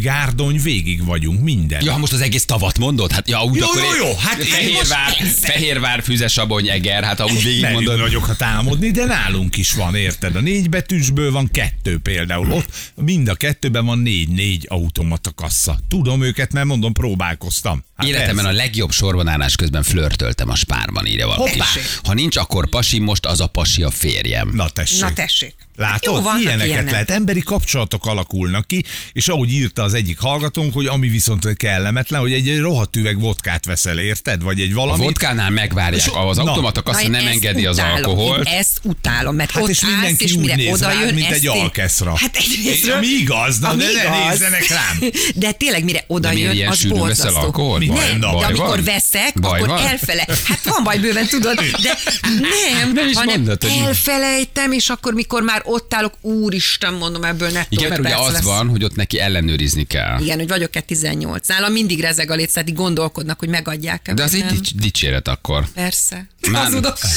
Gárdony, 0.00 0.60
végig 0.62 1.04
vagyunk, 1.04 1.40
minden. 1.40 1.84
Ja, 1.84 1.96
most 1.96 2.12
az 2.12 2.20
egész 2.20 2.44
tavat 2.44 2.78
mondod? 2.78 3.12
Hát 3.12 3.28
ja, 3.28 3.44
úgy 3.44 3.56
Jó, 3.56 3.66
akkor 3.66 3.82
jó, 3.82 4.06
jó, 4.06 4.14
hát 4.16 4.44
Fehérvár, 4.44 5.06
most 5.06 5.18
persze. 5.18 5.46
Fehérvár, 5.46 6.02
Füzesabony, 6.02 6.68
Eger, 6.68 7.04
hát 7.04 7.18
ha 7.20 7.24
úgy 7.26 7.42
végig 7.42 7.68
mondod. 7.70 8.00
vagyok, 8.00 8.24
ha 8.24 8.34
álmodni, 8.44 8.90
de 8.90 9.04
nálunk 9.04 9.56
is 9.56 9.72
van, 9.72 9.94
érted? 9.94 10.36
A 10.36 10.40
négy 10.40 10.68
betűsből 10.68 11.32
van 11.32 11.48
kettő 11.50 11.98
például. 11.98 12.52
Ott 12.52 12.68
mind 12.94 13.28
a 13.28 13.34
kettőben 13.34 13.84
van 13.84 13.98
négy-négy 13.98 14.66
automata 14.68 15.30
kassa. 15.34 15.78
Tudom 15.88 16.22
őket, 16.22 16.52
mert 16.52 16.66
mondom, 16.66 16.92
próbálkoztam. 16.92 17.84
Hát 17.96 18.06
Életemben 18.06 18.44
a 18.44 18.48
ez- 18.48 18.56
legjobb 18.56 18.90
sorban 18.90 19.28
állás 19.28 19.56
közben 19.56 19.82
flörtöltem 19.82 20.48
a 20.48 20.54
spárban, 20.54 21.06
írja 21.06 21.26
valaki. 21.26 21.50
Hoppá! 21.50 21.64
Ha 22.02 22.14
nincs, 22.14 22.36
akkor 22.36 22.68
pasi, 22.68 22.98
most 22.98 23.26
az 23.26 23.40
a 23.40 23.46
pasi 23.46 23.82
a 23.82 23.90
férjem. 23.90 24.50
Na 24.54 24.68
tessék. 24.68 25.00
Na 25.00 25.12
tessék. 25.12 25.54
Látod? 25.76 26.14
Jó, 26.14 26.20
vannak 26.22 26.40
Ilyeneket 26.40 26.66
ilyenek. 26.66 26.90
lehet. 26.90 27.10
Emberi 27.10 27.40
kapcsolatok 27.42 28.06
alakulnak 28.06 28.66
ki, 28.66 28.84
és 29.12 29.28
ahogy 29.28 29.52
írta 29.52 29.82
az 29.82 29.94
egyik 29.94 30.18
hallgatónk, 30.18 30.72
hogy 30.74 30.86
ami 30.86 31.08
viszont 31.08 31.56
kellemetlen, 31.56 32.20
hogy 32.20 32.32
egy 32.32 32.58
rohadt 32.60 32.96
üveg 32.96 33.20
vodkát 33.20 33.64
veszel, 33.64 33.98
érted? 33.98 34.42
Vagy 34.42 34.60
egy 34.60 34.70
A 34.70 34.74
valami. 34.74 35.04
vodkánál 35.04 35.50
megvárják, 35.50 36.00
És- 36.06 36.10
az 36.14 36.36
na. 36.36 36.42
automata 36.42 36.82
kassa 36.82 37.08
nem 37.08 37.26
engedi 37.26 37.66
az 37.66 37.76
utálom. 37.76 37.94
alkoholt. 37.96 38.48
Én 38.48 38.54
ezt 38.54 38.78
utálom, 38.82 39.34
mert 39.34 39.50
Hát 39.50 39.62
ott 39.62 39.68
és 39.68 39.82
állsz, 39.84 39.92
mindenki 39.92 40.24
és 40.24 40.32
úgy 40.32 40.40
mire 40.40 40.54
néz 40.54 40.72
oda 40.72 40.92
jön, 40.92 41.14
mint 41.14 41.30
egy 41.30 41.46
alkeszra. 41.46 42.16
Hát 42.16 42.36
egyrésztről, 42.36 42.96
Ami 42.96 43.06
igaz, 43.06 43.58
na, 43.58 43.68
ami 43.68 43.82
de 43.84 43.92
ne 43.92 44.02
igaz. 44.02 44.28
nézzenek 44.28 44.68
rám. 44.68 44.98
De 45.34 45.52
tényleg 45.52 45.84
mire 45.84 46.04
oda 46.06 46.28
De 46.28 46.38
jön, 46.38 46.68
az 46.68 46.84
borzasztó. 46.84 47.78
Nem, 47.78 48.20
de 48.20 48.26
amikor 48.26 48.82
veszek, 48.82 49.32
akkor 49.40 49.70
elfele. 49.70 50.26
Hát 50.44 50.60
van 50.64 50.84
baj 50.84 50.98
bőven, 50.98 51.26
tudod, 51.26 51.54
de 51.84 51.98
nem, 52.40 53.12
hanem 53.14 53.44
elfelejtem, 53.86 54.72
és 54.72 54.88
akkor 54.88 55.14
mikor 55.14 55.42
már 55.42 55.62
ott 55.64 55.94
állok, 55.94 56.14
úristen, 56.20 56.94
mondom 56.94 57.24
ebből 57.24 57.50
nettó 57.50 57.66
Igen, 57.68 57.88
mert 57.88 58.00
ugye 58.00 58.16
az 58.16 58.32
lesz. 58.32 58.42
van, 58.42 58.68
hogy 58.68 58.84
ott 58.84 58.94
neki 58.96 59.18
ellenőrizni 59.20 59.84
kell. 59.84 60.20
Igen, 60.20 60.38
hogy 60.38 60.48
vagyok-e 60.48 60.80
18. 60.80 61.48
Nálam 61.48 61.72
mindig 61.72 62.00
rezeg 62.00 62.30
a 62.30 62.34
így 62.68 62.74
gondolkodnak, 62.74 63.38
hogy 63.38 63.48
megadják-e. 63.48 64.14
De 64.14 64.22
az 64.22 64.34
egy 64.34 64.70
dicséret 64.74 65.28
akkor. 65.28 65.66
Persze. 65.74 66.26
Már- 66.50 66.62
Hazudok. 66.64 66.98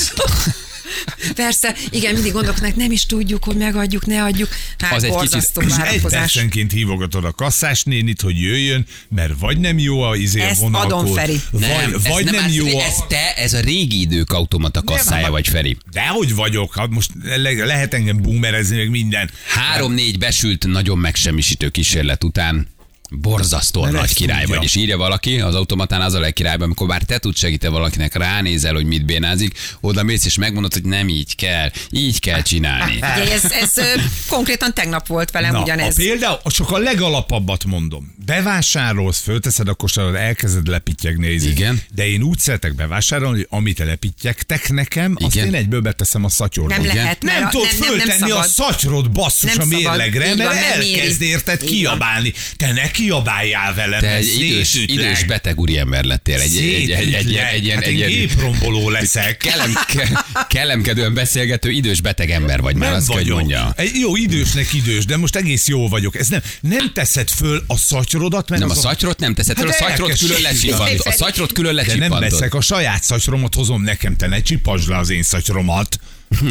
Persze, 1.35 1.75
igen, 1.89 2.13
mindig 2.13 2.31
gondolkodnak, 2.31 2.75
nem 2.75 2.91
is 2.91 3.05
tudjuk, 3.05 3.43
hogy 3.43 3.55
megadjuk, 3.55 4.05
ne 4.05 4.23
adjuk. 4.23 4.49
Hát 4.77 4.93
Az 4.93 5.03
egy 5.03 5.15
kicsit- 5.15 5.51
egy 5.93 6.01
percenként 6.01 6.71
hívogatod 6.71 7.25
a 7.25 7.31
kasszás 7.31 7.83
nénit, 7.83 8.21
hogy 8.21 8.39
jöjjön, 8.41 8.85
mert 9.09 9.33
vagy 9.39 9.59
nem 9.59 9.79
jó 9.79 10.01
a 10.01 10.15
izé 10.15 10.41
a 10.41 10.43
Ezt 10.43 10.59
vonalkód, 10.59 10.91
adom, 10.91 11.13
Feri. 11.13 11.41
vagy, 11.51 11.63
ez 11.95 12.07
vagy 12.07 12.25
nem, 12.25 12.43
az- 12.45 12.55
jó 12.55 12.77
a... 12.79 12.83
Ez 12.83 12.95
te, 13.07 13.33
ez 13.35 13.53
a 13.53 13.59
régi 13.59 13.99
idők 13.99 14.31
automata 14.31 14.81
kasszája 14.83 15.21
Nem, 15.21 15.31
vagy, 15.31 15.47
Feri. 15.47 15.77
Dehogy 15.91 16.35
vagyok, 16.35 16.75
hát 16.75 16.89
most 16.89 17.11
le- 17.23 17.65
lehet 17.65 17.93
engem 17.93 18.21
boomerezni, 18.21 18.77
meg 18.77 18.89
minden. 18.89 19.29
Három-négy 19.47 20.17
besült, 20.17 20.65
nagyon 20.67 20.97
megsemmisítő 20.97 21.69
kísérlet 21.69 22.23
után 22.23 22.67
borzasztóan 23.09 23.91
nagy 23.91 24.13
király 24.13 24.39
tudja. 24.41 24.55
vagy, 24.55 24.63
és 24.65 24.75
írja 24.75 24.97
valaki, 24.97 25.39
az 25.39 25.55
automatán 25.55 26.01
az 26.01 26.13
a 26.13 26.19
legkirályban, 26.19 26.65
amikor 26.65 26.87
már 26.87 27.01
te 27.03 27.17
tudsz 27.17 27.39
segíteni 27.39 27.73
valakinek, 27.73 28.15
ránézel, 28.15 28.73
hogy 28.73 28.85
mit 28.85 29.05
bénázik, 29.05 29.57
oda 29.81 30.03
mész 30.03 30.25
és 30.25 30.37
megmondod, 30.37 30.73
hogy 30.73 30.83
nem 30.83 31.09
így 31.09 31.35
kell, 31.35 31.71
így 31.89 32.19
kell 32.19 32.41
csinálni. 32.41 32.95
Ugye 33.21 33.31
ez, 33.31 33.51
ez 33.51 33.77
ö, 33.77 33.83
konkrétan 34.29 34.73
tegnap 34.73 35.07
volt 35.07 35.31
velem 35.31 35.51
Na, 35.51 35.61
ugyanez. 35.61 35.93
a 35.97 36.01
például, 36.01 36.39
csak 36.45 36.71
a 36.71 36.77
legalapabbat 36.77 37.65
mondom. 37.65 38.15
Bevásárolsz, 38.25 39.19
fölteszed 39.21 39.67
a 39.67 39.73
kosarad, 39.73 40.15
elkezded 40.15 40.67
lepittyegni. 40.67 41.27
izé. 41.27 41.49
Igen. 41.49 41.81
De 41.95 42.07
én 42.07 42.21
úgy 42.21 42.39
szeretek 42.39 42.75
bevásárolni, 42.75 43.37
hogy 43.37 43.47
amit 43.49 43.79
lepittyegtek 43.79 44.69
nekem, 44.69 45.15
azt 45.19 45.35
Igen. 45.35 45.47
én 45.47 45.53
egyből 45.53 45.81
beteszem 45.81 46.23
a 46.23 46.29
szatyorba. 46.29 46.75
Nem 46.75 46.83
Igen. 46.83 46.95
lehet, 46.95 47.21
Nem 47.21 47.43
a- 47.45 47.49
tudod 47.49 47.67
nem, 47.67 47.79
nem, 47.79 47.97
nem 47.97 48.07
föltenni 48.07 48.31
a 48.31 48.43
szatyrod 48.43 49.11
basszus 49.11 49.55
Nem 49.55 49.71
a 49.71 49.75
mérlegre, 49.75 50.35
mert 50.35 50.37
nem 50.53 50.63
elkezd 50.71 51.21
érted 51.21 51.63
kiabálni. 51.63 52.33
Te 52.57 52.71
ne 52.73 52.91
kiabáljál 52.97 53.73
velem, 53.73 53.99
Te 53.99 54.15
egy 54.15 54.35
idős, 54.39 54.73
idős 54.85 55.23
beteg 55.23 55.59
úriember 55.59 56.03
lettél, 56.03 56.39
egy, 56.39 56.57
egy, 56.57 56.65
egy, 56.65 56.91
egy, 56.91 57.13
egy, 57.13 57.35
egy, 57.35 57.69
hát 57.69 57.83
egy, 57.83 57.95
ilyen 57.95 58.09
gépromboló 58.09 58.89
leszek. 58.89 59.37
kellem, 59.37 59.73
ke, 59.87 60.25
kellemkedően 60.49 61.13
beszélgető 61.13 61.69
idős 61.69 62.01
beteg 62.01 62.31
ember 62.31 62.61
vagy 62.61 62.75
már, 62.75 62.89
Nem 62.89 62.97
azt 62.97 63.07
vagyok. 63.07 63.37
mondja. 63.37 63.73
Egy 63.75 63.95
jó 63.95 64.15
idősnek 64.15 64.73
idős, 64.73 65.05
de 65.05 65.17
most 65.17 65.35
egész 65.35 65.67
jó 65.67 65.87
vagyok. 65.87 66.15
Ez 66.15 66.27
nem, 66.27 66.41
nem 66.61 66.93
teszed 66.93 67.29
föl 67.29 67.63
a 67.67 67.77
szatyrodat, 67.77 68.49
mert 68.49 68.61
Nem, 68.61 68.69
a 68.69 68.75
szatyrot 68.75 69.19
nem 69.19 69.33
teszed, 69.33 69.57
fel, 69.57 69.67
a 69.67 69.71
Hát 69.71 69.79
szatyrot 69.79 70.17
külön 70.17 70.41
lecsippantod. 70.41 71.01
A 71.05 71.11
szatyrot 71.11 71.51
külön 71.51 71.75
De 71.75 71.95
nem 71.95 72.19
veszek, 72.19 72.53
a 72.53 72.61
saját 72.61 73.03
szatyromat 73.03 73.53
hozom 73.55 73.81
nekem, 73.81 74.15
te 74.15 74.27
ne 74.27 74.41
csipasd 74.41 74.89
le 74.89 74.97
az 74.97 75.09
én 75.09 75.23
szatyromat. 75.23 75.99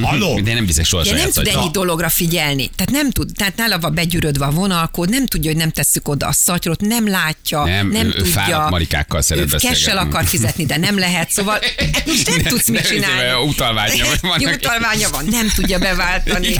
Halló? 0.02 0.40
De 0.40 0.54
nem 0.54 0.66
viszek 0.66 0.84
soha 0.84 1.02
Ugye 1.02 1.12
nem 1.16 1.30
tud 1.30 1.46
ennyi 1.46 1.68
dologra 1.72 2.08
figyelni. 2.08 2.70
Tehát 2.76 2.92
nem 2.92 3.10
tud, 3.10 3.30
tehát 3.34 3.56
nála 3.56 3.78
van 3.78 3.94
begyűrödve 3.94 4.44
a 4.44 4.50
vonalkód, 4.50 5.08
nem 5.08 5.26
tudja, 5.26 5.50
hogy 5.50 5.60
nem 5.60 5.70
tesszük 5.70 6.08
oda 6.08 6.26
a 6.26 6.32
szatyrot, 6.32 6.80
nem 6.80 7.08
látja, 7.08 7.64
Nem, 7.64 7.88
nem 7.90 8.06
ő- 8.06 8.10
tudja. 8.12 8.66
marikákkal 8.70 9.22
szeret 9.22 9.48
beszélgetni. 9.48 9.84
Kessel 9.84 9.98
akar 9.98 10.26
fizetni, 10.26 10.64
de 10.66 10.76
nem 10.76 10.98
lehet, 10.98 11.30
szóval 11.30 11.58
hát 11.76 12.06
most 12.06 12.28
nem 12.28 12.36
Ne- 12.36 12.50
tudsz 12.50 12.68
mit 12.68 12.86
csinálni. 12.86 13.48
utalványa 13.48 14.04
van. 14.20 14.40
Utalványa 14.54 15.08
van, 15.10 15.24
nem 15.30 15.48
tudja 15.54 15.78
beváltani. 15.78 16.54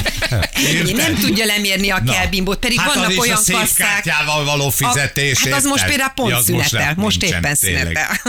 Ennyi, 0.81 0.93
nem 0.93 1.15
tudja 1.15 1.45
lemérni 1.45 1.91
a 1.91 2.03
kelbimbót, 2.07 2.59
pedig 2.59 2.79
Hát 2.79 2.89
az 2.89 2.95
vannak 2.95 3.11
is 3.13 3.19
olyan 3.19 3.39
a 3.47 3.51
kasszák. 3.53 4.05
való 4.45 4.69
fizetés, 4.71 5.43
A, 5.45 5.49
hát 5.49 5.59
az 5.59 5.65
most 5.65 5.87
például 5.87 6.11
pont 6.15 6.31
Ja, 6.31 6.41
szünetel, 6.43 6.95
most 6.97 7.21
nincsen, 7.21 7.39
éppen 7.39 7.55
szünetel. 7.55 8.21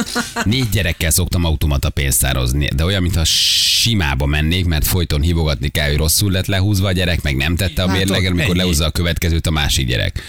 Négy 0.44 0.70
gyerekkel 0.70 1.12
szoktam 1.12 1.44
automata 1.46 1.90
pénztározni, 1.90 2.68
de 2.76 2.84
olyan, 2.84 3.02
mintha 3.02 3.24
simába 3.26 4.26
mennék, 4.26 4.66
mert 4.78 4.90
folyton 4.90 5.22
hívogatni 5.22 5.70
kell, 5.70 5.88
hogy 5.88 5.98
rosszul 5.98 6.32
lett 6.32 6.46
lehúzva 6.46 6.88
a 6.88 6.92
gyerek, 6.92 7.22
meg 7.22 7.36
nem 7.36 7.56
tette 7.56 7.84
a 7.84 7.86
Látod, 7.86 8.00
mérleget, 8.00 8.32
amikor 8.32 8.56
lehúzza 8.56 8.86
a 8.86 8.90
következőt 8.90 9.48
a 9.48 9.52
másik 9.52 9.88
gyerek. 9.88 10.22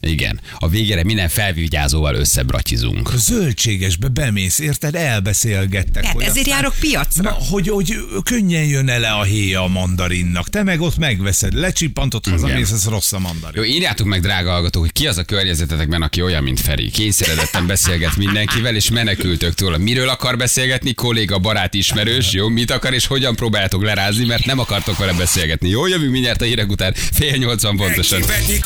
Igen. 0.00 0.40
A 0.58 0.68
végére 0.68 1.04
minden 1.04 1.28
felvigyázóval 1.28 2.14
összebratizunk. 2.14 3.12
A 3.12 3.16
zöldségesbe 3.16 4.08
bemész, 4.08 4.58
érted? 4.58 4.94
Elbeszélgettek. 4.94 6.04
Hát 6.04 6.14
hogy 6.14 6.22
ezért 6.22 6.46
aztán- 6.46 6.54
járok 6.54 6.74
piacra. 6.80 7.22
Na, 7.22 7.30
hogy, 7.30 7.68
hogy 7.68 7.94
könnyen 8.24 8.64
jön 8.64 8.88
ele 8.88 9.10
a 9.10 9.22
héja 9.22 9.62
a 9.62 9.68
mandarinnak. 9.68 10.48
Te 10.48 10.62
meg 10.62 10.80
ott 10.80 10.96
megveszed, 10.98 11.54
lecsippantott, 11.54 12.28
hazamész, 12.28 12.70
ez 12.70 12.88
rossz 12.88 13.12
a 13.12 13.18
mandarin. 13.18 13.62
Jó, 13.62 13.68
írjátok 13.68 14.06
meg, 14.06 14.20
drága 14.20 14.50
hallgatók, 14.50 14.82
hogy 14.82 14.92
ki 14.92 15.06
az 15.06 15.16
a 15.18 15.24
környezetetekben, 15.24 16.02
aki 16.02 16.22
olyan, 16.22 16.42
mint 16.42 16.60
Feri. 16.60 16.90
Kényszeredetten 16.90 17.66
beszélget 17.66 18.16
mindenkivel, 18.16 18.74
és 18.74 18.90
menekültök 18.90 19.54
tőle. 19.54 19.78
Miről 19.78 20.08
akar 20.08 20.36
beszélgetni? 20.36 20.94
Kolléga, 20.94 21.38
barát, 21.38 21.74
ismerős, 21.74 22.32
jó? 22.32 22.48
Mit 22.48 22.70
akar, 22.70 22.94
és 22.94 23.06
hogyan 23.06 23.36
próbáljátok 23.36 23.82
lerázni, 23.82 24.24
mert 24.24 24.44
nem 24.44 24.58
akartok 24.58 24.96
vele 24.98 25.12
beszélgetni. 25.12 25.68
Jó, 25.68 25.86
jövünk 25.86 26.12
mindjárt 26.12 26.40
a 26.40 26.44
hírek 26.44 26.70
után, 26.70 26.94
fél 26.94 27.36
nyolcvan 27.36 27.76
pontosan. 27.76 28.20
Megvetik 28.20 28.64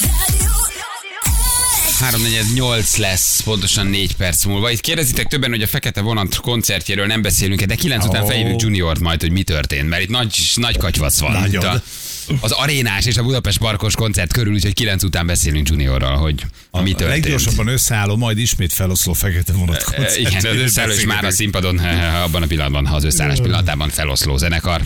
348 2.05 2.97
lesz, 2.97 3.41
pontosan 3.41 3.87
4 3.87 4.17
perc 4.17 4.45
múlva. 4.45 4.71
Itt 4.71 4.81
kérdezitek 4.81 5.27
többen, 5.27 5.51
hogy 5.51 5.63
a 5.63 5.67
Fekete 5.67 6.01
Vonat 6.01 6.37
koncertjéről 6.37 7.07
nem 7.07 7.23
beszélünk 7.23 7.63
de 7.63 7.75
9 7.75 8.05
után 8.05 8.23
Ó. 8.23 8.27
felhívjuk 8.27 8.61
Juniort 8.61 9.01
majd, 9.01 9.21
hogy 9.21 9.31
mi 9.31 9.43
történt, 9.43 9.89
mert 9.89 10.03
itt 10.03 10.09
nagy, 10.09 10.37
nagy 10.55 10.77
katyvasz 10.77 11.21
van. 11.21 11.33
Nagyon. 11.33 11.63
Itt 11.63 11.69
a, 11.69 11.83
az 12.41 12.51
arénás 12.51 13.07
és 13.07 13.17
a 13.17 13.23
Budapest 13.23 13.59
Parkos 13.59 13.95
koncert 13.95 14.33
körül, 14.33 14.53
úgyhogy 14.53 14.73
9 14.73 15.03
után 15.03 15.27
beszélünk 15.27 15.69
Juniorral, 15.69 16.17
hogy 16.17 16.45
mi 16.71 16.79
A 16.93 16.95
történt. 16.95 17.25
leggyorsabban 17.25 17.67
összeálló, 17.67 18.17
majd 18.17 18.39
ismét 18.39 18.73
feloszló 18.73 19.13
fekete 19.13 19.53
vonat 19.53 19.77
E, 19.77 19.95
koncert. 19.95 20.17
Igen, 20.17 20.37
az 20.37 20.45
összeálló 20.45 20.93
és 20.93 21.05
már 21.05 21.25
a 21.25 21.31
színpadon 21.31 21.81
eh, 21.81 22.23
abban 22.25 22.43
a 22.43 22.47
pillanatban, 22.47 22.87
ha 22.87 22.95
az 22.95 23.05
összeállás 23.05 23.41
pillanatában 23.41 23.89
feloszló 23.89 24.37
zenekar, 24.37 24.81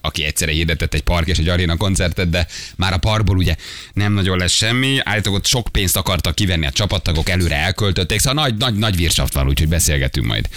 aki 0.00 0.24
egyszerre 0.24 0.52
hirdetett 0.52 0.94
egy 0.94 1.02
park 1.02 1.26
és 1.28 1.38
egy 1.38 1.48
aréna 1.48 1.76
koncertet, 1.76 2.30
de 2.30 2.46
már 2.76 2.92
a 2.92 2.96
parkból 2.98 3.36
ugye 3.36 3.54
nem 3.92 4.12
nagyon 4.12 4.38
lesz 4.38 4.52
semmi. 4.52 4.98
Állítólag 5.04 5.38
ott 5.38 5.46
sok 5.46 5.68
pénzt 5.72 5.96
akartak 5.96 6.34
kivenni 6.34 6.66
a 6.66 6.70
csapattagok, 6.70 7.28
előre 7.28 7.56
elköltötték, 7.56 8.18
szóval 8.18 8.42
nagy, 8.42 8.56
nagy, 8.56 8.74
nagy 8.74 8.96
virsaft 8.96 9.32
van, 9.32 9.48
úgyhogy 9.48 9.68
beszélgetünk 9.68 10.26
majd 10.26 10.48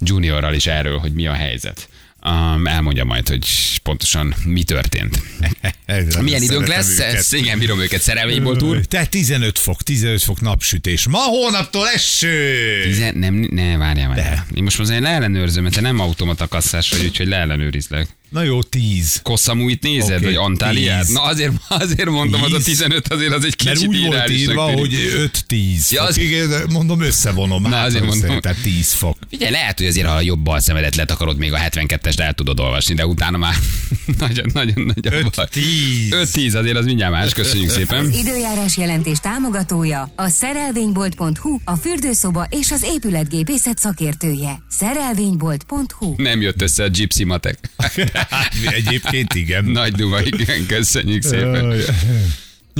Juniorral 0.00 0.54
is 0.54 0.66
erről, 0.66 0.98
hogy 0.98 1.12
mi 1.12 1.26
a 1.26 1.32
helyzet. 1.32 1.88
Um, 2.30 2.66
elmondja 2.66 3.04
majd, 3.04 3.28
hogy 3.28 3.46
pontosan 3.82 4.34
mi 4.44 4.62
történt. 4.62 5.22
Milyen 6.20 6.42
időnk 6.42 6.66
lesz? 6.66 6.98
Ez, 6.98 7.32
igen, 7.32 7.58
bírom 7.58 7.80
őket 7.80 8.00
szerelvényból 8.00 8.56
túl. 8.56 8.84
Te 8.84 9.06
15 9.06 9.58
fok, 9.58 9.82
15 9.82 10.22
fok 10.22 10.40
napsütés. 10.40 11.06
Ma 11.08 11.18
hónaptól 11.18 11.88
eső! 11.88 12.82
Tizen, 12.82 13.14
nem, 13.16 13.48
ne, 13.50 13.76
várjál 13.76 14.08
már. 14.08 14.44
Én 14.54 14.62
most 14.62 14.78
azért 14.78 15.00
leellenőrzöm, 15.00 15.62
mert 15.62 15.74
te 15.74 15.80
nem 15.80 16.00
automata 16.00 16.46
kasszás 16.46 16.90
vagy, 16.90 17.04
úgyhogy 17.04 17.26
leellenőrizlek. 17.26 18.08
Na 18.36 18.42
jó, 18.42 18.62
10. 18.62 19.20
Kosszamuit 19.22 19.82
nézed, 19.82 20.16
Oké, 20.16 20.24
vagy 20.24 20.34
Antáliát? 20.34 21.04
tíz. 21.04 21.14
Na 21.14 21.22
azért, 21.22 21.52
azért 21.68 22.08
mondom, 22.10 22.42
az 22.42 22.52
a 22.52 22.56
Tíz. 22.56 22.64
15 22.64 23.08
azért 23.12 23.32
az 23.32 23.44
egy 23.44 23.54
Mert 23.64 23.76
kicsit 23.76 23.88
úgy 23.88 24.06
volt 24.06 24.30
írva, 24.30 24.66
tűnik. 24.66 24.78
hogy 24.80 25.30
5-10 25.48 25.90
Ja, 25.90 26.02
az- 26.02 26.16
Igen, 26.18 26.50
mondom, 26.70 27.00
összevonom. 27.00 27.62
Na, 27.62 27.68
hát 27.76 27.86
azért 27.86 28.04
mondom. 28.04 28.40
Tehát 28.40 28.58
10 28.62 28.92
fok. 28.92 29.18
Figyelj, 29.30 29.50
lehet, 29.50 29.78
hogy 29.78 29.86
azért, 29.86 30.06
ha 30.06 30.14
a 30.14 30.20
jobb 30.20 30.38
bal 30.40 30.60
szemedet 30.60 30.96
letakarod, 30.96 31.36
még 31.38 31.52
a 31.52 31.56
72-est 31.58 32.18
el 32.18 32.32
tudod 32.32 32.60
olvasni, 32.60 32.94
de 32.94 33.06
utána 33.06 33.38
már 33.38 33.54
nagyon, 34.18 34.50
nagyon, 34.52 34.92
nagyon 34.94 35.30
baj. 35.36 35.46
5-10. 35.52 35.60
5-10 36.10 36.54
azért 36.56 36.76
az 36.76 36.84
mindjárt 36.84 37.12
más, 37.12 37.32
köszönjük 37.32 37.70
szépen. 37.70 38.10
Időjárás 38.12 38.76
jelentés 38.76 39.18
támogatója 39.18 40.12
a 40.16 40.28
szerelvénybolt.hu, 40.28 41.58
a 41.64 41.76
fürdőszoba 41.76 42.46
és 42.50 42.70
az 42.70 42.82
épületgépészet 42.94 43.78
szakértője. 43.78 44.62
Szerelvénybolt.hu 44.70 46.14
Nem 46.16 46.40
jött 46.40 46.62
össze 46.62 46.82
a 46.82 46.86
gypsy 46.88 47.24
matek. 47.24 47.58
Egyébként 48.78 49.34
igen. 49.34 49.64
Nagy 49.64 49.92
duva, 49.92 50.22
igen, 50.22 50.66
köszönjük 50.66 51.22
szépen. 51.22 51.74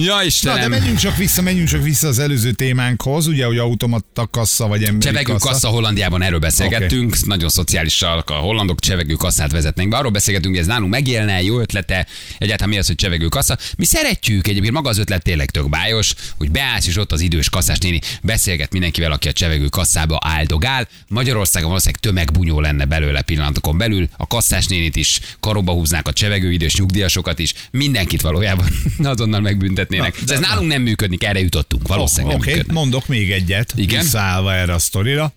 Ja, 0.01 0.15
Na, 0.15 0.19
de 0.21 0.27
Istenem. 0.27 0.71
menjünk 0.71 0.99
csak 0.99 1.17
vissza, 1.17 1.43
menjünk 1.43 1.69
csak 1.69 1.83
vissza 1.83 2.09
az 2.09 2.19
előző 2.19 2.53
témánkhoz, 2.53 3.27
ugye, 3.27 3.47
hogy 3.47 3.59
automata 3.59 4.27
kassa 4.27 4.67
vagy 4.67 4.83
emberi 4.83 5.05
Csevegő 5.05 5.35
kassa 5.39 5.69
Hollandiában 5.69 6.23
erről 6.23 6.39
beszélgettünk, 6.39 7.15
okay. 7.15 7.21
nagyon 7.25 7.49
szociálisak 7.49 8.31
a 8.31 8.35
hollandok 8.35 8.81
csevegő 8.81 9.15
kasszát 9.15 9.53
vezetnek 9.53 9.89
be. 9.89 9.97
Arról 9.97 10.11
beszélgetünk, 10.11 10.55
hogy 10.55 10.63
ez 10.63 10.69
nálunk 10.69 10.91
megélne, 10.91 11.43
jó 11.43 11.61
ötlete, 11.61 12.07
egyáltalán 12.39 12.73
mi 12.73 12.79
az, 12.79 12.87
hogy 12.87 12.95
csevegő 12.95 13.27
kassa. 13.27 13.59
Mi 13.77 13.85
szeretjük, 13.85 14.47
egyébként 14.47 14.73
maga 14.73 14.89
az 14.89 14.99
ötlet 14.99 15.23
tényleg 15.23 15.51
tök 15.51 15.69
bájos, 15.69 16.15
hogy 16.39 16.51
beállsz 16.51 16.87
és 16.87 16.97
ott 16.97 17.13
az 17.13 17.21
idős 17.21 17.49
kasszás 17.49 17.79
néni 17.79 18.01
beszélget 18.23 18.73
mindenkivel, 18.73 19.13
aki 19.13 19.29
a 19.29 19.33
csevegő 19.33 19.67
kasszába 19.67 20.19
áldogál. 20.23 20.89
Magyarországon 21.09 21.69
valószínűleg 21.69 22.01
tömegbunyó 22.01 22.61
lenne 22.61 22.85
belőle 22.85 23.23
pillanatokon 23.23 23.79
belül. 23.79 24.09
A 24.17 24.27
kasszás 24.27 24.67
nénit 24.67 24.97
is 24.97 25.21
karóba 25.41 25.73
húznák 25.73 26.09
a 26.09 26.13
csevegő 26.13 26.53
idős 26.53 26.77
nyugdíjasokat 26.77 27.39
is, 27.39 27.55
mindenkit 27.71 28.21
valójában 28.21 28.67
azonnal 28.99 29.41
megbüntetnének. 29.89 30.15
Na, 30.15 30.27
Na, 30.27 30.33
ez 30.35 30.41
de- 30.41 30.47
nálunk 30.47 30.71
nem 30.71 30.83
működik, 30.83 31.25
erre 31.25 31.41
jutottunk. 31.41 31.89
Valószínűleg 31.89 32.37
Oké, 32.37 32.45
nem 32.45 32.53
okay, 32.53 32.63
működne. 32.63 32.81
mondok 32.81 33.07
még 33.07 33.33
egyet, 33.33 33.73
Igen? 33.77 34.03
visszaállva 34.03 34.55
erre 34.55 34.75
a 34.75 34.79
sztorira. 34.79 35.33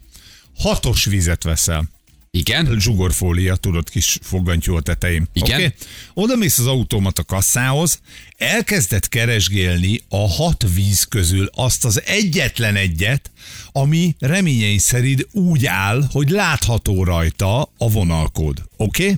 Hatos 0.58 1.06
vizet 1.06 1.44
veszel. 1.44 1.84
Igen? 2.32 2.80
zsugorfólia, 2.80 3.56
tudod, 3.56 3.90
kis 3.90 4.18
fogantyú 4.22 4.76
a 4.76 4.82
tetején. 4.82 5.28
Igen. 5.34 5.60
Oké? 5.60 5.74
Oda 6.14 6.36
mész 6.36 6.58
az 6.58 6.68
automata 6.68 7.24
kasszához, 7.24 8.00
elkezded 8.38 9.08
keresgélni 9.08 10.02
a 10.10 10.30
hat 10.30 10.66
víz 10.74 11.04
közül 11.04 11.50
azt 11.56 11.86
az 11.86 12.02
egyetlen 12.06 12.76
egyet, 12.76 13.32
ami 13.72 14.16
reményeim 14.20 14.78
szerint 14.78 15.28
úgy 15.32 15.66
áll, 15.66 16.08
hogy 16.12 16.30
látható 16.30 17.04
rajta 17.04 17.62
a 17.78 17.90
vonalkód. 17.90 18.64
Oké? 18.78 19.04
Okay? 19.04 19.18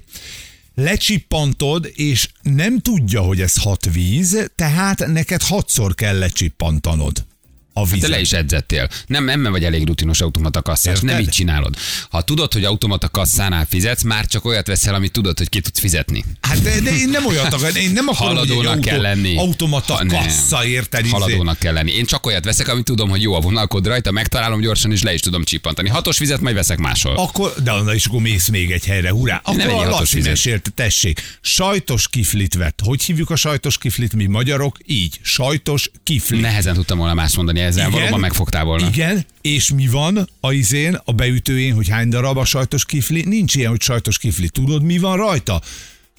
Lecsippantod, 0.76 1.92
és 1.94 2.30
nem 2.42 2.80
tudja, 2.80 3.22
hogy 3.22 3.42
ez 3.42 3.62
hat 3.62 3.94
víz, 3.94 4.50
tehát 4.56 5.08
neked 5.08 5.42
hatszor 5.42 5.96
kell 5.96 6.18
lecsippantanod 6.18 7.26
a 7.74 7.84
Te 7.88 7.94
vizet. 7.94 8.10
le 8.10 8.20
is 8.20 8.32
edzettél. 8.32 8.88
Nem, 9.08 9.24
nem 9.24 9.44
vagy 9.44 9.64
elég 9.64 9.88
rutinos 9.88 10.22
automata 10.22 10.62
kasszás, 10.62 10.94
Érted? 10.94 11.10
nem 11.10 11.20
így 11.20 11.30
csinálod. 11.30 11.76
Ha 12.10 12.22
tudod, 12.22 12.54
hogy 12.54 12.64
automata 12.64 13.10
kasszánál 13.10 13.66
fizetsz, 13.70 14.02
már 14.04 14.26
csak 14.26 14.46
olyat 14.46 14.68
veszel, 14.68 14.94
amit 14.94 15.12
tudod, 15.12 15.38
hogy 15.38 15.50
ki 15.50 15.60
tudsz 15.62 15.80
fizetni. 15.80 16.24
Hát 16.42 16.62
de, 16.62 16.80
de 16.80 16.96
én 16.96 17.10
nem 17.10 17.26
olyat 17.26 17.54
akar, 17.54 17.76
én 17.76 17.92
nem 17.92 18.08
akarom, 18.08 18.38
hogy 18.38 18.50
egy 18.50 18.56
Haladónak 18.56 18.74
autó, 18.76 18.90
kell 18.90 19.02
lenni. 19.02 19.38
automata 19.38 19.94
Ha 19.94 20.04
nem. 20.04 20.24
kassa, 20.24 20.66
érted? 20.66 21.08
Haladónak 21.08 21.60
kell 21.60 21.74
lenni. 21.74 21.92
Én 21.92 22.06
csak 22.06 22.26
olyat 22.26 22.44
veszek, 22.46 22.68
amit 22.68 22.86
tudom, 22.86 23.10
hogy 23.10 23.22
jó 23.22 23.34
a 23.34 23.40
vonalkod 23.40 23.86
rajta, 23.88 24.12
megtalálom 24.12 24.60
gyorsan, 24.62 24.92
és 24.92 25.02
le 25.02 25.14
is 25.14 25.20
tudom 25.20 25.44
csippantani. 25.44 25.90
Hatos 25.90 26.18
vizet 26.20 26.42
majd 26.42 26.56
veszek 26.56 26.78
máshol. 26.78 27.16
Akkor, 27.18 27.54
de 27.64 27.72
onnan 27.72 27.96
is 27.96 28.06
akkor 28.06 28.22
mész 28.22 28.48
még 28.48 28.72
egy 28.72 28.86
helyre, 28.86 29.10
hurrá. 29.10 29.42
Akkor 29.44 29.56
vegyél 29.56 29.74
a 29.74 30.04
mesélte, 30.24 30.70
tessék, 30.76 31.38
sajtos 31.42 32.08
kiflit 32.10 32.54
vett. 32.56 32.80
Hogy 32.84 33.04
hívjuk 33.04 33.30
a 33.30 33.36
sajtos 33.36 33.78
kiflit 33.78 34.14
mi 34.14 34.26
magyarok? 34.26 34.78
Így, 34.86 35.20
sajtos 35.22 35.92
kiflit. 36.04 36.42
Nehezen 36.42 36.74
tudtam 36.74 36.98
volna 36.98 37.14
más 37.14 37.36
mondani 37.36 37.60
ezzel, 37.62 37.90
valóban 37.90 38.20
megfogtál 38.20 38.64
volna. 38.64 38.88
Igen, 38.88 39.26
és 39.42 39.72
mi 39.72 39.88
van 39.88 40.30
a 40.40 40.52
izén, 40.52 41.00
a 41.06 41.12
beütőjén, 41.12 41.74
hogy 41.74 41.90
hány 41.90 42.10
darab 42.10 42.38
a 42.38 42.46
sajtos 42.46 42.86
kifli? 42.86 43.24
Nincs 43.28 43.56
ilyen, 43.56 43.70
hogy 43.70 43.82
sajtos 43.82 44.18
kifli. 44.18 44.50
Tudod, 44.50 44.84
mi 44.84 44.98
van 44.98 45.18
rajta? 45.18 45.62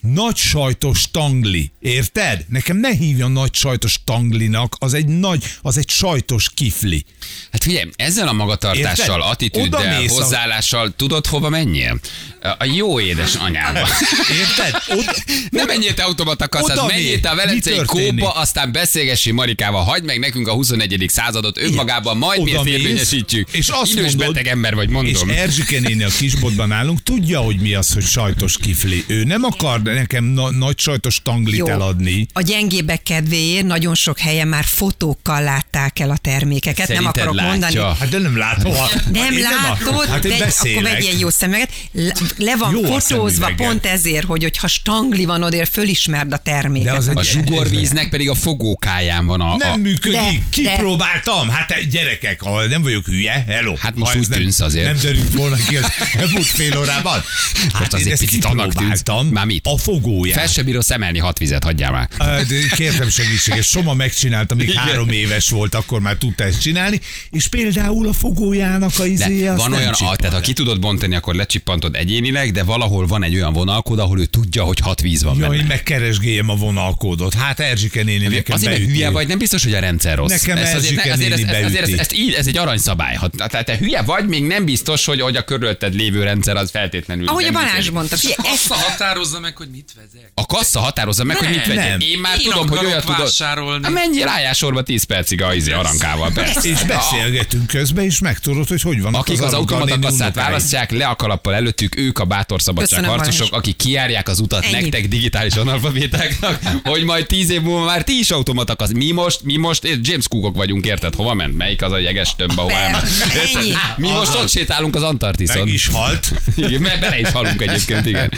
Nagy 0.01 0.37
sajtos 0.37 1.11
tangli, 1.11 1.71
érted? 1.81 2.45
Nekem 2.49 2.77
ne 2.77 2.93
hívjon 2.95 3.33
nagy 3.33 3.55
sajtos 3.55 4.01
tanglinak, 4.05 4.77
az 4.79 4.95
egy 4.95 5.07
nagy, 5.07 5.45
az 5.63 5.77
egy 5.79 5.89
sajtos 5.89 6.51
kifli. 6.55 7.05
Hát 7.53 7.63
figyelj, 7.63 7.91
ezzel 7.97 8.29
a 8.29 8.33
magatartással, 8.33 9.15
Érted? 9.17 9.31
attitűddel, 9.31 9.81
Odamész 9.81 10.11
a- 10.11 10.15
hozzáállással, 10.23 10.93
tudod 10.97 11.27
hova 11.27 11.49
menjél? 11.49 12.01
A 12.59 12.65
jó 12.65 13.01
édes 13.01 13.35
anyámba. 13.35 13.89
Érted? 14.41 14.83
Ott, 14.99 15.25
Nem 15.51 15.67
menjél 15.67 15.95
te 15.95 16.03
automata 16.03 16.49
kasszát, 16.49 16.77
Oda 16.77 16.87
menjél 16.87 17.21
te 17.21 17.29
a 17.29 17.35
Velencei 17.35 17.81
kóba, 17.87 18.31
aztán 18.31 18.73
beszélgessi 18.73 19.31
Marikával, 19.31 19.83
hagyd 19.85 20.05
meg 20.05 20.19
nekünk 20.19 20.49
a 20.49 20.53
21. 20.53 21.05
századot 21.09 21.59
önmagában, 21.59 22.17
majd 22.17 22.43
mi 22.43 22.51
ezt 22.51 22.61
Oda 22.61 22.71
érvényesítjük. 22.71 23.49
és 23.53 23.69
azt 23.69 23.93
Idős 23.93 24.05
mondod, 24.15 24.27
beteg 24.35 24.47
ember 24.47 24.75
vagy, 24.75 24.89
mondom. 24.89 25.29
És 25.29 25.37
Erzsike 25.37 25.81
néni 25.81 26.03
a 26.03 26.09
kisboltban 26.19 26.73
állunk, 26.73 27.03
tudja, 27.03 27.41
hogy 27.41 27.57
mi 27.61 27.75
az, 27.75 27.93
hogy 27.93 28.05
sajtos 28.05 28.57
kifli. 28.59 29.05
Ő 29.07 29.25
nem 29.25 29.43
akar 29.45 29.83
nekem 29.83 30.25
na- 30.25 30.51
nagy 30.51 30.79
sajtos 30.79 31.21
tanglit 31.23 31.57
Jó. 31.59 31.67
eladni. 31.69 32.27
A 32.33 32.41
gyengébbek 32.41 33.03
kedvéért 33.03 33.65
nagyon 33.67 33.95
sok 33.95 34.19
helyen 34.19 34.49
már 34.49 34.65
fotókkal 34.65 35.43
látták 35.43 35.99
el 35.99 36.11
a 36.11 36.17
termékeket. 36.17 36.87
Szerinted 36.87 37.15
nem 37.15 37.23
akarok 37.27 37.35
látja? 37.35 37.51
mondani. 37.83 37.99
Hát 37.99 38.09
de 38.09 38.19
nem 38.19 38.37
látom. 38.37 38.73
Nem 39.13 39.33
Én 39.33 39.41
látod, 39.41 40.07
Hát 40.09 40.25
én 40.25 40.31
vegy, 40.31 40.41
akkor 40.41 40.47
beszélek. 40.47 40.83
vegyél 40.93 41.19
jó 41.19 41.29
szemüveget. 41.31 41.71
Le, 42.37 42.45
le 42.45 42.57
van 42.57 42.73
Jó 42.73 42.83
fotózva 42.99 43.51
pont 43.57 43.87
ezért, 43.87 44.25
hogy 44.25 44.43
hogyha 44.43 44.67
stangli 44.69 45.25
van 45.25 45.43
odér, 45.43 45.67
fölismerd 45.73 46.33
a 46.33 46.37
terméket. 46.37 46.91
De 46.93 46.97
az 46.99 47.09
egy- 47.09 47.17
A 47.17 47.23
zsugorvíznek 47.23 48.09
pedig 48.09 48.29
a 48.31 48.35
fogókáján 48.35 49.27
van 49.27 49.41
a... 49.41 49.57
Nem 49.57 49.73
a 49.73 49.77
működik, 49.77 50.19
De- 50.21 50.43
kipróbáltam. 50.51 51.49
Hát 51.49 51.67
te 51.67 51.83
gyerekek, 51.91 52.41
ha 52.41 52.67
nem 52.67 52.83
vagyok 52.83 53.07
hülye, 53.07 53.45
hello. 53.49 53.75
Hát 53.79 53.95
most 53.97 54.13
Ha 54.13 54.19
úgy 54.19 54.29
tűnsz 54.29 54.61
azért. 54.61 54.87
Nem 54.87 54.97
derült 55.03 55.35
volna 55.35 55.57
ki 55.57 55.77
az 55.77 55.85
elmúlt 56.19 56.47
fél 56.47 56.79
órában. 56.79 57.21
Hát 57.73 57.93
azért 57.93 58.07
én 58.07 58.13
ezt 58.13 58.23
picit 58.25 58.45
annak 58.45 58.75
tűnsz. 58.75 59.03
Már 59.31 59.47
mit? 59.47 59.67
A 59.67 59.77
fogóját. 59.79 60.39
Fel 60.39 60.47
se 60.47 60.63
bíró 60.63 60.81
szemelni 60.81 61.19
hat 61.19 61.39
vizet, 61.39 61.65
hagyjál 61.65 61.93
már. 61.93 62.09
De 62.19 62.45
Kértem 62.75 63.09
segítséget, 63.09 63.63
Soma 63.65 63.95
megcsinálta, 63.95 64.55
még 64.55 64.73
három 64.73 65.09
éves 65.09 65.49
volt, 65.51 65.75
akkor 65.75 66.01
már 66.01 66.17
tudta 66.17 66.45
ezt 66.45 66.61
csinálni, 66.61 67.01
és 67.31 67.49
például 67.49 68.09
a 68.09 68.13
fogójának 68.13 68.93
a 68.99 69.03
De 69.03 69.09
izéje, 69.09 69.55
van 69.55 69.73
olyan, 69.73 69.93
tehát 69.93 70.33
ha 70.35 70.41
ki 70.41 70.53
tudod 70.53 70.81
bontani, 70.81 71.15
akkor 71.15 71.35
lecsippantod 71.35 71.97
egyénileg, 72.23 72.53
de 72.53 72.63
valahol 72.63 73.07
van 73.07 73.23
egy 73.25 73.35
olyan 73.35 73.53
vonalkód, 73.53 73.99
ahol 73.99 74.21
ő 74.21 74.25
tudja, 74.25 74.63
hogy 74.65 74.79
hat 74.79 75.01
víz 75.01 75.23
van 75.23 75.37
Ja, 75.39 75.41
benne. 75.49 75.61
én 75.61 75.65
megkeresgéljem 75.69 76.49
a 76.49 76.55
vonalkódot. 76.55 77.35
Hát 77.35 77.61
Erzsike 77.61 78.03
néni 78.03 78.27
nekem 78.27 78.55
Azért, 78.55 78.71
mert 78.71 78.83
beüti. 78.83 78.93
hülye 78.97 79.11
vagy, 79.11 79.27
nem 79.29 79.39
biztos, 79.39 79.65
hogy 79.65 79.75
a 79.75 79.81
rendszer 79.81 80.17
rossz. 80.17 80.31
Nekem 80.31 80.57
azért, 80.63 80.75
Erzsike 80.75 81.13
azért, 81.13 81.19
néni 81.19 81.33
azért, 81.33 81.51
beüti. 81.73 81.93
ezt, 81.93 82.01
ezt, 82.01 82.13
így, 82.15 82.33
ez 82.33 82.47
egy 82.47 82.57
aranyszabály. 82.57 83.15
Ha 83.15 83.29
tehát 83.29 83.65
te 83.67 83.77
hülye 83.77 84.03
vagy, 84.03 84.27
még 84.29 84.43
nem 84.47 84.65
biztos, 84.65 85.05
hogy, 85.05 85.21
hogy 85.21 85.37
a 85.37 85.43
körülötted 85.45 85.95
lévő 85.95 86.23
rendszer 86.23 86.57
az 86.57 86.71
feltétlenül. 86.71 87.29
Ahogy 87.29 87.45
a 87.45 87.51
Balázs 87.53 87.91
mondta, 87.91 88.15
ez 88.15 88.25
Assza 88.37 88.75
határozza 88.75 89.41
meg, 89.41 89.57
hogy 89.57 89.69
mit 89.71 89.91
vezek. 89.97 90.31
A 90.35 90.47
kassa 90.47 90.81
határozza 90.81 91.25
meg, 91.25 91.37
Nem, 91.41 91.47
hogy 91.49 91.57
mit 91.57 91.67
vegyél. 91.67 91.83
nem. 91.91 92.01
Én 92.01 92.19
már 92.19 92.37
Én 92.41 92.51
tudom, 92.51 92.69
hogy 92.69 92.85
olyat 92.87 93.01
tudod. 93.05 93.19
vásárolni. 93.19 93.89
Menjél 93.89 94.29
álljál 94.29 94.53
sorba 94.53 94.83
10 94.83 95.03
percig 95.05 95.43
a 95.43 95.55
izé 95.55 95.73
arankával, 95.73 96.31
persze. 96.35 96.69
És 96.69 96.83
beszélgetünk 96.83 97.67
közben, 97.67 98.05
és 98.05 98.19
megtudod, 98.19 98.69
hogy 98.69 98.83
hogy 98.83 99.03
van 99.03 99.15
Akik 99.15 99.43
az 99.43 99.53
automata 99.53 99.99
kasszát 99.99 100.35
választják, 100.35 100.91
le 100.91 101.07
a 101.07 101.17
kalappal 101.17 101.55
előttük, 101.55 101.97
ők 101.97 102.12
a 102.19 102.25
bátor 102.25 102.63
szabadság 102.63 102.99
Köszönöm, 102.99 103.11
harcosok, 103.19 103.51
Balázs. 103.51 103.67
akik 103.67 103.77
kiárják 103.77 104.29
az 104.29 104.41
utat 104.41 104.65
Ennyi. 104.65 104.73
nektek 104.81 105.09
digitális 105.09 105.55
analfabétáknak, 105.55 106.61
hogy 106.85 107.05
majd 107.05 107.27
tíz 107.27 107.51
év 107.51 107.61
múlva 107.61 107.85
már 107.85 108.05
ti 108.05 108.19
is 108.19 108.31
automata 108.31 108.77
kassz. 108.77 108.91
Mi 108.93 109.11
most, 109.11 109.41
mi 109.43 109.57
most 109.57 109.85
eh, 109.85 109.93
James 110.03 110.29
Cookok 110.29 110.57
vagyunk, 110.57 110.87
érted? 110.87 111.15
Hova 111.15 111.35
ment? 111.35 111.57
Melyik 111.57 111.83
az 111.83 111.93
a 111.93 111.99
jeges 111.99 112.35
tömb, 112.37 112.59
elment? 112.59 113.05
Ennyi. 113.55 113.73
Mi 113.97 114.11
most 114.11 114.35
ott 114.35 114.49
sétálunk 114.49 114.97
az 114.97 115.03
Antarktiszon. 115.03 115.63
Meg 115.63 115.73
is 115.73 115.87
halt. 115.87 116.33
Igen, 116.57 116.81
mert 116.81 117.01
bele 117.01 117.19
is 117.21 117.31
halunk 117.31 117.63
egyébként, 117.63 118.07
igen. 118.07 118.31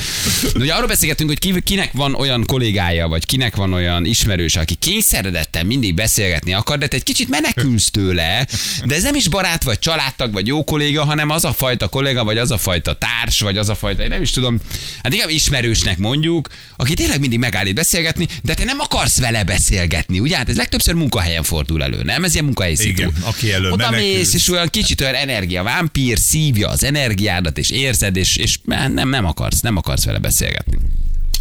De 0.52 0.60
ugye 0.60 0.72
arról 0.74 0.86
beszélgetünk, 0.86 1.28
hogy 1.28 1.38
ki- 1.38 1.62
kinek 1.62 1.92
van 1.92 2.14
olyan 2.14 2.44
kollégája, 2.46 3.08
vagy 3.08 3.26
kinek 3.26 3.56
van 3.56 3.72
olyan 3.72 4.04
ismerős, 4.04 4.56
aki 4.56 4.74
kényszeredetten 4.74 5.66
mindig 5.66 5.94
beszélgetni 5.94 6.52
akar, 6.54 6.78
de 6.78 6.86
te 6.86 6.96
egy 6.96 7.02
kicsit 7.02 7.28
menekülsz 7.28 7.90
tőle, 7.90 8.46
de 8.84 8.94
ez 8.94 9.02
nem 9.02 9.14
is 9.14 9.28
barát, 9.28 9.62
vagy 9.62 9.78
családtag, 9.78 10.32
vagy 10.32 10.46
jó 10.46 10.64
kolléga, 10.64 11.04
hanem 11.04 11.30
az 11.30 11.44
a 11.44 11.52
fajta 11.52 11.88
kolléga, 11.88 12.24
vagy 12.24 12.38
az 12.38 12.50
a 12.50 12.58
fajta 12.58 12.98
társ, 12.98 13.40
vagy 13.40 13.58
az 13.58 13.63
a 13.68 13.74
fajta, 13.74 14.02
én 14.02 14.08
nem 14.08 14.22
is 14.22 14.30
tudom, 14.30 14.58
hát 15.02 15.12
inkább 15.12 15.28
ismerősnek 15.28 15.98
mondjuk, 15.98 16.48
aki 16.76 16.94
tényleg 16.94 17.20
mindig 17.20 17.38
megállít 17.38 17.74
beszélgetni, 17.74 18.28
de 18.42 18.54
te 18.54 18.64
nem 18.64 18.80
akarsz 18.80 19.18
vele 19.20 19.44
beszélgetni, 19.44 20.20
ugye? 20.20 20.36
Hát 20.36 20.48
ez 20.48 20.56
legtöbbször 20.56 20.94
munkahelyen 20.94 21.42
fordul 21.42 21.82
elő, 21.82 22.02
nem? 22.02 22.24
Ez 22.24 22.32
ilyen 22.32 22.44
munkahelyi 22.44 22.74
szitu. 22.76 23.00
Igen, 23.00 23.12
aki 23.20 23.52
elől 23.52 23.72
Oda 23.72 23.90
menekülsz. 23.90 24.16
mész, 24.16 24.34
és 24.34 24.48
olyan 24.50 24.68
kicsit 24.68 25.00
olyan 25.00 25.14
energia, 25.14 25.62
vámpír 25.62 26.18
szívja 26.18 26.68
az 26.68 26.84
energiádat, 26.84 27.58
és 27.58 27.70
érzed, 27.70 28.16
és, 28.16 28.36
és 28.36 28.58
nem, 28.64 29.08
nem 29.08 29.24
akarsz, 29.24 29.60
nem 29.60 29.76
akarsz 29.76 30.04
vele 30.04 30.18
beszélgetni. 30.18 30.78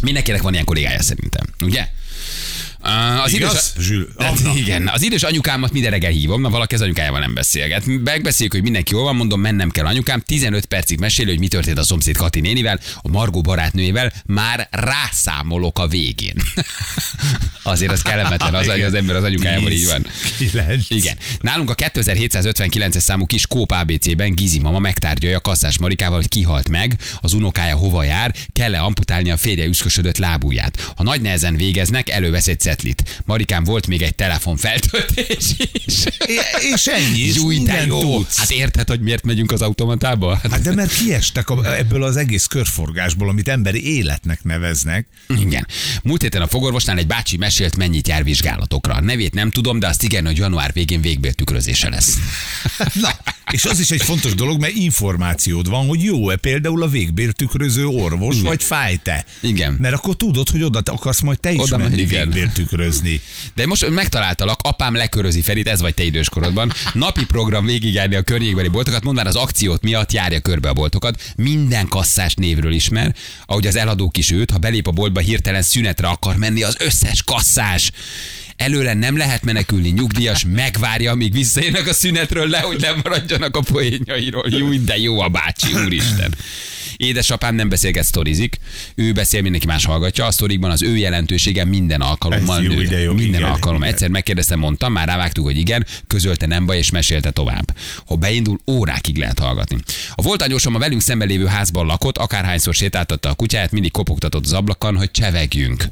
Mindenkinek 0.00 0.42
van 0.42 0.52
ilyen 0.52 0.64
kollégája 0.64 1.02
szerintem, 1.02 1.46
ugye? 1.60 1.88
Az 3.24 3.32
Igaz, 3.32 3.72
idős, 3.74 3.86
Zsül? 3.86 4.08
de, 4.16 4.24
Anna. 4.26 4.56
igen, 4.56 4.88
az 4.88 5.02
idős 5.02 5.22
anyukámat 5.22 5.72
minden 5.72 5.90
reggel 5.90 6.10
hívom, 6.10 6.40
na 6.40 6.50
valaki 6.50 6.74
az 6.74 6.80
anyukájával 6.80 7.20
nem 7.20 7.34
beszélget. 7.34 7.86
Megbeszéljük, 7.86 8.52
hogy 8.52 8.62
mindenki 8.62 8.92
jól 8.94 9.02
van, 9.02 9.16
mondom, 9.16 9.40
mennem 9.40 9.70
kell 9.70 9.86
anyukám. 9.86 10.20
15 10.20 10.64
percig 10.64 10.98
mesél, 10.98 11.26
hogy 11.26 11.38
mi 11.38 11.48
történt 11.48 11.78
a 11.78 11.82
szomszéd 11.82 12.16
Kati 12.16 12.40
nénivel, 12.40 12.80
a 13.02 13.08
Margó 13.08 13.40
barátnőjével, 13.40 14.12
már 14.26 14.68
rászámolok 14.70 15.78
a 15.78 15.86
végén. 15.86 16.34
Azért 17.62 17.92
az 17.92 18.02
kellemetlen, 18.02 18.54
az, 18.54 18.66
hogy 18.66 18.80
az 18.80 18.94
ember 18.94 19.16
az 19.16 19.22
anyukájával 19.22 19.70
így 19.70 19.86
van. 19.86 20.06
Kilenc. 20.38 20.90
Igen. 20.90 21.16
Nálunk 21.40 21.70
a 21.70 21.74
2759-es 21.74 22.98
számú 22.98 23.26
kis 23.26 23.46
Kóp 23.46 23.70
ABC-ben 23.70 24.34
Gizi 24.34 24.58
mama 24.58 24.78
megtárgyalja 24.78 25.40
Kasszás 25.40 25.78
Marikával, 25.78 26.16
hogy 26.16 26.28
kihalt 26.28 26.68
meg, 26.68 26.96
az 27.20 27.32
unokája 27.32 27.76
hova 27.76 28.02
jár, 28.02 28.34
kell-e 28.52 28.82
amputálni 28.82 29.30
a 29.30 29.36
férje 29.36 29.64
üszkösödött 29.64 30.18
lábujját. 30.18 30.92
Ha 30.96 31.02
nagy 31.02 31.20
nehezen 31.20 31.56
végeznek, 31.56 32.08
elővesz 32.08 32.46
egy 32.46 32.60
cetlit. 32.74 33.22
Marikám 33.24 33.64
volt 33.64 33.86
még 33.86 34.02
egy 34.02 34.14
telefonfeltöltés 34.14 35.54
is. 35.72 36.04
É- 36.26 36.72
És 36.74 36.86
ennyi, 36.86 37.18
és 37.18 37.34
Júj, 37.34 37.58
de 37.58 37.86
jó. 37.86 38.00
tudsz. 38.00 38.38
Hát 38.38 38.50
érted, 38.50 38.88
hogy 38.88 39.00
miért 39.00 39.24
megyünk 39.24 39.52
az 39.52 39.62
automatába? 39.62 40.40
Hát, 40.50 40.62
de 40.62 40.74
mert 40.74 40.96
kiestek 40.96 41.50
a, 41.50 41.76
ebből 41.76 42.02
az 42.02 42.16
egész 42.16 42.46
körforgásból, 42.46 43.28
amit 43.28 43.48
emberi 43.48 43.96
életnek 43.96 44.44
neveznek. 44.44 45.06
Igen. 45.28 45.66
Múlt 46.02 46.22
héten 46.22 46.42
a 46.42 46.46
fogorvosnál 46.46 46.98
egy 46.98 47.06
bácsi 47.06 47.36
mesélt, 47.36 47.76
mennyit 47.76 48.08
jár 48.08 48.24
vizsgálatokra. 48.24 49.00
Nevét 49.00 49.34
nem 49.34 49.50
tudom, 49.50 49.78
de 49.78 49.86
azt 49.86 50.02
igen, 50.02 50.26
hogy 50.26 50.36
január 50.36 50.72
végén 50.72 51.00
végbéltükrözése 51.00 51.88
lesz. 51.88 52.16
Na, 53.02 53.08
és 53.52 53.64
az 53.64 53.80
is 53.80 53.90
egy 53.90 54.02
fontos 54.02 54.34
dolog, 54.34 54.60
mert 54.60 54.74
információd 54.74 55.68
van, 55.68 55.86
hogy 55.86 56.02
jó-e 56.02 56.36
például 56.36 56.82
a 56.82 56.88
végbértükröző 56.88 57.86
orvos, 57.86 58.34
Igen. 58.34 58.46
vagy 58.46 58.62
fáj-te. 58.62 59.24
Igen. 59.40 59.76
Mert 59.80 59.94
akkor 59.94 60.16
tudod, 60.16 60.48
hogy 60.48 60.62
oda 60.62 60.80
akarsz 60.84 61.20
majd 61.20 61.40
te 61.40 61.52
is 61.52 61.60
Oda 61.60 61.76
menni 61.76 62.00
igen. 62.00 62.28
Végbértükrözni. 62.64 63.20
De 63.54 63.66
most 63.66 63.90
megtaláltalak, 63.90 64.60
apám 64.62 64.94
lekörözi 64.94 65.42
Ferit, 65.42 65.68
ez 65.68 65.80
vagy 65.80 65.94
te 65.94 66.02
időskorodban. 66.02 66.72
Napi 66.92 67.24
program 67.24 67.64
végigjárni 67.64 68.14
a 68.14 68.22
környékbeli 68.22 68.68
boltokat, 68.68 69.02
mondván 69.02 69.26
az 69.26 69.36
akciót 69.36 69.82
miatt 69.82 70.12
járja 70.12 70.40
körbe 70.40 70.68
a 70.68 70.72
boltokat. 70.72 71.32
Minden 71.36 71.88
kasszás 71.88 72.34
névről 72.34 72.72
ismer, 72.72 73.14
ahogy 73.46 73.66
az 73.66 73.76
eladók 73.76 74.16
is 74.16 74.30
őt, 74.30 74.50
ha 74.50 74.58
belép 74.58 74.86
a 74.86 74.90
boltba 74.90 75.20
hirtelen 75.20 75.62
szünetre 75.62 76.08
akar 76.08 76.36
menni 76.36 76.62
az 76.62 76.76
összes 76.78 77.22
kasszás. 77.22 77.90
Előle 78.56 78.94
nem 78.94 79.16
lehet 79.16 79.44
menekülni, 79.44 79.88
nyugdíjas, 79.88 80.44
megvárja, 80.54 81.10
amíg 81.10 81.32
visszaérnek 81.32 81.86
a 81.86 81.92
szünetről 81.92 82.48
le, 82.48 82.58
hogy 82.58 82.80
nem 82.80 83.00
maradjanak 83.02 83.56
a 83.56 83.60
poénjairól. 83.60 84.44
Jó, 84.48 84.72
de 84.72 84.98
jó 84.98 85.20
a 85.20 85.28
bácsi, 85.28 85.72
úristen. 85.84 86.34
Édesapám 86.96 87.54
nem 87.54 87.68
beszélget 87.68 88.04
sztorizik, 88.04 88.58
ő 88.94 89.12
beszél, 89.12 89.42
mindenki 89.42 89.66
más 89.66 89.84
hallgatja. 89.84 90.24
A 90.26 90.30
sztorikban 90.30 90.70
az 90.70 90.82
ő 90.82 90.96
jelentősége 90.96 91.64
minden 91.64 92.00
alkalommal 92.00 92.58
Ez 92.58 92.64
jó, 92.64 92.72
nő. 92.72 93.00
jó, 93.00 93.12
minden 93.12 93.40
igen, 93.40 93.50
alkalommal. 93.50 93.82
igen. 93.82 93.92
Egyszer 93.94 94.08
megkérdeztem, 94.08 94.58
mondtam, 94.58 94.92
már 94.92 95.06
rávágtuk, 95.08 95.44
hogy 95.44 95.56
igen, 95.58 95.86
közölte 96.06 96.46
nem 96.46 96.66
baj, 96.66 96.76
és 96.78 96.90
mesélte 96.90 97.30
tovább. 97.30 97.76
Ha 98.06 98.14
beindul, 98.16 98.60
órákig 98.66 99.16
lehet 99.16 99.38
hallgatni. 99.38 99.76
A 100.14 100.22
volt 100.22 100.42
anyósom 100.42 100.74
a 100.74 100.78
velünk 100.78 101.00
szemben 101.00 101.28
lévő 101.28 101.46
házban 101.46 101.86
lakott, 101.86 102.18
akárhányszor 102.18 102.74
sétáltatta 102.74 103.28
a 103.28 103.34
kutyáját, 103.34 103.72
mindig 103.72 103.90
kopogtatott 103.90 104.44
az 104.44 104.52
ablakon, 104.52 104.96
hogy 104.96 105.10
csevegjünk. 105.10 105.84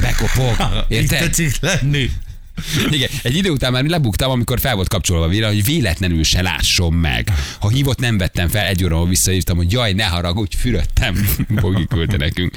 Bekopog. 0.00 0.84
Érted? 0.88 1.18
tetszik 1.18 1.56
lenni. 1.60 2.10
Igen, 2.90 3.08
egy 3.22 3.36
idő 3.36 3.50
után 3.50 3.72
már 3.72 3.84
lebuktam, 3.84 4.30
amikor 4.30 4.60
fel 4.60 4.74
volt 4.74 4.88
kapcsolva 4.88 5.24
a 5.24 5.46
hogy 5.46 5.64
véletlenül 5.64 6.24
se 6.24 6.42
lásson 6.42 6.92
meg. 6.92 7.32
Ha 7.58 7.68
hívott, 7.68 7.98
nem 7.98 8.18
vettem 8.18 8.48
fel, 8.48 8.66
egy 8.66 8.84
óra 8.84 9.04
visszaírtam, 9.04 9.56
hogy 9.56 9.72
jaj, 9.72 9.92
ne 9.92 10.04
haragudj, 10.04 10.56
fürödtem. 10.56 11.28
Bogi 11.60 11.86
küldte 11.86 12.16
nekünk. 12.16 12.56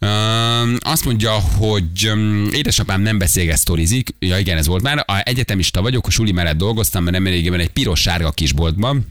Um, 0.00 0.76
azt 0.80 1.04
mondja, 1.04 1.30
hogy 1.30 2.08
um, 2.12 2.48
édesapám 2.52 3.00
nem 3.00 3.18
beszélget, 3.18 3.56
sztorizik. 3.56 4.14
Ja 4.18 4.38
igen, 4.38 4.56
ez 4.56 4.66
volt 4.66 4.82
már. 4.82 4.98
A 5.06 5.20
egyetemista 5.24 5.82
vagyok, 5.82 6.06
a 6.06 6.10
suli 6.10 6.32
mellett 6.32 6.56
dolgoztam, 6.56 7.02
mert 7.02 7.16
nem 7.16 7.26
elégében 7.26 7.60
egy 7.60 7.70
piros-sárga 7.70 8.30
kisboltban 8.30 9.06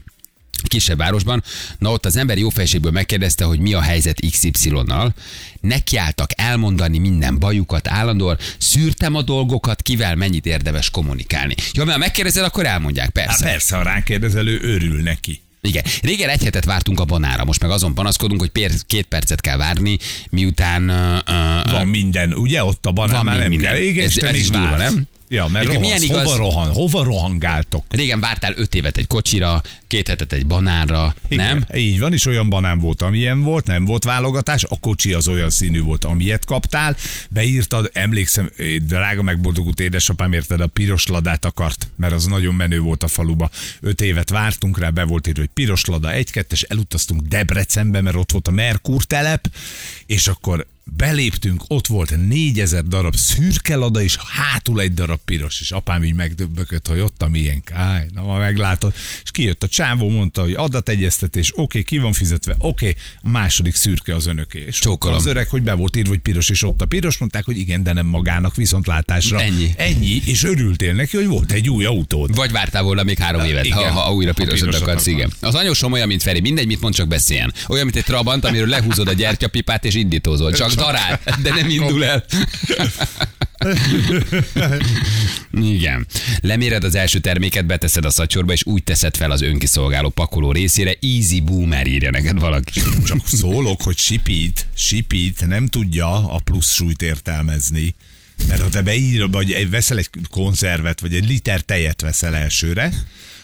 kisebb 0.66 0.98
városban. 0.98 1.42
Na 1.78 1.90
ott 1.90 2.06
az 2.06 2.16
ember 2.16 2.38
jó 2.38 2.48
fejségből 2.48 2.90
megkérdezte, 2.90 3.44
hogy 3.44 3.58
mi 3.58 3.72
a 3.74 3.80
helyzet 3.80 4.20
XY-nal. 4.30 5.14
Nekiálltak 5.60 6.30
elmondani 6.36 6.98
minden 6.98 7.38
bajukat 7.38 7.88
állandóan, 7.88 8.38
szűrtem 8.58 9.14
a 9.14 9.22
dolgokat, 9.22 9.82
kivel 9.82 10.14
mennyit 10.14 10.46
érdemes 10.46 10.90
kommunikálni. 10.90 11.54
Ja, 11.72 11.84
mert 11.84 11.96
ha 11.96 12.04
megkérdezed, 12.04 12.44
akkor 12.44 12.66
elmondják, 12.66 13.10
persze. 13.10 13.44
persze, 13.44 13.76
ha 13.76 13.82
ránkérdezel, 13.82 14.46
ő 14.48 14.60
örül 14.62 15.02
neki. 15.02 15.40
Igen. 15.60 15.84
Régen 16.02 16.28
egy 16.28 16.44
hetet 16.44 16.64
vártunk 16.64 17.00
a 17.00 17.04
banára, 17.04 17.44
most 17.44 17.60
meg 17.60 17.70
azon 17.70 17.94
panaszkodunk, 17.94 18.40
hogy 18.40 18.50
pér, 18.50 18.70
két 18.86 19.06
percet 19.06 19.40
kell 19.40 19.56
várni, 19.56 19.98
miután 20.30 20.90
uh, 20.90 21.18
uh, 21.66 21.70
Van 21.72 21.86
minden, 21.86 22.32
ugye? 22.32 22.64
Ott 22.64 22.86
a 22.86 22.92
banán 22.92 23.14
Van 23.14 23.24
már 23.24 23.38
nem 23.38 23.48
minden. 23.48 23.72
kell. 23.72 23.82
Igen, 23.82 24.04
Ez- 24.04 24.16
ez 24.16 24.36
is 24.36 24.48
durva, 24.48 24.76
nem? 24.76 25.06
Ja, 25.28 25.46
mert 25.46 25.64
rohansz, 25.66 25.82
milyen 25.82 26.02
igaz- 26.02 26.24
hova 26.24 26.36
rohan, 26.36 26.72
hova 26.72 27.02
rohangáltok? 27.02 27.84
régen 27.88 28.20
vártál 28.20 28.52
öt 28.56 28.74
évet 28.74 28.96
egy 28.96 29.06
kocsira, 29.06 29.62
két 29.86 30.08
hetet 30.08 30.32
egy 30.32 30.46
banánra, 30.46 31.14
nem? 31.28 31.56
Igen, 31.56 31.80
Így 31.80 31.98
van, 31.98 32.12
és 32.12 32.26
olyan 32.26 32.48
banán 32.48 32.78
volt, 32.78 33.02
amilyen 33.02 33.42
volt, 33.42 33.66
nem 33.66 33.84
volt 33.84 34.04
válogatás, 34.04 34.64
a 34.64 34.78
kocsi 34.80 35.12
az 35.12 35.28
olyan 35.28 35.50
színű 35.50 35.82
volt, 35.82 36.04
amilyet 36.04 36.44
kaptál, 36.44 36.96
beírtad, 37.30 37.90
emlékszem, 37.92 38.50
eh, 38.56 38.66
drága 38.76 39.22
megboldogult 39.22 39.80
édesapám 39.80 40.32
érted, 40.32 40.60
a 40.60 40.66
piros 40.66 41.06
ladát 41.06 41.44
akart, 41.44 41.88
mert 41.96 42.12
az 42.12 42.24
nagyon 42.26 42.54
menő 42.54 42.80
volt 42.80 43.02
a 43.02 43.08
faluba. 43.08 43.50
Öt 43.80 44.00
évet 44.00 44.30
vártunk 44.30 44.78
rá, 44.78 44.90
be 44.90 45.04
volt 45.04 45.26
írva, 45.26 45.40
hogy 45.40 45.50
piros 45.54 45.84
lada, 45.84 46.12
egy-kettes, 46.12 46.62
elutaztunk 46.62 47.20
Debrecenbe, 47.20 48.00
mert 48.00 48.16
ott 48.16 48.32
volt 48.32 48.48
a 48.48 48.50
Merkur 48.50 49.04
telep, 49.04 49.50
és 50.06 50.26
akkor 50.26 50.66
Beléptünk, 50.96 51.62
ott 51.66 51.86
volt 51.86 52.26
négyezer 52.28 52.84
darab 52.84 53.16
szürke 53.16 53.76
lada, 53.76 54.02
és 54.02 54.16
hátul 54.16 54.80
egy 54.80 54.94
darab 54.94 55.20
piros, 55.24 55.60
és 55.60 55.70
apám 55.70 56.04
így 56.04 56.14
megdöbbökött, 56.14 56.86
hogy 56.88 57.00
ott 57.00 57.22
a 57.22 57.28
milyen 57.28 57.62
káj, 57.64 58.06
na 58.14 58.22
ma 58.22 58.38
meglátod. 58.38 58.92
És 59.22 59.30
kijött 59.30 59.62
a 59.62 59.68
csávó, 59.68 60.08
mondta, 60.08 60.42
hogy 60.42 60.52
adategyeztetés, 60.52 61.50
oké, 61.52 61.62
okay, 61.62 61.82
ki 61.82 61.98
van 61.98 62.12
fizetve, 62.12 62.54
oké, 62.58 62.88
okay, 62.88 63.02
a 63.22 63.28
második 63.28 63.74
szürke 63.74 64.14
az 64.14 64.26
önöké. 64.26 64.64
És 64.66 64.78
Csókolom. 64.78 65.16
az 65.16 65.26
öreg, 65.26 65.48
hogy 65.48 65.62
be 65.62 65.74
volt 65.74 65.96
írva, 65.96 66.08
hogy 66.08 66.18
piros, 66.18 66.48
és 66.48 66.62
ott 66.62 66.80
a 66.80 66.86
piros, 66.86 67.18
mondták, 67.18 67.44
hogy 67.44 67.58
igen, 67.58 67.82
de 67.82 67.92
nem 67.92 68.06
magának, 68.06 68.54
viszontlátásra. 68.54 69.40
Ennyi. 69.40 69.74
Ennyi, 69.76 70.22
és 70.24 70.44
örültél 70.44 70.94
neki, 70.94 71.16
hogy 71.16 71.26
volt 71.26 71.52
egy 71.52 71.68
új 71.68 71.84
autód. 71.84 72.34
Vagy 72.34 72.50
vártál 72.50 72.82
volna 72.82 73.02
még 73.02 73.18
három 73.18 73.44
évet, 73.44 73.68
ha, 73.68 73.80
igen. 73.80 73.92
ha 73.92 74.12
újra 74.12 74.30
Ha 74.30 74.36
pirosat 74.36 74.60
pirosat 74.60 74.82
akarsz. 74.82 75.06
igen. 75.06 75.32
Az 75.40 75.54
anyósom 75.54 75.92
olyan, 75.92 76.08
mint 76.08 76.22
Feri, 76.22 76.40
mindegy, 76.40 76.66
mit 76.66 76.80
mond, 76.80 76.94
csak 76.94 77.08
beszéljen. 77.08 77.52
Olyan, 77.68 77.84
mint 77.84 77.96
egy 77.96 78.04
trabant, 78.04 78.44
amiről 78.44 78.68
lehúzod 78.68 79.08
a 79.08 79.12
gyertyapipát 79.12 79.84
és 79.84 79.94
indítózol. 79.94 80.52
Csak 80.52 80.74
darál, 80.78 81.20
de 81.42 81.54
nem 81.54 81.68
indul 81.68 82.04
el. 82.04 82.24
Igen. 85.52 86.06
Leméred 86.40 86.84
az 86.84 86.94
első 86.94 87.18
terméket, 87.18 87.66
beteszed 87.66 88.04
a 88.04 88.10
szatyorba, 88.10 88.52
és 88.52 88.66
úgy 88.66 88.82
teszed 88.82 89.16
fel 89.16 89.30
az 89.30 89.42
önkiszolgáló 89.42 90.08
pakoló 90.08 90.52
részére. 90.52 90.94
Easy 91.00 91.40
boomer 91.40 91.86
írja 91.86 92.10
neked 92.10 92.40
valaki. 92.40 92.82
Csak 93.06 93.26
szólok, 93.26 93.82
hogy 93.82 93.98
sipít, 93.98 94.66
sipít 94.74 95.46
nem 95.46 95.66
tudja 95.66 96.32
a 96.32 96.40
plusz 96.44 96.72
súlyt 96.74 97.02
értelmezni. 97.02 97.94
Mert 98.48 98.60
ha 98.60 98.68
te 98.68 98.82
beír, 98.82 99.30
vagy 99.30 99.70
veszel 99.70 99.98
egy 99.98 100.10
konzervet, 100.30 101.00
vagy 101.00 101.14
egy 101.14 101.28
liter 101.28 101.60
tejet 101.60 102.00
veszel 102.00 102.34
elsőre, 102.34 102.92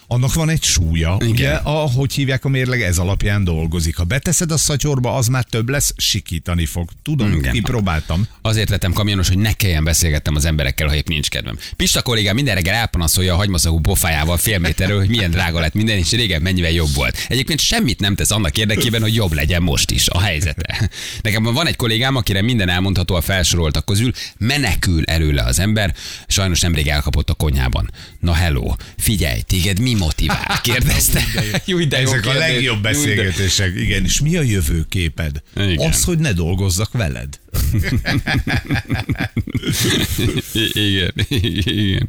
annak 0.07 0.35
van 0.35 0.49
egy 0.49 0.63
súlya. 0.63 1.17
Igen. 1.21 1.31
Ugye, 1.31 1.51
ahogy 1.51 2.13
hívják 2.13 2.45
a 2.45 2.49
mérleg, 2.49 2.83
ez 2.83 2.99
alapján 2.99 3.45
dolgozik. 3.45 3.97
Ha 3.97 4.05
beteszed 4.05 4.51
a 4.51 4.57
szatyorba, 4.57 5.15
az 5.15 5.27
már 5.27 5.45
több 5.45 5.69
lesz, 5.69 5.95
sikítani 5.97 6.67
fog. 6.67 6.91
Tudom, 7.03 7.33
Igen. 7.33 7.53
kipróbáltam. 7.53 8.27
Azért 8.43 8.69
lettem 8.69 8.93
kamionos, 8.93 9.29
hogy 9.29 9.39
ne 9.39 9.53
kelljen 9.53 9.85
beszélgetnem 9.85 10.35
az 10.35 10.45
emberekkel, 10.45 10.89
ha 10.89 10.95
épp 10.95 11.07
nincs 11.09 11.29
kedvem. 11.29 11.59
Pista 11.77 12.03
kollégám 12.03 12.35
minden 12.35 12.55
reggel 12.55 12.75
elpanaszolja 12.75 13.35
a 13.35 13.37
hagymaszagú 13.37 13.81
pofájával 13.81 14.37
fél 14.37 14.59
méterről, 14.59 14.99
hogy 14.99 15.09
milyen 15.09 15.31
drága 15.31 15.61
lett 15.61 15.75
minden, 15.75 15.97
és 15.97 16.11
régen 16.11 16.43
mennyivel 16.43 16.71
jobb 16.71 16.95
volt. 16.95 17.25
Egyébként 17.29 17.61
semmit 17.61 18.01
nem 18.01 18.15
tesz 18.15 18.31
annak 18.31 18.59
érdekében, 18.59 19.01
hogy 19.01 19.15
jobb 19.15 19.33
legyen 19.33 19.63
most 19.63 19.91
is 19.91 20.09
a 20.09 20.21
helyzete. 20.21 20.91
Nekem 21.23 21.43
van 21.43 21.67
egy 21.67 21.77
kollégám, 21.77 22.17
akire 22.17 22.43
minden 22.43 22.69
elmondható 22.69 23.15
a 23.15 23.21
felsoroltak 23.21 23.85
közül, 23.85 24.13
menekül 24.39 25.05
előle 25.05 25.43
az 25.43 25.59
ember, 25.59 25.95
sajnos 26.27 26.61
nemrég 26.61 26.87
elkapott 26.87 27.31
a 27.31 27.35
konyhában. 27.35 27.91
Na 28.21 28.33
hello, 28.33 28.75
figyelj, 28.97 29.41
téged 29.41 29.81
mi 29.81 29.94
motivál? 29.95 30.61
Kérdezte. 30.63 31.25
Jó, 31.65 31.79
de 31.85 32.01
jó 32.01 32.09
Ezek 32.13 32.27
a 32.27 32.33
legjobb 32.33 32.63
Jó, 32.63 32.81
de- 32.81 32.89
beszélgetések. 32.91 33.73
Igen, 33.77 34.05
és 34.05 34.21
mi 34.21 34.37
a 34.37 34.43
jövőképed? 34.43 35.43
Igen. 35.57 35.89
Az, 35.91 36.05
hogy 36.05 36.19
ne 36.19 36.33
dolgozzak 36.33 36.93
veled. 36.93 37.39
Igen, 40.53 41.13
igen. 41.65 42.09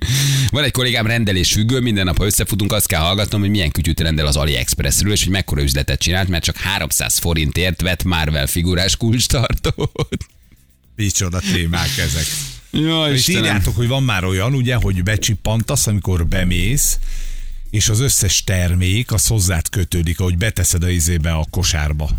Van 0.49 0.63
egy 0.63 0.71
kollégám 0.71 1.05
rendelés 1.07 1.51
függő, 1.51 1.79
minden 1.79 2.05
nap, 2.05 2.17
ha 2.17 2.25
összefutunk, 2.25 2.73
azt 2.73 2.87
kell 2.87 3.01
hallgatnom, 3.01 3.41
hogy 3.41 3.49
milyen 3.49 3.71
kütyűt 3.71 3.99
rendel 3.99 4.25
az 4.25 4.35
AliExpressről, 4.35 5.11
és 5.11 5.23
hogy 5.23 5.31
mekkora 5.31 5.61
üzletet 5.61 5.99
csinált, 5.99 6.27
mert 6.27 6.43
csak 6.43 6.57
300 6.57 7.17
forintért 7.17 7.81
vett 7.81 8.03
Marvel 8.03 8.47
figurás 8.47 8.97
kulcstartót. 8.97 10.17
Micsoda 10.95 11.39
témák 11.53 11.97
ezek. 11.97 12.25
Jaj, 12.71 13.11
És 13.13 13.17
Istenem. 13.19 13.43
írjátok, 13.43 13.75
hogy 13.75 13.87
van 13.87 14.03
már 14.03 14.23
olyan, 14.23 14.53
ugye, 14.53 14.75
hogy 14.75 15.03
becsippantasz, 15.03 15.87
amikor 15.87 16.27
bemész, 16.27 16.97
és 17.75 17.89
az 17.89 17.99
összes 17.99 18.43
termék 18.43 19.11
az 19.11 19.27
hozzád 19.27 19.69
kötődik, 19.69 20.19
ahogy 20.19 20.37
beteszed 20.37 20.83
a 20.83 20.89
izébe 20.89 21.33
a 21.33 21.45
kosárba. 21.49 22.09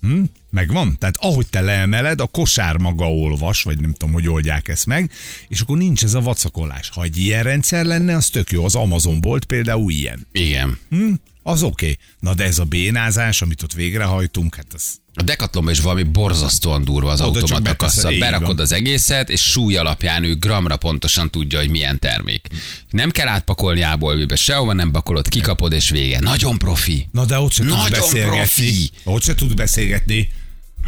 Hm? 0.00 0.22
Megvan? 0.50 0.98
Tehát 0.98 1.16
ahogy 1.18 1.46
te 1.46 1.60
leemeled, 1.60 2.20
a 2.20 2.26
kosár 2.26 2.76
maga 2.76 3.12
olvas, 3.12 3.62
vagy 3.62 3.80
nem 3.80 3.92
tudom, 3.92 4.14
hogy 4.14 4.28
oldják 4.28 4.68
ezt 4.68 4.86
meg, 4.86 5.10
és 5.48 5.60
akkor 5.60 5.76
nincs 5.76 6.04
ez 6.04 6.14
a 6.14 6.20
vacakolás. 6.20 6.88
Ha 6.88 7.02
egy 7.02 7.18
ilyen 7.18 7.42
rendszer 7.42 7.84
lenne, 7.84 8.16
az 8.16 8.28
tök 8.28 8.50
jó. 8.50 8.64
Az 8.64 8.74
Amazon 8.74 9.20
volt 9.20 9.44
például 9.44 9.90
ilyen. 9.90 10.26
Igen. 10.32 10.78
Hm? 10.90 11.12
Az 11.42 11.62
oké. 11.62 11.84
Okay. 11.84 11.98
Na 12.18 12.34
de 12.34 12.44
ez 12.44 12.58
a 12.58 12.64
bénázás, 12.64 13.42
amit 13.42 13.62
ott 13.62 13.72
végrehajtunk, 13.72 14.54
hát 14.54 14.72
az 14.74 15.00
A 15.14 15.22
Decathlonban 15.22 15.72
is 15.72 15.80
valami 15.80 16.02
borzasztóan 16.02 16.84
durva 16.84 17.10
az 17.10 17.20
Oda 17.20 17.40
automata 17.40 17.76
kassa. 17.76 18.10
Berakod 18.18 18.60
az 18.60 18.72
egészet, 18.72 19.30
és 19.30 19.40
súly 19.40 19.76
alapján 19.76 20.24
ő 20.24 20.34
gramra 20.36 20.76
pontosan 20.76 21.30
tudja, 21.30 21.58
hogy 21.58 21.70
milyen 21.70 21.98
termék. 21.98 22.46
Nem 22.90 23.10
kell 23.10 23.28
átpakolni 23.28 23.80
ából, 23.80 24.26
sehova 24.34 24.72
nem 24.72 24.90
pakolod, 24.90 25.28
kikapod, 25.28 25.72
és 25.72 25.90
vége. 25.90 26.20
Nagyon 26.20 26.58
profi. 26.58 27.08
Na 27.12 27.24
de 27.24 27.38
ott 27.38 27.52
se 27.52 27.62
tud 27.64 27.90
beszélgetni. 27.90 28.36
profi. 28.36 28.90
Ott 29.04 29.22
se 29.22 29.34
tud 29.34 29.54
beszélgetni, 29.54 30.28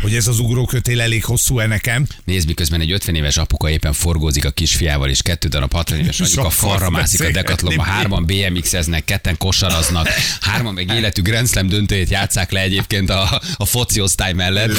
hogy 0.02 0.14
ez 0.14 0.26
az 0.26 0.38
ugrókötél 0.38 1.00
elég 1.00 1.24
hosszú-e 1.24 1.66
nekem. 1.66 2.06
Nézd, 2.24 2.46
miközben 2.46 2.80
egy 2.80 2.92
50 2.92 3.14
éves 3.14 3.36
apuka 3.36 3.70
éppen 3.70 3.92
forgózik 3.92 4.44
a 4.44 4.50
kisfiával, 4.50 5.08
és 5.08 5.22
kettő 5.22 5.48
darab 5.48 5.72
60 5.72 5.98
éves 5.98 6.20
anyuka 6.34 6.50
falra 6.50 6.90
mászik 6.90 7.20
a. 7.20 7.30
Decathlonba, 7.30 7.82
hárman 7.82 8.26
BMX-eznek, 8.26 9.04
ketten 9.04 9.36
kosaraznak, 9.36 10.08
hárman 10.40 10.74
meg 10.74 10.90
életük 10.96 11.24
Grand 11.24 11.48
Slam 11.48 11.68
döntőjét 11.68 12.08
játszák 12.08 12.50
le 12.50 12.60
egyébként 12.60 13.10
a, 13.10 13.40
a 13.56 13.64
foci 13.64 14.00
osztály 14.00 14.32
mellett. 14.32 14.78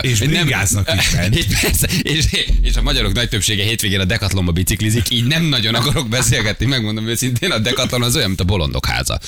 És 0.00 0.18
bringáznak 0.18 0.94
is 0.98 1.06
fent. 1.06 1.36
És, 1.36 1.44
persze, 1.62 1.88
és, 2.02 2.24
és 2.62 2.76
a 2.76 2.82
magyarok 2.82 3.12
nagy 3.12 3.28
többsége 3.28 3.64
hétvégén 3.64 4.00
a 4.00 4.04
Decathlonba 4.04 4.52
biciklizik, 4.52 5.10
így 5.10 5.24
nem 5.24 5.44
nagyon 5.44 5.74
akarok 5.74 6.08
beszélgetni, 6.08 6.66
megmondom 6.66 7.06
őszintén, 7.06 7.50
a 7.50 7.58
Decathlon 7.58 8.02
az 8.02 8.16
olyan, 8.16 8.28
mint 8.28 8.40
a 8.40 8.44
bolondok 8.44 8.86
háza. 8.86 9.20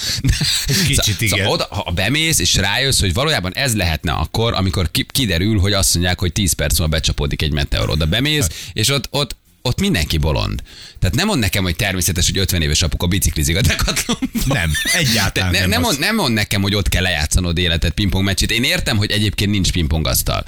kicsit 0.87 1.21
igen. 1.21 1.39
Szóval 1.39 1.53
oda, 1.53 1.67
ha 1.71 1.91
bemész 1.91 2.39
és 2.39 2.55
rájössz, 2.55 3.01
hogy 3.01 3.13
valójában 3.13 3.55
ez 3.55 3.75
lehetne 3.75 4.13
akkor, 4.13 4.55
amikor 4.55 4.91
ki, 4.91 5.07
kiderül, 5.19 5.59
hogy 5.59 5.73
azt 5.73 5.95
mondják, 5.95 6.21
hogy 6.21 6.33
10 6.33 6.53
perc 6.53 6.79
múlva 6.79 6.95
becsapódik 6.95 7.43
egy 7.43 7.53
meteor. 7.53 7.91
Oda 7.91 8.07
bemész, 8.07 8.71
és 8.73 8.89
ott, 8.89 9.09
ott, 9.11 9.37
ott 9.63 9.81
mindenki 9.81 10.17
bolond. 10.17 10.63
Tehát 10.99 11.17
nem 11.17 11.27
mond 11.27 11.41
nekem, 11.41 11.63
hogy 11.63 11.77
természetes, 11.77 12.27
hogy 12.27 12.39
50 12.39 12.63
éves 12.63 12.83
apuka 12.83 13.07
biciklizik 13.07 13.57
a 13.57 13.61
Decathlonba. 13.61 14.27
Nem, 14.45 14.71
egyáltalán 14.93 15.51
ne, 15.51 15.59
nem 15.59 15.69
nem, 15.69 15.81
mond, 15.81 15.99
nem 15.99 16.15
mond 16.15 16.35
nekem, 16.35 16.63
hogy 16.63 16.75
ott 16.75 16.89
kell 16.89 17.03
lejátszanod 17.03 17.59
életed 17.59 17.93
pingpong 17.93 18.25
meccsét. 18.25 18.51
Én 18.51 18.65
értem, 18.65 18.97
hogy 18.97 19.11
egyébként 19.11 19.51
nincs 19.51 19.73
pingpongasztal. 19.73 20.45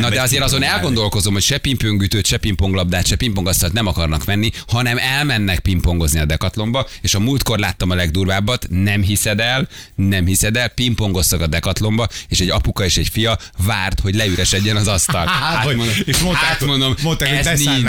Na 0.00 0.10
de 0.10 0.20
azért 0.20 0.42
azon 0.42 0.62
elgondolkozom, 0.62 1.32
hogy 1.32 1.42
se 1.42 1.58
pingpongütőt, 1.58 2.26
se 2.26 2.36
pingponglabdát, 2.36 3.06
se 3.06 3.16
pingpongasztalt 3.16 3.72
nem 3.72 3.86
akarnak 3.86 4.24
venni, 4.24 4.50
hanem 4.66 4.98
elmennek 4.98 5.58
pingpongozni 5.58 6.20
a 6.20 6.24
Decathlonba, 6.24 6.88
és 7.00 7.14
a 7.14 7.20
múltkor 7.20 7.58
láttam 7.58 7.90
a 7.90 7.94
legdurvábbat, 7.94 8.66
nem 8.70 9.02
hiszed 9.02 9.40
el, 9.40 9.68
nem 9.94 10.26
hiszed 10.26 10.56
el, 10.56 10.68
pingpongoztak 10.68 11.40
a 11.40 11.46
Decathlonba, 11.46 12.08
és 12.28 12.40
egy 12.40 12.50
apuka 12.50 12.84
és 12.84 12.96
egy 12.96 13.08
fia 13.08 13.38
várt, 13.66 14.00
hogy 14.00 14.14
leüresedjen 14.14 14.76
az 14.76 14.88
asztal. 14.88 15.26
Hát, 15.42 15.64
hogy, 15.64 16.02
és 16.04 16.18
mondták, 16.18 16.50
átmondom, 16.50 16.94
mondták 17.02 17.28
hogy 17.28 17.46
ez 17.46 17.58
nincs. 17.58 17.82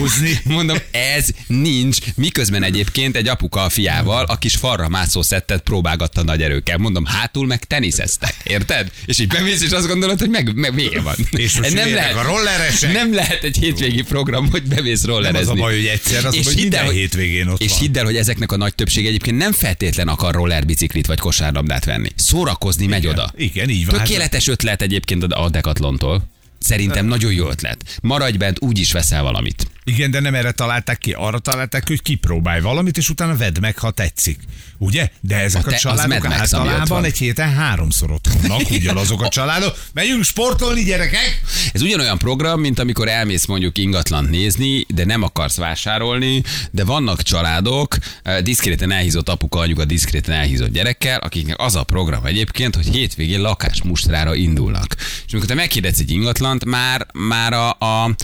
Forgózni. 0.00 0.40
Mondom, 0.44 0.76
ez 0.90 1.28
nincs. 1.46 1.98
Miközben 2.14 2.62
egyébként 2.62 3.16
egy 3.16 3.28
apuka 3.28 3.62
a 3.62 3.68
fiával 3.68 4.24
a 4.24 4.38
kis 4.38 4.54
falra 4.54 4.88
mászó 4.88 5.22
szettet 5.22 5.62
próbálgatta 5.62 6.22
nagy 6.22 6.42
erőkkel. 6.42 6.78
Mondom, 6.78 7.04
hátul 7.04 7.46
meg 7.46 7.64
teniszeztek. 7.64 8.34
Érted? 8.44 8.90
És 9.06 9.18
így 9.18 9.28
bemész, 9.28 9.62
és 9.62 9.70
azt 9.70 9.86
gondolod, 9.86 10.18
hogy 10.18 10.30
meg, 10.30 10.54
meg 10.54 10.74
vége 10.74 11.00
van. 11.00 11.14
És 11.30 11.58
most 11.58 11.72
jöjjenek 11.72 12.16
a 12.16 12.22
rolleresek? 12.22 12.92
nem 12.92 13.14
lehet 13.14 13.44
egy 13.44 13.56
hétvégi 13.56 14.02
program, 14.02 14.50
hogy 14.50 14.62
bemész 14.62 15.04
rollerezni. 15.04 15.46
Nem 15.46 15.52
az 15.52 15.58
a 15.58 15.62
baj, 15.62 15.74
hogy 15.74 15.86
egyszer, 15.86 16.24
az, 16.24 16.44
hogy 16.44 16.54
minden 16.54 16.90
hétvégén 16.90 17.48
ott 17.48 17.60
És 17.60 17.70
van. 17.70 17.78
hidd 17.78 17.98
el, 17.98 18.04
hogy 18.04 18.16
ezeknek 18.16 18.52
a 18.52 18.56
nagy 18.56 18.74
többség 18.74 19.06
egyébként 19.06 19.36
nem 19.36 19.52
feltétlen 19.52 20.08
akar 20.08 20.34
rollerbiciklit 20.34 21.06
vagy 21.06 21.18
kosárlabdát 21.18 21.84
venni. 21.84 22.08
Szórakozni 22.14 22.86
megy 22.86 23.06
oda. 23.06 23.32
Igen, 23.36 23.68
így 23.68 23.86
van. 23.86 23.98
Tökéletes 23.98 24.48
ötlet 24.48 24.82
egyébként 24.82 25.22
a 25.22 25.48
Decathlon-tól. 25.48 26.28
Szerintem 26.60 27.06
nagyon 27.06 27.32
jó 27.32 27.48
ötlet. 27.48 27.98
Maradj 28.02 28.36
bent, 28.36 28.56
úgy 28.60 28.78
is 28.78 28.92
veszel 28.92 29.22
valamit. 29.22 29.66
Igen, 29.84 30.10
de 30.10 30.20
nem 30.20 30.34
erre 30.34 30.52
találták 30.52 30.98
ki, 30.98 31.12
arra 31.12 31.38
találták 31.38 31.82
ki, 31.82 31.88
hogy 31.88 32.02
kipróbálj 32.02 32.60
valamit, 32.60 32.96
és 32.96 33.10
utána 33.10 33.36
vedd 33.36 33.60
meg, 33.60 33.78
ha 33.78 33.90
tetszik. 33.90 34.38
Ugye? 34.78 35.10
De 35.20 35.36
ezek 35.36 35.66
A 35.66 35.66
a, 35.66 35.70
te- 35.70 35.74
az 35.74 35.80
családok 35.82 36.26
általában 36.32 37.04
egy 37.04 37.18
héten 37.18 37.54
háromszor 37.54 38.10
ott 38.10 38.26
vannak, 38.40 38.70
ugyanazok 38.70 39.22
a 39.22 39.28
családok. 39.38 39.78
Megyünk 39.92 40.24
sportolni, 40.24 40.82
gyerekek! 40.82 41.40
Ez 41.72 41.82
ugyanolyan 41.82 42.18
program, 42.18 42.60
mint 42.60 42.78
amikor 42.78 43.08
elmész 43.08 43.46
mondjuk 43.46 43.78
ingatlant 43.78 44.30
nézni, 44.30 44.86
de 44.88 45.04
nem 45.04 45.22
akarsz 45.22 45.56
vásárolni, 45.56 46.42
de 46.70 46.84
vannak 46.84 47.22
családok, 47.22 47.96
eh, 48.22 48.40
diszkréten 48.40 48.90
elhízott 48.90 49.28
apuka, 49.28 49.58
anyuka, 49.58 49.84
diszkréten 49.84 50.34
elhízott 50.34 50.72
gyerekkel, 50.72 51.18
akiknek 51.18 51.60
az 51.60 51.74
a 51.76 51.82
program 51.82 52.24
egyébként, 52.24 52.74
hogy 52.74 52.88
hétvégén 52.88 53.40
lakásmustrára 53.40 54.34
indulnak. 54.34 54.96
És 55.26 55.32
amikor 55.32 55.48
te 55.48 55.54
meghirdetsz 55.54 55.98
egy 55.98 56.10
ingatlant, 56.10 56.64
már, 56.64 57.06
már 57.12 57.52
a, 57.52 57.70
a 57.70 58.14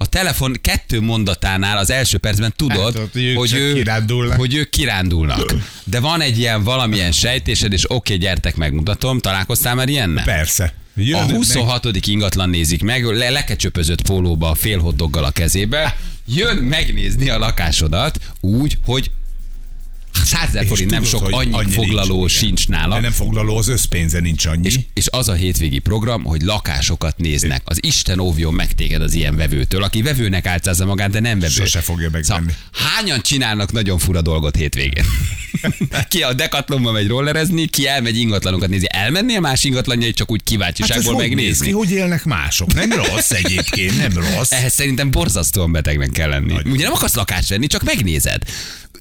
a 0.00 0.06
telefon 0.06 0.56
kettő 0.62 1.00
mondatánál 1.00 1.78
az 1.78 1.90
első 1.90 2.18
percben 2.18 2.52
tudod, 2.56 2.96
Hát, 2.96 3.08
hogy, 3.34 3.48
csak 3.48 3.58
ő, 3.58 3.72
kirándulnak. 3.72 4.36
hogy 4.36 4.54
ők 4.54 4.70
kirándulnak. 4.70 5.54
De 5.84 6.00
van 6.00 6.20
egy 6.20 6.38
ilyen 6.38 6.62
valamilyen 6.62 7.12
sejtésed, 7.12 7.72
és 7.72 7.90
oké, 7.90 8.16
gyertek, 8.16 8.56
megmutatom. 8.56 9.18
Találkoztál 9.20 9.74
már 9.74 9.88
ilyennel? 9.88 10.24
Persze. 10.24 10.64
A 10.96 11.00
Jön, 11.00 11.30
26. 11.30 12.06
ingatlan 12.06 12.50
nézik 12.50 12.82
meg, 12.82 13.04
le, 13.04 13.30
lekecsöpözött 13.30 14.02
pólóba, 14.02 14.54
fél 14.54 14.78
hotdoggal 14.78 15.24
a 15.24 15.30
kezébe, 15.30 15.96
jön 16.26 16.56
megnézni 16.56 17.28
a 17.28 17.38
lakásodat 17.38 18.18
úgy, 18.40 18.78
hogy 18.84 19.10
100 20.12 20.48
ezer 20.48 20.66
forint 20.66 20.90
nem 20.90 21.02
tudod, 21.02 21.20
sok, 21.20 21.32
annyi, 21.32 21.52
annyi 21.52 21.70
foglaló 21.70 22.18
nincs, 22.18 22.30
sincs 22.30 22.68
nála. 22.68 22.94
De 22.94 23.00
nem 23.00 23.10
foglaló, 23.10 23.56
az 23.56 23.68
összpénze 23.68 24.20
nincs 24.20 24.46
annyi. 24.46 24.66
És, 24.66 24.78
és 24.94 25.06
az 25.10 25.28
a 25.28 25.32
hétvégi 25.32 25.78
program, 25.78 26.24
hogy 26.24 26.42
lakásokat 26.42 27.18
néznek. 27.18 27.62
Az 27.64 27.78
Isten 27.80 28.18
óvjon 28.18 28.54
meg 28.54 28.72
téged 28.72 29.02
az 29.02 29.14
ilyen 29.14 29.36
vevőtől, 29.36 29.82
aki 29.82 30.02
vevőnek 30.02 30.46
álcázza 30.46 30.84
magát, 30.84 31.10
de 31.10 31.20
nem 31.20 31.38
vevő. 31.38 31.52
Sose 31.52 31.80
fogja 31.80 32.10
megvenni. 32.10 32.52
hányan 32.72 33.20
csinálnak 33.20 33.72
nagyon 33.72 33.98
fura 33.98 34.22
dolgot 34.22 34.56
hétvégén? 34.56 35.04
ki 36.08 36.22
a 36.22 36.32
Decathlonba 36.32 36.92
megy 36.92 37.06
rollerezni, 37.06 37.66
ki 37.66 37.86
elmegy 37.86 38.16
ingatlanokat 38.16 38.68
nézni. 38.68 38.86
Elmennél 38.90 39.40
más 39.40 39.64
ingatlanjait 39.64 40.16
csak 40.16 40.30
úgy 40.30 40.38
Hát 40.38 40.48
kíváncsiságból 40.48 41.12
néz 41.12 41.22
megnézni? 41.22 41.66
ki, 41.66 41.72
hogy 41.72 41.90
élnek 41.90 42.24
mások? 42.24 42.74
Nem 42.74 42.92
rossz 42.92 43.30
egyébként, 43.30 43.96
nem 43.96 44.12
rossz. 44.12 44.52
Ehhez 44.52 44.72
szerintem 44.74 45.10
borzasztóan 45.10 45.72
betegnek 45.72 46.10
kell 46.10 46.28
lenni. 46.28 46.52
Nagyon. 46.52 46.72
Ugye 46.72 46.84
nem 46.84 46.92
akarsz 46.92 47.14
lakást 47.14 47.48
venni, 47.48 47.66
csak 47.66 47.82
megnézed. 47.82 48.42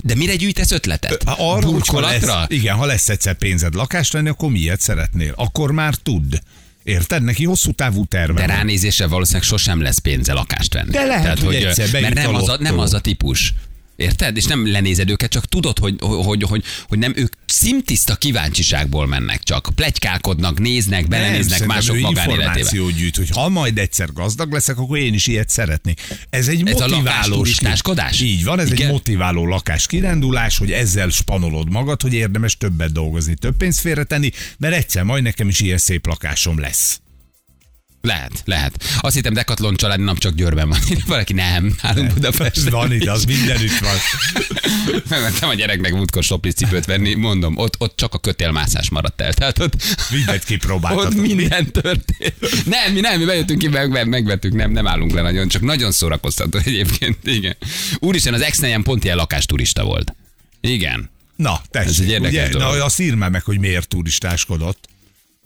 De 0.04 0.16
mire 0.16 0.36
gyűjtesz 0.36 0.72
ötletet? 0.72 1.24
Ha 1.24 1.36
arra, 1.54 1.72
Burkolatra? 1.72 2.36
lesz, 2.36 2.46
igen, 2.48 2.76
ha 2.76 2.86
lesz 2.86 3.10
egyszer 3.10 3.34
pénzed 3.34 3.74
lakást 3.76 4.14
venni, 4.14 4.30
akkor 4.30 4.50
miért 4.50 4.82
szeretnél? 4.82 5.34
Akkor 5.36 5.72
már 5.72 5.96
tudd. 5.96 6.34
Érted? 6.84 7.24
Neki 7.24 7.46
hosszú 7.46 7.72
távú 7.72 8.06
terve. 8.06 8.40
De 8.40 8.46
ránézésre 8.46 9.08
valószínűleg 9.08 9.48
sosem 9.48 9.82
lesz 9.82 9.98
pénze 9.98 10.34
lakást 10.34 10.74
venni. 10.74 10.92
De 10.92 11.06
lehet, 11.06 11.40
hogy 11.40 11.56
egyszer 11.56 12.02
Mert 12.02 12.14
nem 12.14 12.36
az, 12.36 12.50
a, 12.50 12.58
nem 12.60 12.80
az 12.80 12.94
a 12.94 13.00
típus. 13.00 13.54
Érted? 13.98 14.38
És 14.38 14.46
nem 14.46 14.72
lenézed 14.72 15.10
őket, 15.10 15.32
csak 15.32 15.46
tudod, 15.46 15.80
hogy, 15.80 15.96
hogy, 16.00 16.44
hogy, 16.44 16.64
hogy 16.88 17.00
nem 17.00 17.14
ők 17.16 17.34
szimtiszta 17.46 18.16
kíváncsiságból 18.16 19.08
mennek 19.08 19.44
csak. 19.44 19.70
Plegykálkodnak, 19.76 20.60
néznek, 20.60 21.08
belenéznek 21.08 21.60
Nem, 21.60 21.68
mások 21.68 22.00
magánéletébe. 22.00 22.92
gyűjt, 22.98 23.16
hogy 23.16 23.30
ha 23.30 23.50
majd 23.50 23.78
egyszer 23.78 24.14
gazdag 24.14 24.52
leszek, 24.52 24.78
akkor 24.78 24.98
én 24.98 25.14
is 25.14 25.28
ilyet 25.28 25.50
szeretnék. 25.50 26.02
Ez 26.30 26.48
egy 26.48 26.68
Ez 26.68 26.80
a 26.80 26.88
motiváló 26.88 27.04
lakásturistáskadás? 27.04 28.22
Így 28.22 28.44
van, 28.44 28.60
ez 28.60 28.72
Igen? 28.72 28.86
egy 28.86 28.92
motiváló 28.92 29.46
lakás 29.46 29.88
kirándulás, 29.88 30.58
hogy 30.58 30.72
ezzel 30.72 31.10
spanolod 31.10 31.70
magad, 31.70 32.02
hogy 32.02 32.14
érdemes 32.14 32.58
többet 32.58 32.92
dolgozni, 32.92 33.36
több 33.36 33.58
pénzt 33.58 33.80
félretenni, 33.80 34.32
mert 34.58 34.76
egyszer 34.76 35.04
majd 35.04 35.24
nekem 35.24 35.48
is 35.48 35.60
ilyen 35.60 35.78
szép 35.78 36.08
lakásom 36.08 36.60
lesz. 36.60 37.00
Lehet, 38.08 38.42
lehet. 38.46 38.84
Azt 39.00 39.16
hittem 39.16 39.34
Decathlon 39.34 39.76
családi 39.76 40.04
nap 40.04 40.18
csak 40.18 40.36
Győrben 40.36 40.70
van. 40.70 40.80
Valaki 41.08 41.34
nem, 41.34 41.76
nálunk 41.82 42.14
Budapesten. 42.14 42.72
Van 42.72 42.92
itt, 42.92 43.08
az 43.08 43.26
mindenütt 43.26 43.80
van. 43.80 43.96
Megmentem 45.10 45.50
a 45.50 45.54
gyereknek 45.54 45.94
múltkor 45.94 46.24
soplis 46.24 46.54
cipőt 46.54 46.86
venni, 46.86 47.14
mondom, 47.14 47.58
ott, 47.58 47.76
ott 47.78 47.96
csak 47.96 48.14
a 48.14 48.18
kötélmászás 48.20 48.90
maradt 48.90 49.22
el. 49.22 49.34
Tehát 49.34 49.60
ott, 49.60 49.74
Mindent 50.12 50.44
kipróbáltatok. 50.44 51.12
Ott 51.12 51.22
minden 51.22 51.72
történt. 51.72 52.66
Nem, 52.66 52.94
mi 52.94 53.00
nem, 53.00 53.20
mi 53.20 53.26
bejöttünk 53.26 53.60
ki, 53.60 53.68
meg, 53.68 54.08
megvettük, 54.08 54.54
nem, 54.54 54.72
nem 54.72 54.88
állunk 54.88 55.12
le 55.12 55.22
nagyon, 55.22 55.48
csak 55.48 55.62
nagyon 55.62 55.92
szórakoztató 55.92 56.58
egyébként. 56.58 57.18
Igen. 57.24 57.56
Úristen, 58.00 58.34
az 58.34 58.42
ex 58.42 58.60
pont 58.84 59.04
ilyen 59.04 59.18
lakásturista 59.18 59.84
volt. 59.84 60.16
Igen. 60.62 61.10
Na, 61.36 61.62
tessék, 61.70 61.90
Ez 61.90 62.00
egy 62.00 62.10
érdekes 62.10 62.50
ugye? 62.50 62.58
dolog. 62.58 62.78
Na, 62.78 62.86
azt 62.86 63.00
írd 63.00 63.16
meg, 63.16 63.44
hogy 63.44 63.60
miért 63.60 63.88
turistáskodott. 63.88 64.88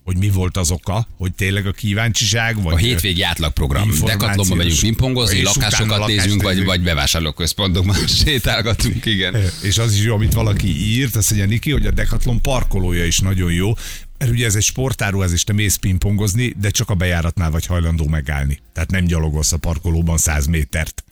Hogy 0.03 0.17
mi 0.17 0.29
volt 0.29 0.57
az 0.57 0.71
oka, 0.71 1.07
hogy 1.17 1.33
tényleg 1.33 1.65
a 1.65 1.71
kíváncsiság, 1.71 2.61
vagy 2.61 2.73
A 2.73 2.77
hétvégi 2.77 3.21
átlagprogram. 3.21 3.89
Decathlonba 4.05 4.55
megyünk 4.55 4.79
pingpongozni, 4.79 5.41
lakásokat 5.41 6.07
nézünk, 6.07 6.41
vagy, 6.41 6.63
vagy 6.63 6.81
bevásárlóközpontokban 6.81 8.07
sétálgatunk, 8.25 9.05
igen. 9.05 9.35
És 9.61 9.77
az 9.77 9.93
is 9.93 10.03
jó, 10.03 10.13
amit 10.13 10.33
valaki 10.33 10.67
írt, 10.67 11.15
azt 11.15 11.29
mondja 11.29 11.47
Niki, 11.49 11.71
hogy 11.71 11.85
a 11.85 11.91
Decathlon 11.91 12.41
parkolója 12.41 13.05
is 13.05 13.19
nagyon 13.19 13.51
jó, 13.51 13.73
mert 14.17 14.31
ugye 14.31 14.45
ez 14.45 14.55
egy 14.55 14.63
sportáruház, 14.63 15.31
és 15.31 15.43
te 15.43 15.53
mész 15.53 15.75
pingpongozni, 15.75 16.53
de 16.59 16.69
csak 16.69 16.89
a 16.89 16.93
bejáratnál 16.93 17.51
vagy 17.51 17.65
hajlandó 17.65 18.07
megállni. 18.07 18.59
Tehát 18.73 18.91
nem 18.91 19.05
gyalogolsz 19.05 19.51
a 19.51 19.57
parkolóban 19.57 20.17
100 20.17 20.45
métert. 20.45 21.03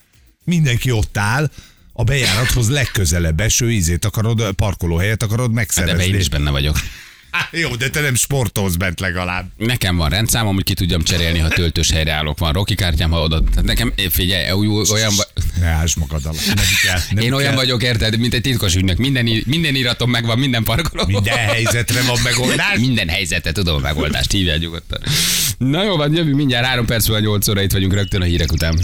Mindenki 0.44 0.90
ott 0.90 1.16
áll, 1.16 1.50
a 1.92 2.04
bejárathoz 2.04 2.68
legközelebb 2.70 3.40
eső 3.40 3.72
ízét 3.72 4.04
akarod, 4.04 4.50
parkolóhelyet 4.52 5.22
akarod 5.22 5.46
Hát 5.46 5.54
megszerezni. 5.54 6.02
ebbe 6.02 6.12
én 6.14 6.20
is 6.20 6.28
benne 6.28 6.50
vagyok. 6.50 6.76
Jó, 7.62 7.76
de 7.76 7.90
te 7.90 8.00
nem 8.00 8.14
sportolsz 8.14 8.74
bent 8.74 9.00
legalább. 9.00 9.46
Nekem 9.56 9.96
van 9.96 10.08
rendszámom, 10.08 10.54
hogy 10.54 10.64
ki 10.64 10.74
tudjam 10.74 11.02
cserélni, 11.02 11.38
ha 11.38 11.48
töltős 11.48 11.90
helyre 11.90 12.12
állok. 12.12 12.38
Van 12.38 12.52
Rocky 12.52 12.74
kártyám, 12.74 13.10
ha 13.10 13.22
oda. 13.22 13.42
Nekem, 13.62 13.92
figyelj, 14.10 14.52
olyan, 14.90 15.12
Ne 15.60 15.66
ásd 15.66 15.98
magad 15.98 16.26
alá. 16.26 16.38
Nem 16.46 16.64
kell, 16.82 17.00
nem 17.10 17.24
én 17.24 17.32
olyan 17.32 17.48
kell. 17.48 17.56
vagyok, 17.56 17.82
érted, 17.82 18.18
mint 18.18 18.34
egy 18.34 18.40
titkos 18.40 18.74
ügynök. 18.74 18.96
Minden, 18.96 19.42
minden 19.46 19.74
iratom 19.74 20.10
megvan, 20.10 20.38
minden 20.38 20.64
parkoló. 20.64 21.04
Minden 21.06 21.36
helyzetre 21.36 22.02
van 22.02 22.18
megoldás. 22.24 22.78
Minden 22.78 23.08
helyzetet 23.08 23.54
tudom 23.54 23.76
a 23.76 23.78
megoldást, 23.78 24.32
hívjál 24.32 24.56
nyugodtan. 24.56 25.00
Na 25.58 25.84
jó, 25.84 25.96
van, 25.96 26.14
jövünk 26.14 26.36
mindjárt 26.36 26.66
három 26.66 26.86
perc 26.86 27.08
múlva 27.08 27.22
8 27.22 27.48
óra, 27.48 27.62
itt 27.62 27.72
vagyunk 27.72 27.92
rögtön 27.92 28.20
a 28.20 28.24
hírek 28.24 28.52
után. 28.52 28.78